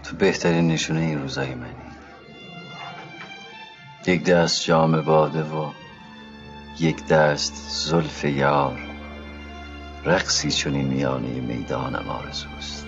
تو 0.02 0.16
بهترین 0.16 0.68
نشونه 0.68 1.00
این 1.00 1.22
روزای 1.22 1.54
منی. 1.54 1.74
یک 4.06 4.24
دست 4.24 4.64
جام 4.64 5.00
باده 5.02 5.42
و 5.42 5.70
یک 6.80 7.06
دست 7.06 7.54
زلف 7.68 8.24
یار 8.24 8.78
رقصی 10.04 10.50
چون 10.50 10.72
میانه 10.72 11.40
می‌دانم 11.40 12.08
آرزوست 12.08 12.86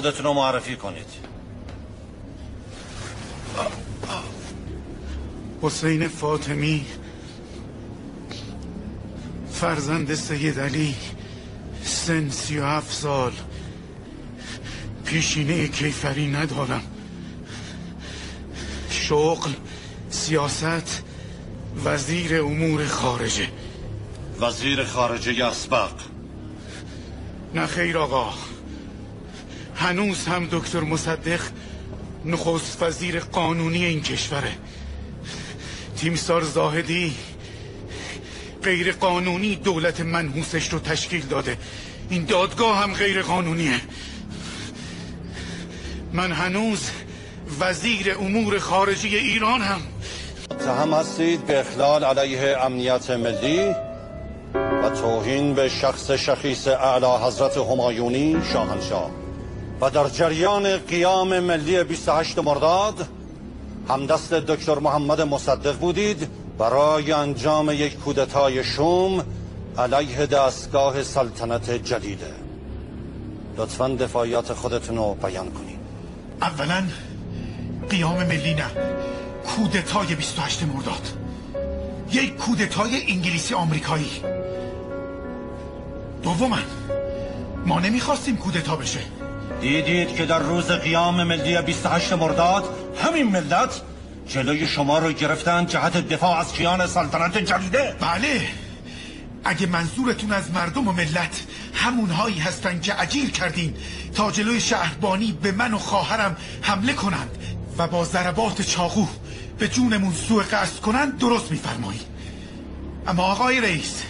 خودتون 0.00 0.24
رو 0.26 0.32
معرفی 0.32 0.76
کنید. 0.76 1.06
حسین 5.62 6.08
فاطمی 6.08 6.86
فرزند 9.52 10.14
سید 10.14 10.60
علی 10.60 10.94
سن 11.82 12.30
سی 12.30 12.58
و 12.58 12.64
هفت 12.64 12.92
سال. 12.92 13.32
پیشینه 15.04 15.68
کیفری 15.68 16.26
ندارم. 16.26 16.82
شغل 18.90 19.50
سیاست 20.10 21.02
وزیر 21.84 22.42
امور 22.42 22.86
خارجه. 22.86 23.48
وزیر 24.40 24.84
خارجه 24.84 25.46
اسبق. 25.46 25.92
نه 27.54 27.66
خیر 27.66 27.98
آقا. 27.98 28.49
هنوز 29.80 30.26
هم 30.26 30.48
دکتر 30.52 30.80
مصدق 30.80 31.40
نخست 32.24 32.82
وزیر 32.82 33.20
قانونی 33.20 33.84
این 33.84 34.02
کشوره. 34.02 34.52
تیمسار 35.96 36.42
زاهدی 36.42 37.14
غیر 38.62 38.92
قانونی 38.92 39.56
دولت 39.56 40.00
منحوسش 40.00 40.68
رو 40.68 40.78
تشکیل 40.78 41.26
داده. 41.26 41.56
این 42.10 42.24
دادگاه 42.24 42.82
هم 42.82 42.92
غیر 42.92 43.22
قانونیه. 43.22 43.80
من 46.12 46.32
هنوز 46.32 46.90
وزیر 47.60 48.14
امور 48.18 48.58
خارجی 48.58 49.16
ایران 49.16 49.60
هم. 49.60 49.80
متهم 50.50 50.94
هستید 50.94 51.46
به 51.46 51.60
اخلال 51.60 52.04
علیه 52.04 52.56
امنیت 52.58 53.10
ملی 53.10 53.74
و 54.54 54.90
توهین 54.90 55.54
به 55.54 55.68
شخص 55.68 56.10
شخیص 56.10 56.68
اعلی 56.68 57.26
حضرت 57.26 57.56
همایونی 57.56 58.36
شاهنشاه. 58.52 59.10
و 59.80 59.90
در 59.90 60.08
جریان 60.08 60.76
قیام 60.76 61.40
ملی 61.40 61.84
28 61.84 62.38
مرداد 62.38 63.08
همدست 63.88 64.34
دکتر 64.34 64.78
محمد 64.78 65.20
مصدق 65.20 65.78
بودید 65.78 66.28
برای 66.58 67.12
انجام 67.12 67.70
یک 67.70 67.98
کودتای 67.98 68.64
شوم 68.64 69.24
علیه 69.78 70.26
دستگاه 70.26 71.02
سلطنت 71.02 71.70
جدیده 71.70 72.34
لطفا 73.56 73.88
دفاعیات 73.88 74.52
خودتون 74.52 74.96
رو 74.96 75.14
بیان 75.14 75.50
کنید. 75.50 75.78
اولا 76.42 76.84
قیام 77.90 78.26
ملی 78.26 78.54
نه 78.54 78.66
کودتای 79.46 80.14
28 80.14 80.62
مرداد. 80.62 81.02
یک 82.12 82.36
کودتای 82.36 83.12
انگلیسی 83.12 83.54
آمریکایی. 83.54 84.10
دوما 86.22 86.58
ما 87.66 87.80
نمی‌خواستیم 87.80 88.36
کودتا 88.36 88.76
بشه. 88.76 89.00
دیدید 89.60 90.14
که 90.14 90.26
در 90.26 90.38
روز 90.38 90.66
قیام 90.66 91.24
ملی 91.24 91.62
28 91.62 92.12
مرداد 92.12 92.64
همین 93.04 93.26
ملت 93.26 93.80
جلوی 94.28 94.66
شما 94.66 94.98
رو 94.98 95.12
گرفتن 95.12 95.66
جهت 95.66 96.08
دفاع 96.08 96.38
از 96.38 96.52
کیان 96.52 96.86
سلطنت 96.86 97.38
جدیده. 97.38 97.96
بله. 98.00 98.48
اگه 99.44 99.66
منظورتون 99.66 100.32
از 100.32 100.50
مردم 100.50 100.88
و 100.88 100.92
ملت 100.92 101.42
همونهایی 101.74 102.38
هستن 102.38 102.80
که 102.80 103.02
اجیر 103.02 103.30
کردین 103.30 103.74
تا 104.14 104.30
جلوی 104.30 104.60
شهربانی 104.60 105.38
به 105.42 105.52
من 105.52 105.74
و 105.74 105.78
خواهرم 105.78 106.36
حمله 106.62 106.92
کنند 106.92 107.30
و 107.78 107.86
با 107.86 108.04
ضربات 108.04 108.62
چاقو 108.62 109.06
به 109.58 109.68
جونمون 109.68 110.12
سوء 110.12 110.42
قصد 110.42 110.80
کنند 110.80 111.18
درست 111.18 111.50
میفرمایید. 111.50 112.06
اما 113.06 113.22
آقای 113.22 113.60
رئیس 113.60 114.02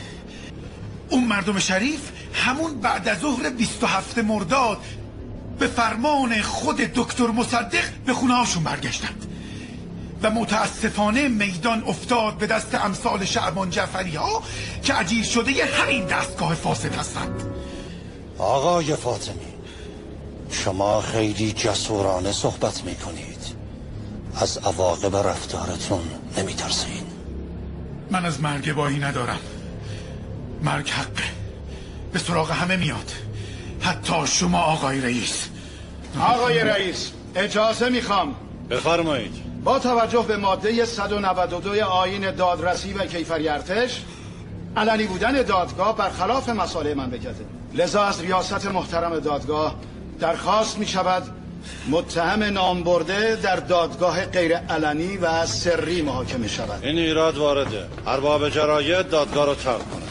اون 1.09 1.25
مردم 1.25 1.59
شریف 1.59 2.01
همون 2.35 2.81
بعد 2.81 3.09
از 3.09 3.19
ظهر 3.19 3.51
27 3.51 4.19
مرداد 4.19 4.79
به 5.61 5.67
فرمان 5.67 6.43
خود 6.43 6.77
دکتر 6.77 7.27
مصدق 7.27 7.85
به 8.07 8.13
خونه 8.13 8.35
هاشون 8.35 8.63
برگشتند. 8.65 9.27
و 10.23 10.31
متاسفانه 10.31 11.29
میدان 11.29 11.85
افتاد 11.87 12.35
به 12.35 12.47
دست 12.47 12.75
امثال 12.75 13.25
شعبان 13.25 13.71
جعفری 13.71 14.17
ها 14.17 14.43
که 14.83 15.01
اجیر 15.01 15.25
شده 15.25 15.53
ی 15.53 15.61
همین 15.61 16.07
دستگاه 16.07 16.55
فاسد 16.55 16.95
هستند. 16.95 17.43
آقای 18.39 18.97
فاطمی 18.97 19.51
شما 20.51 21.01
خیلی 21.01 21.53
جسورانه 21.53 22.33
صحبت 22.33 22.85
می 22.85 22.95
کنید 22.95 23.55
از 24.37 24.59
عواقب 24.59 25.17
رفتارتون 25.17 26.03
نمی 26.39 26.55
ترسید 26.55 27.07
من 28.11 28.25
از 28.25 28.41
مرگ 28.41 28.73
باهی 28.73 28.99
ندارم. 28.99 29.41
مرگ 30.63 30.89
حقه. 30.89 31.23
به 32.13 32.19
سراغ 32.19 32.51
همه 32.51 32.77
میاد. 32.77 33.13
حتی 33.81 34.27
شما 34.27 34.63
آقای 34.63 35.01
رئیس. 35.01 35.49
آقای 36.21 36.61
رئیس 36.61 37.13
اجازه 37.35 37.89
می‌خوام. 37.89 38.35
بفرمایید. 38.71 39.33
با 39.65 39.79
توجه 39.79 40.25
به 40.29 40.37
ماده 40.37 40.85
192 40.85 41.85
آیین 41.85 42.31
دادرسی 42.31 42.93
و 42.93 43.07
کیفری 43.07 43.49
ارتش 43.49 44.03
علنی 44.77 45.05
بودن 45.05 45.43
دادگاه 45.43 45.97
برخلاف 45.97 46.49
مسائل 46.49 46.95
مملکته 46.95 47.45
لذا 47.75 48.03
از 48.03 48.21
ریاست 48.21 48.67
محترم 48.67 49.19
دادگاه 49.19 49.75
درخواست 50.21 50.79
می 50.79 50.87
شود 50.87 51.23
متهم 51.91 52.43
نام 52.43 52.83
برده 52.83 53.37
در 53.37 53.57
دادگاه 53.57 54.25
غیر 54.25 54.57
علنی 54.57 55.17
و 55.17 55.47
سری 55.47 56.03
محاکمه 56.03 56.49
شود. 56.49 56.85
این 56.85 56.99
ایراد 56.99 57.39
وارده. 57.39 57.87
ارباب 58.07 58.49
جراید 58.49 59.09
دادگاه 59.09 59.47
رو 59.47 59.55
ترک 59.55 59.79
کنه. 59.79 60.11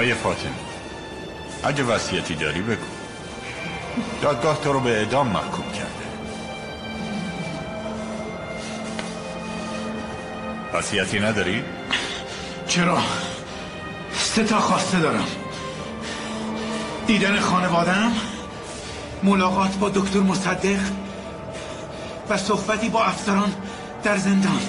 آقای 0.00 0.14
فاطمی 0.14 0.54
اگه 1.64 1.84
وصیتی 1.84 2.34
داری 2.34 2.62
بگو 2.62 2.84
دادگاه 4.22 4.60
تو 4.60 4.72
رو 4.72 4.80
به 4.80 4.90
اعدام 4.90 5.28
محکوم 5.28 5.64
کرده 5.72 5.90
وصیتی 10.74 11.20
نداری؟ 11.20 11.64
چرا؟ 12.66 12.98
سه 14.12 14.44
تا 14.44 14.60
خواسته 14.60 15.00
دارم 15.00 15.26
دیدن 17.06 17.40
خانوادم 17.40 18.12
ملاقات 19.22 19.76
با 19.76 19.88
دکتر 19.88 20.20
مصدق 20.20 20.80
و 22.30 22.36
صحبتی 22.36 22.88
با 22.88 23.04
افسران 23.04 23.52
در 24.02 24.16
زندان 24.16 24.60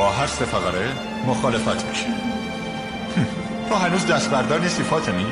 با 0.00 0.10
هر 0.10 0.26
سه 0.26 0.44
فقره 0.44 0.88
مخالفت 1.26 1.84
میشه 1.86 2.06
تو 3.68 3.74
هنوز 3.74 4.06
دست 4.06 4.30
بردار 4.30 4.60
نیستی 4.60 4.82
فاطمی؟ 4.82 5.26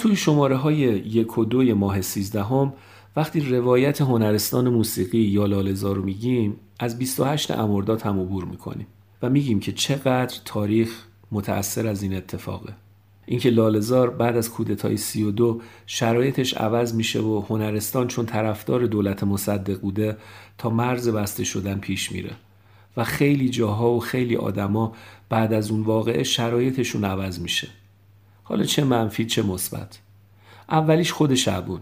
توی 0.00 0.16
شماره 0.16 0.56
های 0.56 0.76
یک 0.76 1.38
و 1.38 1.44
دوی 1.44 1.72
ماه 1.72 2.00
سیزدهم 2.00 2.72
وقتی 3.16 3.40
روایت 3.40 4.00
هنرستان 4.00 4.68
موسیقی 4.68 5.18
یا 5.18 5.46
لالزار 5.46 5.96
رو 5.96 6.02
میگیم 6.02 6.56
از 6.78 6.98
28 6.98 7.50
امرداد 7.50 8.02
هم 8.02 8.20
عبور 8.20 8.44
می‌کنیم 8.44 8.86
و 9.22 9.30
میگیم 9.30 9.60
که 9.60 9.72
چقدر 9.72 10.36
تاریخ 10.44 11.04
متأثر 11.32 11.86
از 11.86 12.02
این 12.02 12.16
اتفاقه. 12.16 12.72
اینکه 13.26 13.50
لالزار 13.50 14.10
بعد 14.10 14.36
از 14.36 14.50
کودتای 14.50 14.96
32 14.96 15.60
شرایطش 15.86 16.54
عوض 16.54 16.94
میشه 16.94 17.20
و 17.20 17.42
هنرستان 17.48 18.08
چون 18.08 18.26
طرفدار 18.26 18.86
دولت 18.86 19.24
مصدق 19.24 19.80
بوده 19.80 20.16
تا 20.58 20.70
مرز 20.70 21.08
بسته 21.08 21.44
شدن 21.44 21.78
پیش 21.78 22.12
میره 22.12 22.32
و 22.96 23.04
خیلی 23.04 23.48
جاها 23.48 23.90
و 23.90 24.00
خیلی 24.00 24.36
آدما 24.36 24.92
بعد 25.28 25.52
از 25.52 25.70
اون 25.70 25.82
واقعه 25.82 26.22
شرایطشون 26.22 27.04
عوض 27.04 27.40
میشه. 27.40 27.68
حالا 28.50 28.64
چه 28.64 28.84
منفی 28.84 29.26
چه 29.26 29.42
مثبت. 29.42 29.98
اولیش 30.68 31.12
خود 31.12 31.34
شعبون 31.34 31.80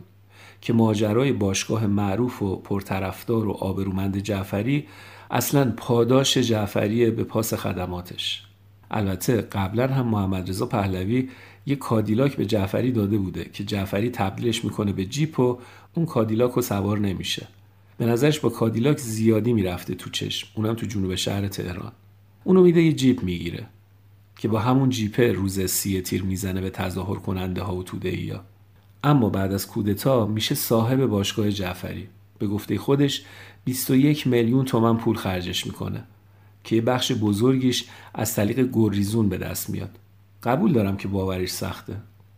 که 0.61 0.73
ماجرای 0.73 1.33
باشگاه 1.33 1.87
معروف 1.87 2.43
و 2.43 2.57
پرطرفدار 2.57 3.49
و 3.49 3.51
آبرومند 3.51 4.19
جعفری 4.19 4.87
اصلا 5.31 5.73
پاداش 5.77 6.39
جعفری 6.39 7.11
به 7.11 7.25
پاس 7.25 7.55
خدماتش. 7.55 8.43
البته 8.91 9.41
قبلا 9.41 9.87
هم 9.87 10.07
محمد 10.07 10.49
رضا 10.49 10.67
پهلوی 10.67 11.29
یه 11.67 11.77
کادیلاک 11.77 12.37
به 12.37 12.47
جعفری 12.47 12.93
داده 12.93 13.19
بوده 13.19 13.45
که 13.53 13.65
جعفری 13.65 14.11
تبدیلش 14.11 14.65
می‌کنه 14.65 14.93
به 14.93 15.05
جیپ 15.05 15.41
و 15.41 15.59
اون 15.95 16.07
کادیلاک 16.07 16.53
رو 16.53 16.63
سوار 16.63 16.99
نمیشه. 16.99 17.47
به 17.99 18.07
نظرش 18.07 18.41
با 18.41 18.49
کادیلاک 18.49 18.99
زیادی 18.99 19.53
می‌رفته 19.53 19.95
تو 19.95 20.11
چشم. 20.11 20.49
اونم 20.55 20.75
تو 20.75 20.87
جنوب 20.87 21.15
شهر 21.15 21.49
تهران. 21.49 21.93
اونو 22.45 22.63
میده 22.63 22.83
یه 22.83 22.93
جیپ 22.93 23.23
می‌گیره. 23.23 23.67
که 24.39 24.49
با 24.49 24.59
همون 24.59 24.91
جیپه 24.91 25.33
روز 25.33 25.61
سی 25.61 26.01
تیر 26.01 26.23
می‌زنه 26.23 26.61
به 26.61 26.71
تظاهر 26.71 27.15
کننده 27.15 27.63
ها 27.63 27.77
و 27.77 27.83
توده 27.83 28.35
ها. 28.35 28.41
اما 29.05 29.29
بعد 29.29 29.53
از 29.53 29.67
کودتا 29.67 30.27
میشه 30.27 30.55
صاحب 30.55 31.07
باشگاه 31.07 31.51
جعفری. 31.51 32.09
به 32.39 32.47
گفته 32.47 32.79
خودش 32.79 33.25
21 33.65 34.27
میلیون 34.27 34.65
تومن 34.65 34.97
پول 34.97 35.17
خرجش 35.17 35.67
می‌کنه 35.67 36.05
که 36.65 36.77
یه 36.77 36.83
بخش 36.83 37.13
بزرگیش 37.13 37.85
از 38.15 38.35
طریق 38.35 38.69
گریزون 38.73 39.29
به 39.29 39.39
دست 39.39 39.71
میاد. 39.71 39.91
قبول 40.43 40.73
دارم 40.73 40.97
که 40.97 41.09
باورش 41.09 41.51
سخته 41.51 41.97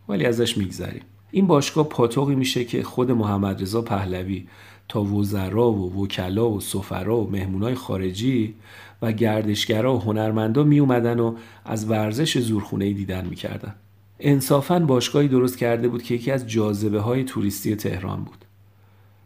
ولی 0.08 0.24
ازش 0.24 0.58
میگذریم. 0.58 1.02
این 1.30 1.46
باشگاه 1.46 1.88
پاتوقی 1.88 2.34
میشه 2.34 2.64
که 2.64 2.82
خود 2.82 3.10
محمد 3.10 3.62
رضا 3.62 3.82
پهلوی 3.82 4.46
تا 4.88 5.02
وزرا 5.02 5.72
و 5.72 6.02
وکلا 6.02 6.50
و 6.50 6.60
سفرا 6.60 7.16
و 7.16 7.30
مهمونای 7.30 7.74
خارجی 7.74 8.54
و 9.02 9.12
گردشگرا 9.12 9.96
و 9.96 10.00
هنرمندا 10.00 10.62
می 10.62 10.78
اومدن 10.78 11.20
و 11.20 11.36
از 11.64 11.90
ورزش 11.90 12.38
زورخونه 12.38 12.92
دیدن 12.92 13.26
می‌کردن. 13.26 13.74
انصافا 14.20 14.78
باشگاهی 14.78 15.28
درست 15.28 15.58
کرده 15.58 15.88
بود 15.88 16.02
که 16.02 16.14
یکی 16.14 16.30
از 16.30 16.46
جاذبه 16.46 17.00
های 17.00 17.24
توریستی 17.24 17.76
تهران 17.76 18.24
بود. 18.24 18.44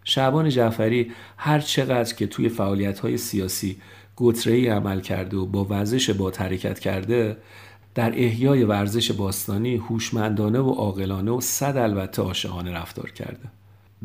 شعبان 0.04 0.48
جعفری 0.48 1.12
هر 1.36 1.60
چقدر 1.60 2.14
که 2.14 2.26
توی 2.26 2.48
فعالیت 2.48 2.98
های 2.98 3.16
سیاسی 3.16 3.76
گتره 4.16 4.70
عمل 4.72 5.00
کرده 5.00 5.36
و 5.36 5.46
با 5.46 5.64
ورزش 5.64 6.10
با 6.10 6.32
حرکت 6.38 6.78
کرده 6.78 7.36
در 7.94 8.12
احیای 8.12 8.64
ورزش 8.64 9.12
باستانی 9.12 9.76
هوشمندانه 9.76 10.58
و 10.58 10.70
عاقلانه 10.70 11.30
و 11.30 11.40
صد 11.40 11.76
البته 11.76 12.22
عاشقانه 12.22 12.72
رفتار 12.72 13.10
کرده. 13.10 13.50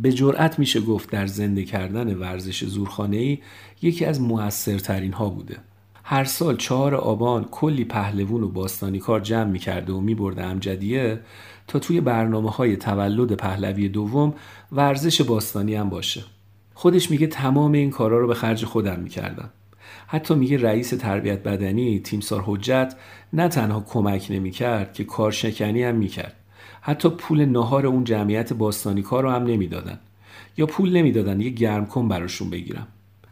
به 0.01 0.11
جرأت 0.11 0.59
میشه 0.59 0.81
گفت 0.81 1.11
در 1.11 1.27
زنده 1.27 1.63
کردن 1.63 2.17
ورزش 2.17 2.63
زورخانه‌ای 2.63 3.39
یکی 3.81 4.05
از 4.05 4.21
موثرترین 4.21 5.13
ها 5.13 5.29
بوده. 5.29 5.57
هر 6.03 6.23
سال 6.23 6.57
چهار 6.57 6.95
آبان 6.95 7.43
کلی 7.43 7.85
پهلوون 7.85 8.43
و 8.43 8.47
باستانی 8.47 8.99
کار 8.99 9.19
جمع 9.19 9.51
می‌کرده 9.51 9.93
و 9.93 9.99
میبرده 9.99 10.43
امجدیه 10.43 11.19
تا 11.67 11.79
توی 11.79 12.01
برنامه 12.01 12.51
های 12.51 12.75
تولد 12.75 13.33
پهلوی 13.33 13.89
دوم 13.89 14.33
ورزش 14.71 15.21
باستانی 15.21 15.75
هم 15.75 15.89
باشه. 15.89 16.23
خودش 16.73 17.11
میگه 17.11 17.27
تمام 17.27 17.71
این 17.71 17.89
کارا 17.89 18.19
رو 18.19 18.27
به 18.27 18.33
خرج 18.33 18.65
خودم 18.65 18.99
می‌کردم. 18.99 19.49
حتی 20.07 20.35
میگه 20.35 20.57
رئیس 20.57 20.89
تربیت 20.89 21.43
بدنی 21.43 21.99
تیمسار 21.99 22.43
حجت 22.45 22.95
نه 23.33 23.47
تنها 23.47 23.85
کمک 23.89 24.27
نمی‌کرد 24.29 24.93
که 24.93 25.03
کارشکنی 25.03 25.83
هم 25.83 25.95
می‌کرد. 25.95 26.35
حتی 26.89 27.09
پول 27.09 27.45
نهار 27.45 27.85
اون 27.85 28.03
جمعیت 28.03 28.53
باستانی 28.53 29.01
کار 29.01 29.23
رو 29.23 29.29
هم 29.29 29.43
نمی‌دادن. 29.43 29.99
یا 30.57 30.65
پول 30.65 30.97
نمی‌دادن 30.97 31.41
یه 31.41 31.49
گرم 31.49 31.85
کن 31.85 32.07
براشون 32.07 32.49
بگیرم. 32.49 32.87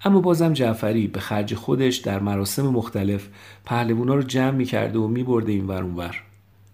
اما 0.06 0.22
بازم 0.22 0.54
جعفری 0.54 1.08
به 1.08 1.20
خرج 1.20 1.56
خودش 1.56 1.98
در 1.98 2.20
مراسم 2.20 2.68
مختلف 2.68 3.28
پهلوونا 3.66 4.16
رو 4.16 4.22
جمع 4.22 4.52
می‌کرده 4.52 5.00
و 5.00 5.08
میبرده 5.08 5.52
این 5.52 5.68
ور 5.68 5.84
اونور 5.84 6.24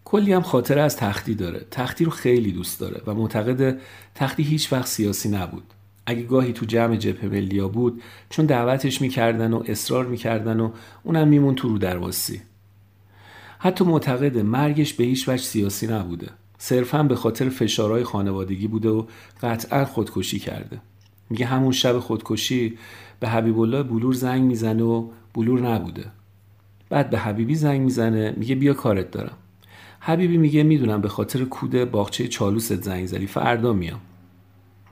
کلی 0.06 0.34
هم 0.34 0.42
خاطره 0.42 0.82
از 0.82 0.98
تختی 0.98 1.36
داره. 1.36 1.66
تختی 1.72 2.06
رو 2.06 2.12
خیلی 2.12 2.52
دوست 2.52 2.80
داره 2.80 3.02
و 3.08 3.14
معتقد 3.14 3.80
تختی 4.16 4.44
هیچ 4.44 4.74
وقت 4.74 4.88
سیاسی 4.88 5.30
نبود. 5.30 5.64
اگه 6.06 6.24
گاهی 6.24 6.54
تو 6.54 6.66
جمع 6.66 6.96
جبهه 6.96 7.26
ملیا 7.26 7.68
بود 7.68 8.02
چون 8.30 8.46
دعوتش 8.46 9.02
می‌کردن 9.02 9.54
و 9.54 9.64
اصرار 9.68 10.06
می‌کردن 10.06 10.60
و 10.60 10.72
اونم 11.04 11.28
میمون 11.28 11.56
تو 11.56 11.70
رو 11.70 11.78
درواسی. 11.78 12.42
حتی 13.60 13.86
معتقد 13.86 14.38
مرگش 14.38 14.94
به 14.94 15.04
هیچ 15.04 15.30
وجه 15.30 15.44
سیاسی 15.44 15.88
نبوده. 15.88 16.28
صرفا 16.66 17.04
به 17.04 17.16
خاطر 17.16 17.50
فشارهای 17.50 18.04
خانوادگی 18.04 18.68
بوده 18.68 18.90
و 18.90 19.06
قطعا 19.42 19.86
خودکشی 19.86 20.40
کرده. 20.40 20.82
میگه 21.30 21.46
همون 21.46 21.72
شب 21.72 22.00
خودکشی 22.00 22.78
به 23.20 23.30
حبیب 23.30 23.60
الله 23.60 23.84
بلور 23.84 24.14
زنگ 24.14 24.44
می‌زنه 24.44 24.84
و 24.84 25.08
بلور 25.34 25.62
نبوده. 25.62 26.06
بعد 26.90 27.10
به 27.10 27.20
حبیبی 27.20 27.56
زنگ 27.56 27.82
می‌زنه 27.82 28.34
میگه 28.38 28.56
بیا 28.56 28.74
کارت 28.74 29.12
دارم. 29.12 29.38
حبیبی 30.00 30.38
میگه 30.38 30.64
می‌دونم 30.64 31.02
به 31.02 31.10
خاطر 31.10 31.44
کود 31.44 31.92
باغچه 31.92 32.28
چالوست 32.28 32.82
زنگ 32.82 33.06
زدی 33.06 33.28
فردا 33.28 33.74
میام. 33.74 34.02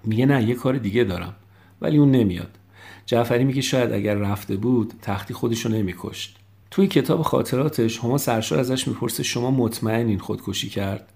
میگه 0.03 0.25
نه 0.25 0.43
یه 0.43 0.55
کار 0.55 0.77
دیگه 0.77 1.03
دارم 1.03 1.35
ولی 1.81 1.97
اون 1.97 2.11
نمیاد. 2.11 2.57
جعفری 3.05 3.43
میگه 3.43 3.61
شاید 3.61 3.91
اگر 3.91 4.15
رفته 4.15 4.55
بود 4.55 4.93
تختی 5.01 5.33
خودشو 5.33 5.69
نمیکشت. 5.69 6.37
توی 6.71 6.87
کتاب 6.87 7.21
خاطراتش 7.21 7.99
هما 7.99 8.17
سرشار 8.17 8.59
ازش 8.59 8.87
می‌پرسه 8.87 9.23
شما 9.23 9.51
مطمئنین 9.51 10.19
خودکشی 10.19 10.69
کرد؟ 10.69 11.13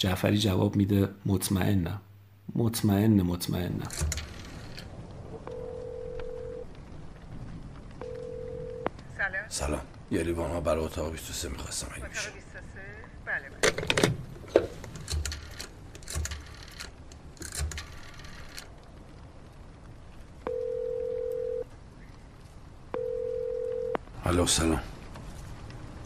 جعفری 0.00 0.38
جواب 0.38 0.76
میده 0.76 1.08
مطمئنم. 1.26 2.00
مطمئن 2.54 3.22
مطمئنم. 3.22 3.88
سلام. 9.48 9.80
یه 10.10 10.22
لیوان 10.22 10.50
ها 10.50 10.60
برای 10.60 10.84
اتاق 10.84 11.12
23 11.12 11.48
می‌خواستم 11.48 11.88
اگه 11.96 12.08
میشه. 12.08 12.30
الو 24.24 24.46
سلام. 24.46 24.80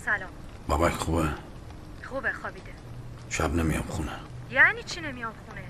سلام. 0.04 0.30
بابک 0.68 0.92
خوبه؟ 0.92 1.28
خوبه 2.04 2.32
خوابیده. 2.32 2.73
شب 3.34 3.54
نمیام 3.54 3.82
خونه. 3.82 4.12
یعنی 4.50 4.82
چی 4.82 5.00
نمیام 5.00 5.32
خونه؟ 5.48 5.62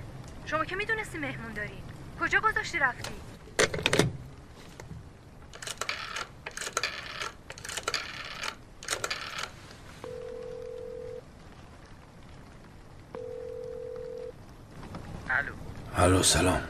شما 0.47 0.65
که 0.65 0.77
می‌دونستی 0.77 1.19
مهمون 1.19 1.53
داری. 1.53 1.83
کجا 2.21 2.41
گذاشتی 2.41 2.79
رفتی؟ 2.79 3.11
الو. 15.31 15.53
الو 15.97 16.23
سلام. 16.23 16.63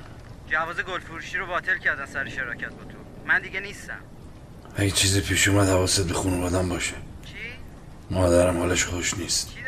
جواز 0.50 0.80
گل 0.80 1.00
فروشی 1.00 1.38
رو 1.38 1.46
باطل 1.46 1.78
کردن 1.78 2.06
سر 2.06 2.28
شراکت 2.28 2.70
با 2.70 2.84
تو. 2.84 2.98
من 3.26 3.42
دیگه 3.42 3.60
نیستم. 3.60 4.00
اگه 4.76 4.90
چیزی 4.90 5.20
پیش 5.20 5.48
اومد 5.48 5.68
حواست 5.68 6.08
به 6.08 6.14
خانوادم 6.14 6.68
باشه. 6.68 6.94
چی؟ 7.24 7.34
مادرم 8.10 8.58
حالش 8.58 8.84
خوش 8.84 9.14
نیست. 9.14 9.54
چی؟ 9.54 9.63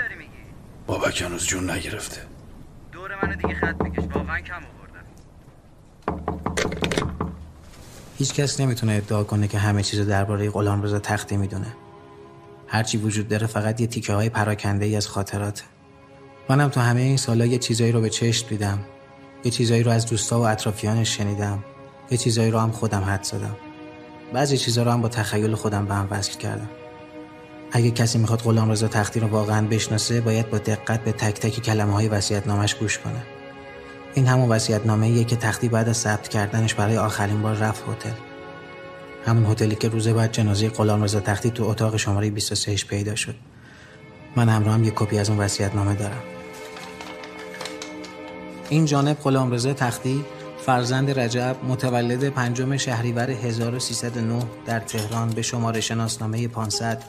بابک 0.86 1.22
هنوز 1.22 1.46
جون 1.46 1.70
نگرفته. 1.70 2.20
دور 2.92 3.10
منو 3.22 3.34
دیگه 3.34 3.54
خط 3.54 3.74
بکش 3.74 4.04
واقعا 4.14 4.40
کم 4.40 4.54
آوردم. 4.54 5.04
هیچ 8.18 8.34
کس 8.34 8.60
نمی‌تونه 8.60 8.92
ادعا 8.92 9.24
کنه 9.24 9.48
که 9.48 9.58
همه 9.58 9.82
چیز 9.82 10.00
درباره 10.00 10.50
غلامرضا 10.50 10.98
تختی 10.98 11.36
می‌دونه. 11.36 11.76
هرچی 12.68 12.98
وجود 12.98 13.28
داره 13.28 13.46
فقط 13.46 13.80
یه 13.80 13.86
تیکه 13.86 14.12
های 14.12 14.28
پراکنده 14.28 14.84
ای 14.84 14.96
از 14.96 15.08
خاطراته 15.08 15.62
منم 16.48 16.68
تو 16.68 16.80
همه 16.80 17.00
این 17.00 17.16
سالا 17.16 17.46
یه 17.46 17.58
چیزایی 17.58 17.92
رو 17.92 18.00
به 18.00 18.10
چشم 18.10 18.48
دیدم. 18.48 18.78
یه 19.44 19.50
چیزایی 19.50 19.82
رو 19.82 19.90
از 19.90 20.06
دوستا 20.06 20.40
و 20.40 20.46
اطرافیانش 20.46 21.16
شنیدم. 21.16 21.64
یه 22.10 22.18
چیزایی 22.18 22.50
رو 22.50 22.58
هم 22.58 22.70
خودم 22.70 23.04
حد 23.04 23.22
زدم. 23.22 23.56
بعضی 24.32 24.58
چیزا 24.58 24.82
رو 24.82 24.90
هم 24.90 25.02
با 25.02 25.08
تخیل 25.08 25.54
خودم 25.54 25.86
به 25.86 25.94
هم 25.94 26.08
وصل 26.10 26.38
کردم. 26.38 26.68
اگه 27.72 27.90
کسی 27.90 28.18
می‌خواد 28.18 28.42
غلامرضا 28.42 28.88
تختی 28.88 29.20
رو 29.20 29.28
واقعا 29.28 29.66
بشناسه 29.66 30.20
باید 30.20 30.50
با 30.50 30.58
دقت 30.58 31.04
به 31.04 31.12
تک 31.12 31.34
تک 31.34 31.62
کلمه 31.62 31.92
های 31.92 32.08
وصیت‌نامش 32.08 32.74
گوش 32.74 32.98
کنه. 32.98 33.22
این 34.14 34.26
همون 34.26 34.48
وصیت‌نامه 34.48 35.06
ایه 35.06 35.24
که 35.24 35.36
تختی 35.36 35.68
بعد 35.68 35.88
از 35.88 35.96
ثبت 35.96 36.28
کردنش 36.28 36.74
برای 36.74 36.96
آخرین 36.96 37.42
بار 37.42 37.54
رفت 37.54 37.82
هتل. 37.88 38.16
همون 39.26 39.46
هتلی 39.46 39.74
که 39.74 39.88
روز 39.88 40.08
بعد 40.08 40.32
جنازه 40.32 40.68
غلامرضا 40.68 41.20
تختی 41.20 41.50
تو 41.50 41.64
اتاق 41.64 41.96
شماره 41.96 42.30
23 42.30 42.74
پیدا 42.74 43.14
شد. 43.14 43.34
من 44.36 44.48
همراهم 44.48 44.84
یه 44.84 44.92
کپی 44.96 45.18
از 45.18 45.30
اون 45.30 45.38
وصیت‌نامه 45.38 45.94
دارم. 45.94 46.22
این 48.68 48.84
جانب 48.84 49.16
غلامرضا 49.16 49.72
تختی 49.72 50.24
فرزند 50.66 51.18
رجب 51.18 51.56
متولد 51.68 52.28
پنجم 52.28 52.76
شهریور 52.76 53.30
1309 53.30 54.42
در 54.66 54.80
تهران 54.80 55.30
به 55.30 55.42
شماره 55.42 55.80
شناسنامه 55.80 56.48
500 56.48 57.02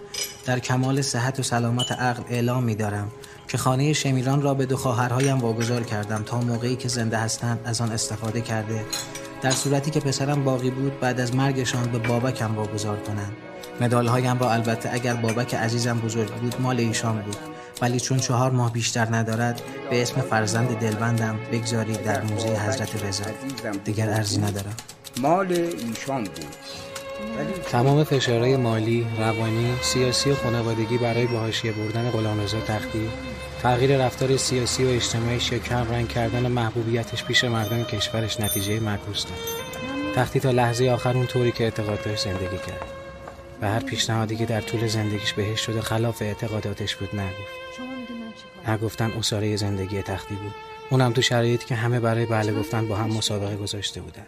در 0.46 0.60
کمال 0.60 1.02
صحت 1.02 1.40
و 1.40 1.44
سلامت 1.44 1.92
عقل 1.92 2.24
اعلام 2.30 2.64
می 2.64 2.76
دارم 2.76 3.12
که 3.48 3.58
خانه 3.58 3.94
شمیران 3.94 4.42
را 4.42 4.54
به 4.54 4.66
دو 4.66 4.78
خواهرهایم 4.78 5.38
واگذار 5.38 5.84
کردم 5.84 6.24
تا 6.24 6.42
موقعی 6.42 6.76
که 6.76 6.88
زنده 6.88 7.18
هستند 7.18 7.60
از 7.66 7.82
آن 7.82 7.92
استفاده 7.92 8.42
کرده. 8.42 8.86
در 9.42 9.52
صورتی 9.52 9.92
که 9.92 10.00
پسرم 10.00 10.44
باقی 10.44 10.70
بود 10.70 11.00
بعد 11.00 11.20
از 11.20 11.36
مرگشان 11.36 11.92
به 11.92 11.98
بابکم 11.98 12.56
واگذار 12.56 12.98
کنند. 12.98 13.34
مدالهایم 13.82 14.40
را 14.40 14.54
البته 14.54 14.90
اگر 14.94 15.14
بابک 15.14 15.56
عزیزم 15.56 16.00
بزرگ 16.00 16.34
بود 16.34 16.62
مال 16.62 16.80
ایشان 16.80 17.22
بود. 17.22 17.57
ولی 17.82 18.00
چون 18.00 18.18
چهار 18.18 18.52
ماه 18.52 18.74
بیشتر 18.74 19.16
ندارد 19.16 19.62
به 19.90 20.02
اسم 20.02 20.22
فرزند 20.22 20.80
دلبندم 20.80 21.40
بگذارید 21.52 22.04
در 22.04 22.22
موزه 22.22 22.48
حضرت 22.48 23.04
رضا. 23.04 23.24
دیگر 23.86 24.10
ارزی 24.10 24.38
ندارم. 24.38 24.76
مال 25.22 25.52
ایشان 25.52 26.24
بود. 26.24 26.56
تمام 27.72 28.04
فشارهای 28.04 28.58
مالی، 28.58 29.08
روانی، 29.18 29.74
سیاسی 29.82 30.32
و 30.32 30.36
خانوادگی 30.36 30.98
برای 30.98 31.26
به 31.28 31.38
حاشیه 31.38 31.72
بردن 31.72 32.10
غلامرضا 32.12 32.60
تختی 32.60 33.10
تغییر 33.64 34.06
رفتار 34.06 34.38
سیاسی 34.38 34.86
و 34.86 34.90
اجتماعیش 34.90 35.52
یا 35.52 35.60
کم 35.60 35.92
رنگ 35.92 36.08
کردن 36.08 36.48
محبوبیتش 36.48 37.24
پیش 37.24 37.44
مردم 37.44 37.84
کشورش 37.84 38.40
نتیجه 38.40 38.80
معکوس 38.80 39.26
داد. 39.26 39.38
تختی 40.16 40.40
تا 40.40 40.52
لحظه 40.52 40.90
آخر 40.90 41.18
اون 41.18 41.28
طوری 41.28 41.52
که 41.52 41.64
اعتقاد 41.64 42.04
داشت 42.04 42.24
زندگی 42.24 42.58
کرد. 42.68 42.97
و 43.62 43.68
هر 43.68 43.80
پیشنهادی 43.80 44.36
که 44.36 44.46
در 44.46 44.62
طول 44.62 44.88
زندگیش 44.88 45.34
بهش 45.34 45.60
شده 45.60 45.82
خلاف 45.82 46.22
اعتقاداتش 46.22 46.96
بود 46.96 47.16
نگفت. 47.16 47.58
نگفتن 48.68 49.12
اصاره 49.12 49.56
زندگی 49.56 50.02
تختی 50.02 50.36
بود. 50.36 50.54
اونم 50.90 51.14
تو 51.14 51.22
شرایطی 51.22 51.66
که 51.66 51.76
همه 51.76 52.00
برای 52.00 52.26
بله 52.26 52.54
گفتن 52.54 52.88
با 52.88 52.96
هم 52.96 53.10
مسابقه 53.10 53.58
گذاشته 53.58 54.02
بودن. 54.02 54.26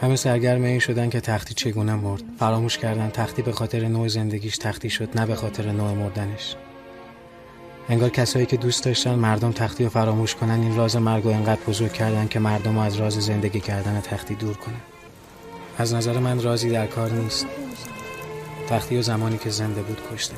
همه 0.00 0.16
سرگرم 0.16 0.62
این 0.62 0.78
شدن 0.78 1.10
که 1.10 1.20
تختی 1.20 1.54
چگونه 1.54 1.94
مرد. 1.94 2.22
فراموش 2.38 2.78
کردن 2.78 3.10
تختی 3.10 3.42
به 3.42 3.52
خاطر 3.52 3.88
نوع 3.88 4.08
زندگیش 4.08 4.58
تختی 4.58 4.90
شد 4.90 5.18
نه 5.18 5.26
به 5.26 5.34
خاطر 5.34 5.72
نوع 5.72 5.92
مردنش. 5.92 6.56
انگار 7.88 8.10
کسایی 8.10 8.46
که 8.46 8.56
دوست 8.56 8.84
داشتن 8.84 9.14
مردم 9.14 9.52
تختی 9.52 9.84
رو 9.84 9.90
فراموش 9.90 10.34
کنن 10.34 10.60
این 10.60 10.76
راز 10.76 10.96
مرگ 10.96 11.24
رو 11.24 11.30
انقدر 11.30 11.60
بزرگ 11.68 11.92
کردن 11.92 12.28
که 12.28 12.38
مردم 12.38 12.74
رو 12.74 12.80
از 12.80 12.96
راز 12.96 13.12
زندگی 13.12 13.60
کردن 13.60 14.00
تختی 14.00 14.34
دور 14.34 14.56
کنن. 14.56 14.93
از 15.78 15.94
نظر 15.94 16.18
من 16.18 16.42
رازی 16.42 16.70
در 16.70 16.86
کار 16.86 17.12
نیست. 17.12 17.46
تختی 18.68 18.96
و 18.96 19.02
زمانی 19.02 19.38
که 19.38 19.50
زنده 19.50 19.82
بود 19.82 20.00
کشتن 20.12 20.36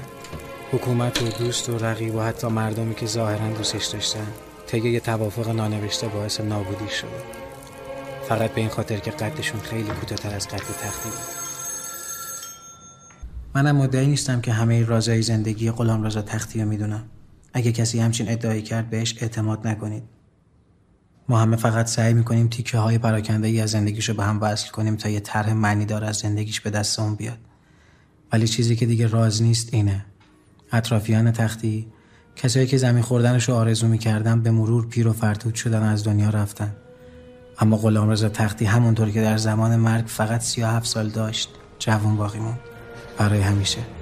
حکومت 0.73 1.23
و 1.23 1.29
دوست 1.29 1.69
و 1.69 1.79
رقیب 1.79 2.15
و 2.15 2.21
حتی 2.21 2.47
مردمی 2.47 2.95
که 2.95 3.07
ظاهرا 3.07 3.49
دوستش 3.49 3.87
داشتن 3.87 4.27
طی 4.67 4.79
یه 4.79 5.01
توافق 5.01 5.49
نانوشته 5.49 6.09
باعث 6.09 6.41
نابودی 6.41 6.89
شده. 6.89 7.23
فقط 8.29 8.51
به 8.51 8.61
این 8.61 8.71
خاطر 8.71 8.97
که 8.97 9.11
قدشون 9.11 9.61
خیلی 9.61 9.91
کوتاه‌تر 9.91 10.35
از 10.35 10.49
قد 10.49 10.57
تختی 10.57 11.09
بود. 11.09 11.19
منم 13.55 13.77
مدعی 13.77 14.07
نیستم 14.07 14.41
که 14.41 14.53
همه 14.53 14.85
رازهای 14.85 15.23
زندگی 15.23 15.71
غلامرضا 15.71 16.23
تختی 16.23 16.61
رو 16.61 16.69
می‌دونم. 16.69 17.05
اگه 17.53 17.73
کسی 17.73 18.01
همچین 18.01 18.29
ادعایی 18.29 18.63
کرد 18.63 18.91
بهش 18.91 19.17
اعتماد 19.21 19.67
نکنید. 19.67 20.03
ما 21.29 21.39
همه 21.39 21.57
فقط 21.57 21.87
سعی 21.87 22.15
می‌کنیم 22.15 22.49
تیکه 22.49 22.79
های 22.79 22.99
پراکنده 22.99 23.49
ای 23.49 23.61
از 23.61 23.71
زندگیشو 23.71 24.15
به 24.15 24.25
هم 24.25 24.41
وصل 24.41 24.71
کنیم 24.71 24.97
تا 24.97 25.09
یه 25.09 25.21
طرح 25.21 25.53
معنی 25.53 25.85
دار 25.85 26.05
از 26.05 26.17
زندگیش 26.17 26.61
به 26.61 26.71
دستمون 26.71 27.15
بیاد. 27.15 27.39
ولی 28.33 28.49
چیزی 28.49 28.77
که 28.77 28.87
دیگه 28.87 29.07
راز 29.07 29.43
نیست 29.43 29.75
اینه. 29.75 30.05
اطرافیان 30.73 31.33
تختی 31.33 31.87
کسایی 32.37 32.67
که 32.67 32.77
زمین 32.77 33.03
خوردنش 33.03 33.49
رو 33.49 33.55
آرزو 33.55 33.89
می‌کردن 33.89 34.43
به 34.43 34.51
مرور 34.51 34.87
پیر 34.87 35.09
و 35.09 35.13
فرتود 35.13 35.55
شدن 35.55 35.83
از 35.83 36.05
دنیا 36.05 36.31
رفتن. 36.31 36.77
اما 37.59 37.77
غلامرضا 37.77 38.29
تختی 38.29 38.65
همونطور 38.65 39.11
که 39.11 39.23
در 39.23 39.37
زمان 39.37 39.77
مرگ 39.77 40.05
فقط 40.07 40.41
37 40.41 40.87
سال 40.87 41.09
داشت 41.09 41.51
جوون 41.79 42.17
باقی 42.17 42.39
موند. 42.39 42.59
برای 43.19 43.41
همیشه. 43.41 43.96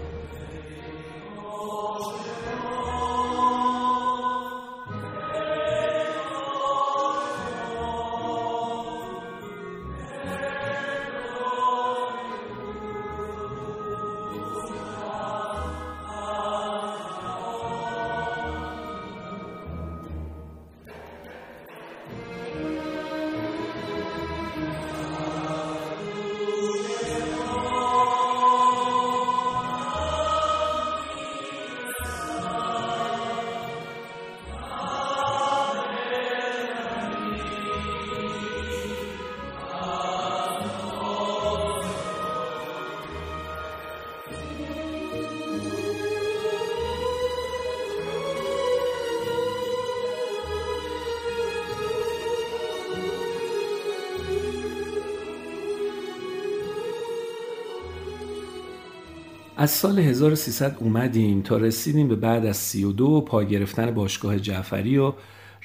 از 59.64 59.70
سال 59.70 59.98
1300 59.98 60.76
اومدیم 60.80 61.42
تا 61.42 61.56
رسیدیم 61.56 62.08
به 62.08 62.16
بعد 62.16 62.46
از 62.46 62.56
32 62.56 63.20
پا 63.20 63.44
گرفتن 63.44 63.90
باشگاه 63.90 64.38
جعفری 64.38 64.98
و 64.98 65.12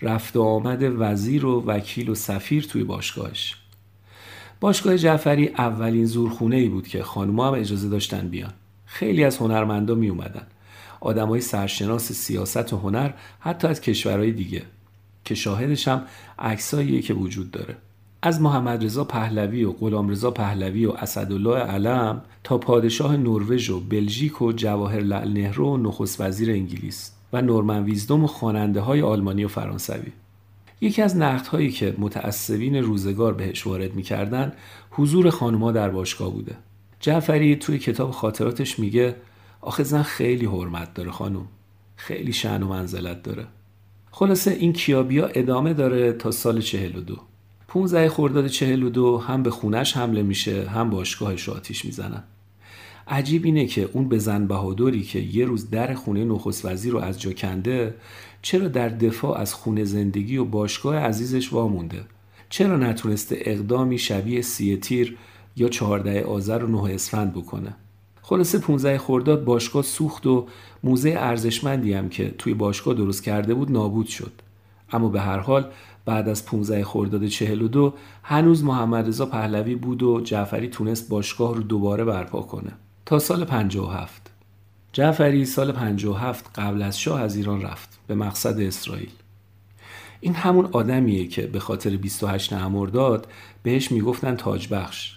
رفت 0.02 0.36
و 0.36 0.42
آمد 0.42 0.84
وزیر 0.84 1.46
و 1.46 1.64
وکیل 1.66 2.10
و 2.10 2.16
سفیر 2.16 2.64
توی 2.64 2.84
باشگاهش. 2.84 3.56
باشگاه 4.60 4.98
جعفری 4.98 5.48
اولین 5.48 6.06
زورخونه 6.06 6.56
ای 6.56 6.70
بود 6.70 6.88
که 6.88 7.04
خانوما 7.04 7.48
هم 7.48 7.54
اجازه 7.54 7.90
داشتن 7.90 8.28
بیان. 8.28 8.54
خیلی 8.86 9.24
از 9.24 9.38
هنرمندا 9.38 9.96
می 9.96 10.10
اومدن 10.10 10.48
آدمای 11.00 11.42
سرشناس 11.42 12.12
سیاست 12.12 12.74
و 12.74 12.78
هنر 12.78 13.12
حتی 13.40 13.68
از 13.68 13.82
کشورهای 13.82 14.32
دیگه 14.32 14.62
که 15.26 15.36
شاهدش 15.36 15.88
هم 15.88 16.06
عکساییه 16.40 17.02
که 17.02 17.14
وجود 17.14 17.52
داره. 17.52 17.76
از 18.22 18.42
محمد 18.42 18.86
رضا 18.86 19.04
پهلوی 19.04 19.64
و 19.64 19.72
غلام 19.72 20.10
رضا 20.10 20.32
پهلوی 20.32 20.86
و 20.86 20.92
اسدالله 20.92 21.56
علم 21.56 22.22
تا 22.44 22.58
پادشاه 22.58 23.18
نروژ 23.18 23.70
و 23.70 23.80
بلژیک 23.80 24.42
و 24.42 24.52
جواهر 24.52 25.00
لعل 25.00 25.34
نهرو 25.34 25.74
و 25.74 25.78
نخست 25.78 26.22
وزیر 26.22 26.52
انگلیس 26.52 27.12
و 27.34 27.42
نورمن 27.42 27.84
ویزدوم 27.84 28.24
و 28.24 28.28
خواننده 28.28 28.82
های 28.82 29.02
آلمانی 29.02 29.44
و 29.44 29.48
فرانسوی. 29.48 30.12
یکی 30.82 31.02
از 31.02 31.18
نقدهایی 31.18 31.72
که 31.72 31.96
متعصبین 31.98 32.76
روزگار 32.76 33.34
بهش 33.34 33.68
وارد 33.68 33.96
می‌کردن 33.96 34.54
حضور 34.92 35.30
خانوما 35.30 35.72
در 35.72 35.90
باشگاه 35.90 36.32
بوده. 36.32 36.56
جعفری 37.00 37.56
توی 37.56 37.80
کتاب 37.80 38.12
خاطراتش 38.12 38.80
میگه 38.80 39.16
آخه 39.62 39.84
زن 39.84 40.04
خیلی 40.04 40.46
حرمت 40.46 40.94
داره 40.94 41.12
خانم 41.12 41.46
خیلی 41.96 42.34
شعن 42.34 42.64
و 42.64 42.68
منزلت 42.68 43.24
داره. 43.24 43.48
خلاصه 44.12 44.52
این 44.52 44.74
کیابیا 44.74 45.28
ادامه 45.28 45.74
داره 45.74 46.14
تا 46.14 46.32
سال 46.32 46.62
42 46.62 47.29
15 47.70 48.10
خرداد 48.10 48.48
42 48.48 49.18
هم 49.18 49.44
به 49.44 49.50
خونش 49.52 49.98
حمله 49.98 50.24
میشه 50.24 50.70
هم 50.70 50.90
باشگاهش 50.90 51.44
رو 51.44 51.54
آتیش 51.54 51.86
می‌زنن. 51.86 52.24
عجیب 53.08 53.46
اینه 53.46 53.66
که 53.66 53.90
اون 53.94 54.10
بزن 54.10 54.48
بهادری 54.48 55.02
که 55.02 55.20
یه 55.20 55.46
روز 55.46 55.70
در 55.70 55.94
خونه 55.94 56.26
نخست 56.26 56.66
وزیر 56.66 56.94
رو 56.94 57.00
از 57.00 57.22
جا 57.22 57.34
کنده 57.34 57.96
چرا 58.42 58.68
در 58.68 58.90
دفاع 58.90 59.40
از 59.40 59.54
خونه 59.54 59.84
زندگی 59.84 60.38
و 60.38 60.46
باشگاه 60.46 60.96
عزیزش 60.96 61.54
وامونده؟ 61.54 62.02
چرا 62.50 62.78
نتونسته 62.78 63.38
اقدامی 63.40 63.98
شبیه 63.98 64.42
سی 64.42 64.78
تیر 64.78 65.18
یا 65.56 65.70
چهارده 65.70 66.24
آذر 66.24 66.64
و 66.64 66.68
نه 66.68 66.94
اسفند 66.94 67.34
بکنه؟ 67.34 67.76
خلاصه 68.22 68.60
15 68.60 68.98
خرداد 68.98 69.44
باشگاه 69.44 69.84
سوخت 69.84 70.28
و 70.28 70.48
موزه 70.84 71.16
ارزشمندی 71.18 71.94
هم 71.94 72.10
که 72.10 72.36
توی 72.38 72.54
باشگاه 72.54 72.94
درست 72.94 73.24
کرده 73.24 73.54
بود 73.54 73.72
نابود 73.72 74.08
شد. 74.08 74.32
اما 74.92 75.10
به 75.10 75.22
هر 75.22 75.40
حال 75.40 75.72
بعد 76.10 76.30
از 76.30 76.46
15 76.46 76.86
خرداد 76.86 77.28
42 77.28 77.94
هنوز 78.24 78.64
محمد 78.64 79.08
رضا 79.08 79.26
پهلوی 79.26 79.76
بود 79.76 80.04
و 80.04 80.22
جعفری 80.22 80.68
تونست 80.68 81.10
باشگاه 81.10 81.56
رو 81.56 81.64
دوباره 81.64 82.04
برپا 82.04 82.42
کنه. 82.42 82.72
تا 83.06 83.20
سال 83.20 83.46
57 83.46 84.32
جعفری 84.94 85.46
سال 85.46 85.72
57 85.72 86.60
قبل 86.60 86.82
از 86.82 87.00
شاه 87.00 87.22
از 87.22 87.36
ایران 87.36 87.62
رفت 87.62 88.00
به 88.08 88.16
مقصد 88.16 88.60
اسرائیل. 88.60 89.10
این 90.20 90.34
همون 90.34 90.70
آدمیه 90.72 91.28
که 91.28 91.48
به 91.48 91.60
خاطر 91.60 91.98
28 91.98 92.54
مرداد 92.54 93.28
بهش 93.64 93.92
می‌گفتن 93.92 94.36
تاج 94.36 94.68
بخش 94.74 95.14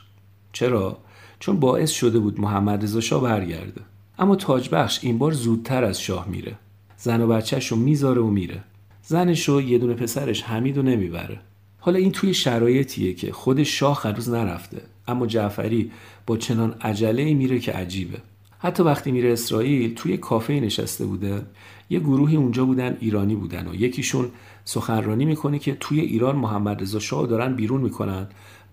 چرا؟ 0.52 0.98
چون 1.38 1.60
باعث 1.60 1.90
شده 1.90 2.18
بود 2.18 2.40
محمد 2.40 2.82
رضا 2.82 3.00
شاه 3.00 3.22
برگرده. 3.22 3.80
اما 4.18 4.36
تاج 4.36 4.68
بخش 4.72 4.98
این 5.02 5.18
بار 5.18 5.32
زودتر 5.32 5.84
از 5.84 6.00
شاه 6.00 6.28
میره. 6.28 6.54
زن 6.96 7.20
و 7.20 7.26
بچهش 7.26 7.66
رو 7.66 7.76
می‌ذاره 7.76 8.20
و 8.20 8.26
میره. 8.26 8.64
زنش 9.12 9.48
رو 9.48 9.62
یه 9.62 9.78
دونه 9.78 9.94
پسرش 9.94 10.42
حمید 10.42 10.76
رو 10.76 10.82
نمی‌بره. 10.82 11.38
حالا 11.78 11.98
این 11.98 12.12
توی 12.12 12.34
شرایطیه 12.34 13.14
که 13.14 13.32
خود 13.32 13.62
شاه 13.62 14.02
هنوز 14.02 14.30
نرفته 14.30 14.82
اما 15.08 15.26
جعفری 15.26 15.90
با 16.26 16.36
چنان 16.36 16.74
عجله 16.80 17.34
میره 17.34 17.58
که 17.58 17.72
عجیبه. 17.72 18.18
حتی 18.58 18.82
وقتی 18.82 19.12
میره 19.12 19.32
اسرائیل 19.32 19.94
توی 19.94 20.16
کافه 20.16 20.52
نشسته 20.52 21.06
بوده. 21.06 21.42
یه 21.90 22.00
گروهی 22.00 22.36
اونجا 22.36 22.64
بودن 22.64 22.96
ایرانی 23.00 23.34
بودن 23.34 23.68
و 23.68 23.74
یکیشون 23.74 24.28
سخنرانی 24.64 25.24
می‌کنه 25.24 25.58
که 25.58 25.76
توی 25.80 26.00
ایران 26.00 26.36
محمد 26.36 26.82
رضا 26.82 26.98
شاه 26.98 27.26
دارن 27.26 27.56
بیرون 27.56 27.80
می‌کنن. 27.80 28.26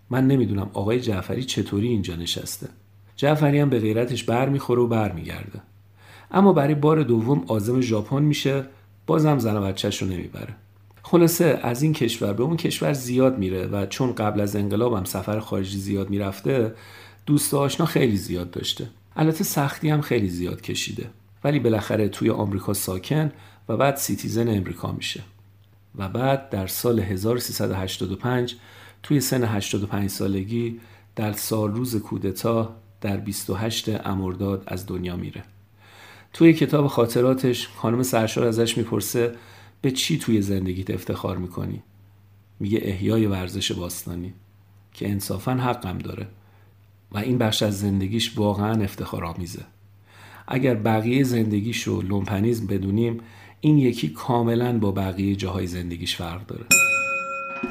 من 0.10 0.28
نمی‌دونم 0.28 0.70
آقای 0.74 1.00
جعفری 1.00 1.44
چطوری 1.44 1.88
اینجا 1.88 2.16
نشسته. 2.16 2.68
جعفری 3.16 3.60
هم 3.60 3.70
به 3.70 3.80
غیرتش 3.80 4.24
بر 4.24 4.50
می‌خوره 4.50 4.82
و 4.82 4.88
برمیگرده. 4.88 5.62
اما 6.32 6.54
برای 6.54 6.76
بار 6.76 7.04
دوم 7.04 7.44
آزم 7.48 7.82
ژاپن 7.82 8.24
میشه. 8.24 8.66
بازم 9.10 9.40
زن 9.40 9.58
و 9.58 9.62
بچهش 9.62 10.02
رو 10.02 10.08
نمی‌بره. 10.08 10.56
خلاصه 11.04 11.60
از 11.64 11.82
این 11.82 11.94
کشور 11.94 12.34
به 12.34 12.44
اون 12.44 12.58
کشور 12.58 12.94
زیاد 12.94 13.38
میره 13.38 13.68
و 13.68 13.86
چون 13.86 14.16
قبل 14.16 14.42
از 14.42 14.56
انقلابم 14.56 15.04
سفر 15.04 15.40
خارجی 15.40 15.78
زیاد 15.78 16.10
می‌رفته 16.10 16.74
دوست 17.26 17.54
آشنا 17.54 17.86
خیلی 17.86 18.18
زیاد 18.18 18.52
داشته. 18.52 18.90
البته 19.16 19.44
سختی 19.44 19.90
هم 19.90 20.02
خیلی 20.02 20.30
زیاد 20.30 20.62
کشیده. 20.62 21.10
ولی 21.44 21.60
بالاخره 21.60 22.10
توی 22.10 22.30
آمریکا 22.30 22.74
ساکن 22.74 23.32
و 23.70 23.78
بعد 23.78 23.96
سیتیزن 23.96 24.48
امریکا 24.48 24.92
میشه. 24.92 25.24
و 25.96 26.10
بعد 26.10 26.50
در 26.50 26.68
سال 26.68 27.00
1385 27.00 28.56
توی 29.04 29.22
سن 29.22 29.44
85 29.44 30.10
سالگی 30.10 30.80
در 31.16 31.34
سال 31.34 31.74
روز 31.74 31.96
کودتا 31.96 32.76
در 33.02 33.18
28 33.18 34.08
امرداد 34.08 34.64
از 34.68 34.88
دنیا 34.88 35.16
میره. 35.16 35.44
توی 36.34 36.54
کتاب 36.54 36.88
خاطراتش 36.88 37.68
خانم 37.68 38.04
سرشار 38.04 38.48
ازش 38.48 38.78
می‌پرسه 38.78 39.32
به 39.82 39.92
چی 39.92 40.18
توی 40.18 40.42
زندگیت 40.42 40.90
افتخار 40.90 41.38
می‌کنی؟ 41.38 41.84
میگه 42.60 42.80
احیای 42.82 43.26
ورزش 43.26 43.72
باستانی 43.72 44.34
که 44.94 45.10
انصافا 45.10 45.52
حقم 45.52 45.98
داره 45.98 46.28
و 47.12 47.18
این 47.18 47.38
بخش 47.38 47.64
از 47.64 47.80
زندگیش 47.80 48.38
واقعا 48.38 48.84
افتخار 48.84 49.26
آمیزه 49.26 49.62
اگر 50.48 50.76
بقیه 50.76 51.24
زندگیش 51.24 51.84
رو 51.84 52.02
لومپنیزم 52.02 52.68
بدونیم 52.68 53.20
این 53.62 53.78
یکی 53.78 54.10
کاملا 54.10 54.80
با 54.80 54.92
بقیه 54.92 55.36
جاهای 55.36 55.68
زندگیش 55.68 56.16
فرق 56.16 56.46
داره. 56.46 56.66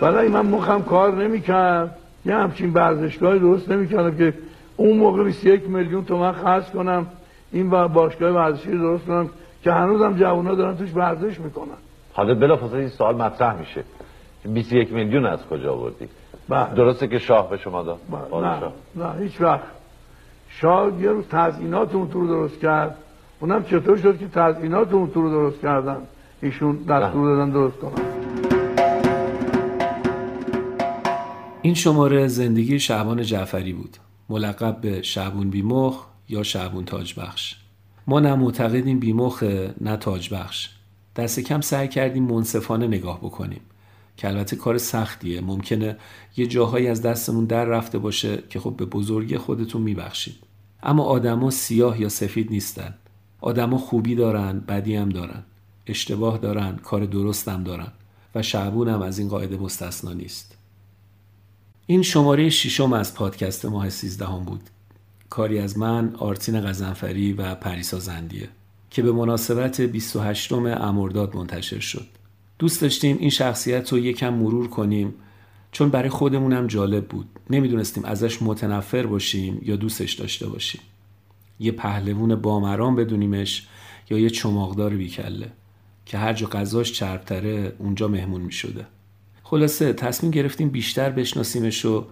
برای 0.00 0.28
من 0.28 0.46
مخم 0.46 0.82
کار 0.82 1.24
نمی‌کرد. 1.24 1.98
یه 2.26 2.34
همچین 2.34 2.72
ورزشگاه 2.72 3.38
درست 3.38 3.68
نمی‌کردم 3.68 4.16
که 4.18 4.34
اون 4.76 4.98
موقع 4.98 5.24
21 5.24 5.68
میلیون 5.68 6.04
تومن 6.04 6.32
خرج 6.32 6.64
کنم. 6.64 7.06
این 7.52 7.70
با 7.70 7.88
باشگاه 7.88 8.30
ورزشی 8.30 8.70
درست 8.70 9.04
کنم 9.04 9.30
که 9.62 9.72
هنوزم 9.72 10.16
جوونا 10.16 10.54
دارن 10.54 10.76
توش 10.76 10.94
ورزش 10.94 11.40
می‌کنن. 11.40 11.78
حالا 12.12 12.34
بلافاصله 12.34 12.78
این 12.78 12.88
سوال 12.88 13.16
مطرح 13.16 13.58
میشه. 13.58 13.84
21 14.44 14.92
میلیون 14.92 15.26
از 15.26 15.46
کجا 15.46 15.72
آوردی؟ 15.72 16.08
بله. 16.48 16.74
درسته 16.74 17.08
که 17.08 17.18
شاه 17.18 17.50
به 17.50 17.56
شما 17.56 17.82
داد؟ 17.82 17.98
نه 18.32 18.72
نه 18.96 19.20
هیچ 19.20 19.40
وقت. 19.40 19.66
شاه 20.48 21.02
یه 21.02 21.10
روز 21.10 21.24
تزیینات 21.28 21.94
اون 21.94 22.08
تو 22.08 22.20
رو 22.20 22.26
درست 22.26 22.60
کرد. 22.60 22.96
اونم 23.40 23.64
چطور 23.64 23.96
شد 23.96 24.18
که 24.18 24.28
تزیینات 24.28 24.92
اون 24.92 25.10
تو 25.10 25.22
رو 25.22 25.30
درست 25.30 25.60
کردن؟ 25.60 25.98
ایشون 26.42 26.76
دستور 26.76 27.36
دادن 27.36 27.50
درست 27.50 27.76
کنن. 27.76 27.92
این 31.62 31.74
شماره 31.74 32.26
زندگی 32.26 32.78
شعبان 32.78 33.22
جعفری 33.22 33.72
بود. 33.72 33.96
ملقب 34.28 34.80
به 34.80 35.02
شعبون 35.02 35.50
بیمخ 35.50 36.06
یا 36.28 36.42
شعبون 36.42 36.84
تاج 36.84 37.20
بخش 37.20 37.56
ما 38.06 38.20
نه 38.20 38.34
معتقدیم 38.34 39.00
بیمخ 39.00 39.42
نه 39.80 39.96
تاج 39.96 40.34
بخش 40.34 40.70
دست 41.16 41.40
کم 41.40 41.60
سعی 41.60 41.88
کردیم 41.88 42.24
منصفانه 42.24 42.86
نگاه 42.86 43.18
بکنیم 43.18 43.60
که 44.18 44.28
البته 44.28 44.56
کار 44.56 44.78
سختیه. 44.78 45.40
ممکنه 45.40 45.96
یه 46.36 46.46
جاهایی 46.46 46.88
از 46.88 47.02
دستمون 47.02 47.44
در 47.44 47.64
رفته 47.64 47.98
باشه 47.98 48.42
که 48.50 48.60
خب 48.60 48.74
به 48.76 48.84
بزرگی 48.84 49.38
خودتون 49.38 49.82
میبخشید. 49.82 50.36
اما 50.82 51.04
آدما 51.04 51.50
سیاه 51.50 52.00
یا 52.00 52.08
سفید 52.08 52.50
نیستن. 52.50 52.94
آدما 53.40 53.78
خوبی 53.78 54.14
دارن 54.14 54.60
بدی 54.60 54.96
هم 54.96 55.08
دارن. 55.08 55.42
اشتباه 55.86 56.38
دارن 56.38 56.76
کار 56.76 57.04
درست 57.04 57.48
هم 57.48 57.64
دارن. 57.64 57.92
و 58.34 58.42
شعبون 58.42 58.88
هم 58.88 59.02
از 59.02 59.18
این 59.18 59.28
قاعده 59.28 59.56
مستثنا 59.56 60.12
نیست. 60.12 60.58
این 61.86 62.02
شماره 62.02 62.50
ششم 62.50 62.92
از 62.92 63.14
پادکست 63.14 63.64
ماه 63.64 63.90
سیزدهم 63.90 64.44
بود. 64.44 64.70
کاری 65.30 65.58
از 65.58 65.78
من 65.78 66.14
آرتین 66.18 66.60
غزنفری 66.60 67.32
و 67.32 67.54
پریسا 67.54 67.98
زندیه 67.98 68.48
که 68.90 69.02
به 69.02 69.12
مناسبت 69.12 69.80
28 69.80 70.52
امرداد 70.52 71.36
منتشر 71.36 71.80
شد. 71.80 72.06
دوست 72.58 72.82
داشتیم 72.82 73.16
این 73.20 73.30
شخصیت 73.30 73.92
رو 73.92 73.98
یکم 73.98 74.34
مرور 74.34 74.68
کنیم 74.68 75.14
چون 75.72 75.88
برای 75.88 76.08
خودمونم 76.08 76.66
جالب 76.66 77.08
بود. 77.08 77.28
نمی‌دونستیم 77.50 78.04
ازش 78.04 78.42
متنفر 78.42 79.06
باشیم 79.06 79.60
یا 79.62 79.76
دوستش 79.76 80.12
داشته 80.12 80.46
باشیم. 80.48 80.80
یه 81.60 81.72
پهلوون 81.72 82.34
بامران 82.34 82.96
بدونیمش 82.96 83.66
یا 84.10 84.18
یه 84.18 84.30
چماقدار 84.30 84.90
بیکله 84.90 85.52
که 86.06 86.18
هر 86.18 86.32
جا 86.32 86.46
غذاش 86.46 86.92
چربتره 86.92 87.72
اونجا 87.78 88.08
مهمون 88.08 88.40
می 88.40 88.52
شده. 88.52 88.86
خلاصه 89.42 89.92
تصمیم 89.92 90.30
گرفتیم 90.30 90.68
بیشتر 90.68 91.10
بشناسیمش 91.10 91.84
و 91.84 92.06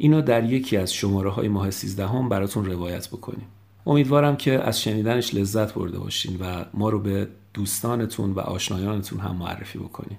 اینو 0.00 0.22
در 0.22 0.44
یکی 0.44 0.76
از 0.76 0.94
شماره 0.94 1.30
های 1.30 1.48
ماه 1.48 1.70
سیزدهم 1.70 2.28
براتون 2.28 2.64
روایت 2.64 3.08
بکنیم. 3.08 3.46
امیدوارم 3.86 4.36
که 4.36 4.52
از 4.52 4.82
شنیدنش 4.82 5.34
لذت 5.34 5.74
برده 5.74 5.98
باشین 5.98 6.36
و 6.40 6.64
ما 6.74 6.88
رو 6.88 6.98
به 6.98 7.28
دوستانتون 7.54 8.32
و 8.32 8.40
آشنایانتون 8.40 9.20
هم 9.20 9.36
معرفی 9.36 9.78
بکنین. 9.78 10.18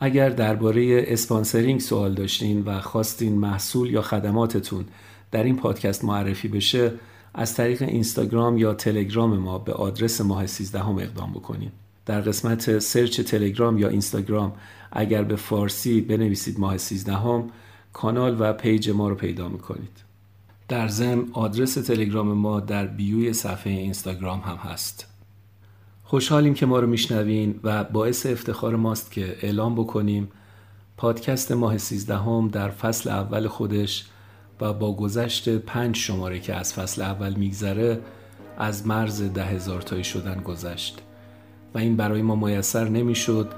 اگر 0.00 0.28
درباره 0.28 1.04
sponsoring 1.06 1.80
سوال 1.80 2.14
داشتین 2.14 2.62
و 2.62 2.80
خواستین 2.80 3.38
محصول 3.38 3.90
یا 3.90 4.02
خدماتتون 4.02 4.84
در 5.30 5.42
این 5.42 5.56
پادکست 5.56 6.04
معرفی 6.04 6.48
بشه 6.48 6.92
از 7.34 7.54
طریق 7.54 7.82
اینستاگرام 7.82 8.58
یا 8.58 8.74
تلگرام 8.74 9.38
ما 9.38 9.58
به 9.58 9.72
آدرس 9.72 10.20
ماه 10.20 10.46
13 10.46 10.78
هم 10.78 10.98
اقدام 10.98 11.30
بکنید 11.32 11.72
در 12.06 12.20
قسمت 12.20 12.78
search 12.78 13.20
تلگرام 13.20 13.78
یا 13.78 13.88
اینستاگرام 13.88 14.52
اگر 14.92 15.22
به 15.22 15.36
فارسی 15.36 16.00
بنویسید 16.00 16.60
ماه 16.60 16.78
13 16.78 17.12
هم 17.12 17.50
کانال 17.92 18.36
و 18.38 18.52
پیج 18.52 18.90
ما 18.90 19.08
رو 19.08 19.14
پیدا 19.14 19.48
می‌کنید. 19.48 20.02
در 20.68 20.88
ضمن 20.88 21.24
آدرس 21.32 21.74
تلگرام 21.74 22.32
ما 22.32 22.60
در 22.60 22.86
بیوی 22.86 23.32
صفحه 23.32 23.72
اینستاگرام 23.72 24.40
هم 24.40 24.56
هست. 24.56 25.06
خوشحالیم 26.04 26.54
که 26.54 26.66
ما 26.66 26.80
رو 26.80 26.86
میشنوین 26.86 27.60
و 27.62 27.84
باعث 27.84 28.26
افتخار 28.26 28.76
ماست 28.76 29.10
که 29.10 29.36
اعلام 29.42 29.74
بکنیم 29.74 30.28
پادکست 30.96 31.52
ماه 31.52 31.78
13 31.78 32.16
هم 32.16 32.48
در 32.48 32.68
فصل 32.68 33.10
اول 33.10 33.48
خودش 33.48 34.04
و 34.60 34.72
با 34.72 34.96
گذشت 34.96 35.48
پنج 35.48 35.96
شماره 35.96 36.40
که 36.40 36.54
از 36.54 36.74
فصل 36.74 37.02
اول 37.02 37.34
میگذره 37.34 38.00
از 38.58 38.86
مرز 38.86 39.22
ده 39.22 39.44
هزار 39.44 39.82
تایی 39.82 40.04
شدن 40.04 40.40
گذشت. 40.40 40.98
و 41.74 41.78
این 41.78 41.96
برای 41.96 42.22
ما 42.22 42.34
میسر 42.34 42.88
نمی‌شد 42.88 43.52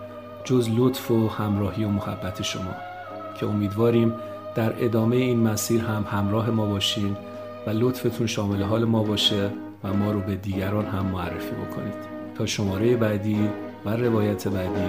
جز 0.44 0.69
لطف 0.77 1.11
و 1.11 1.28
همراهی 1.28 1.85
و 1.85 1.89
محبت 1.89 2.43
شما. 2.43 2.74
که 3.40 3.47
امیدواریم 3.47 4.15
در 4.55 4.85
ادامه 4.85 5.16
این 5.16 5.40
مسیر 5.40 5.81
هم 5.81 6.06
همراه 6.11 6.51
ما 6.51 6.66
باشین 6.66 7.16
و 7.66 7.70
لطفتون 7.70 8.27
شامل 8.27 8.62
حال 8.62 8.85
ما 8.85 9.02
باشه 9.02 9.51
و 9.85 9.93
ما 9.93 10.12
رو 10.12 10.20
به 10.20 10.35
دیگران 10.35 10.86
هم 10.86 11.06
معرفی 11.06 11.51
بکنید. 11.51 12.15
تا 12.35 12.47
شماره 12.47 12.97
بعدی 12.97 13.48
و 13.85 13.90
روایت 13.90 14.48
بعدی 14.48 14.89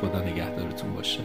خدا 0.00 0.20
نگهدارتون 0.20 0.92
باشه. 0.94 1.20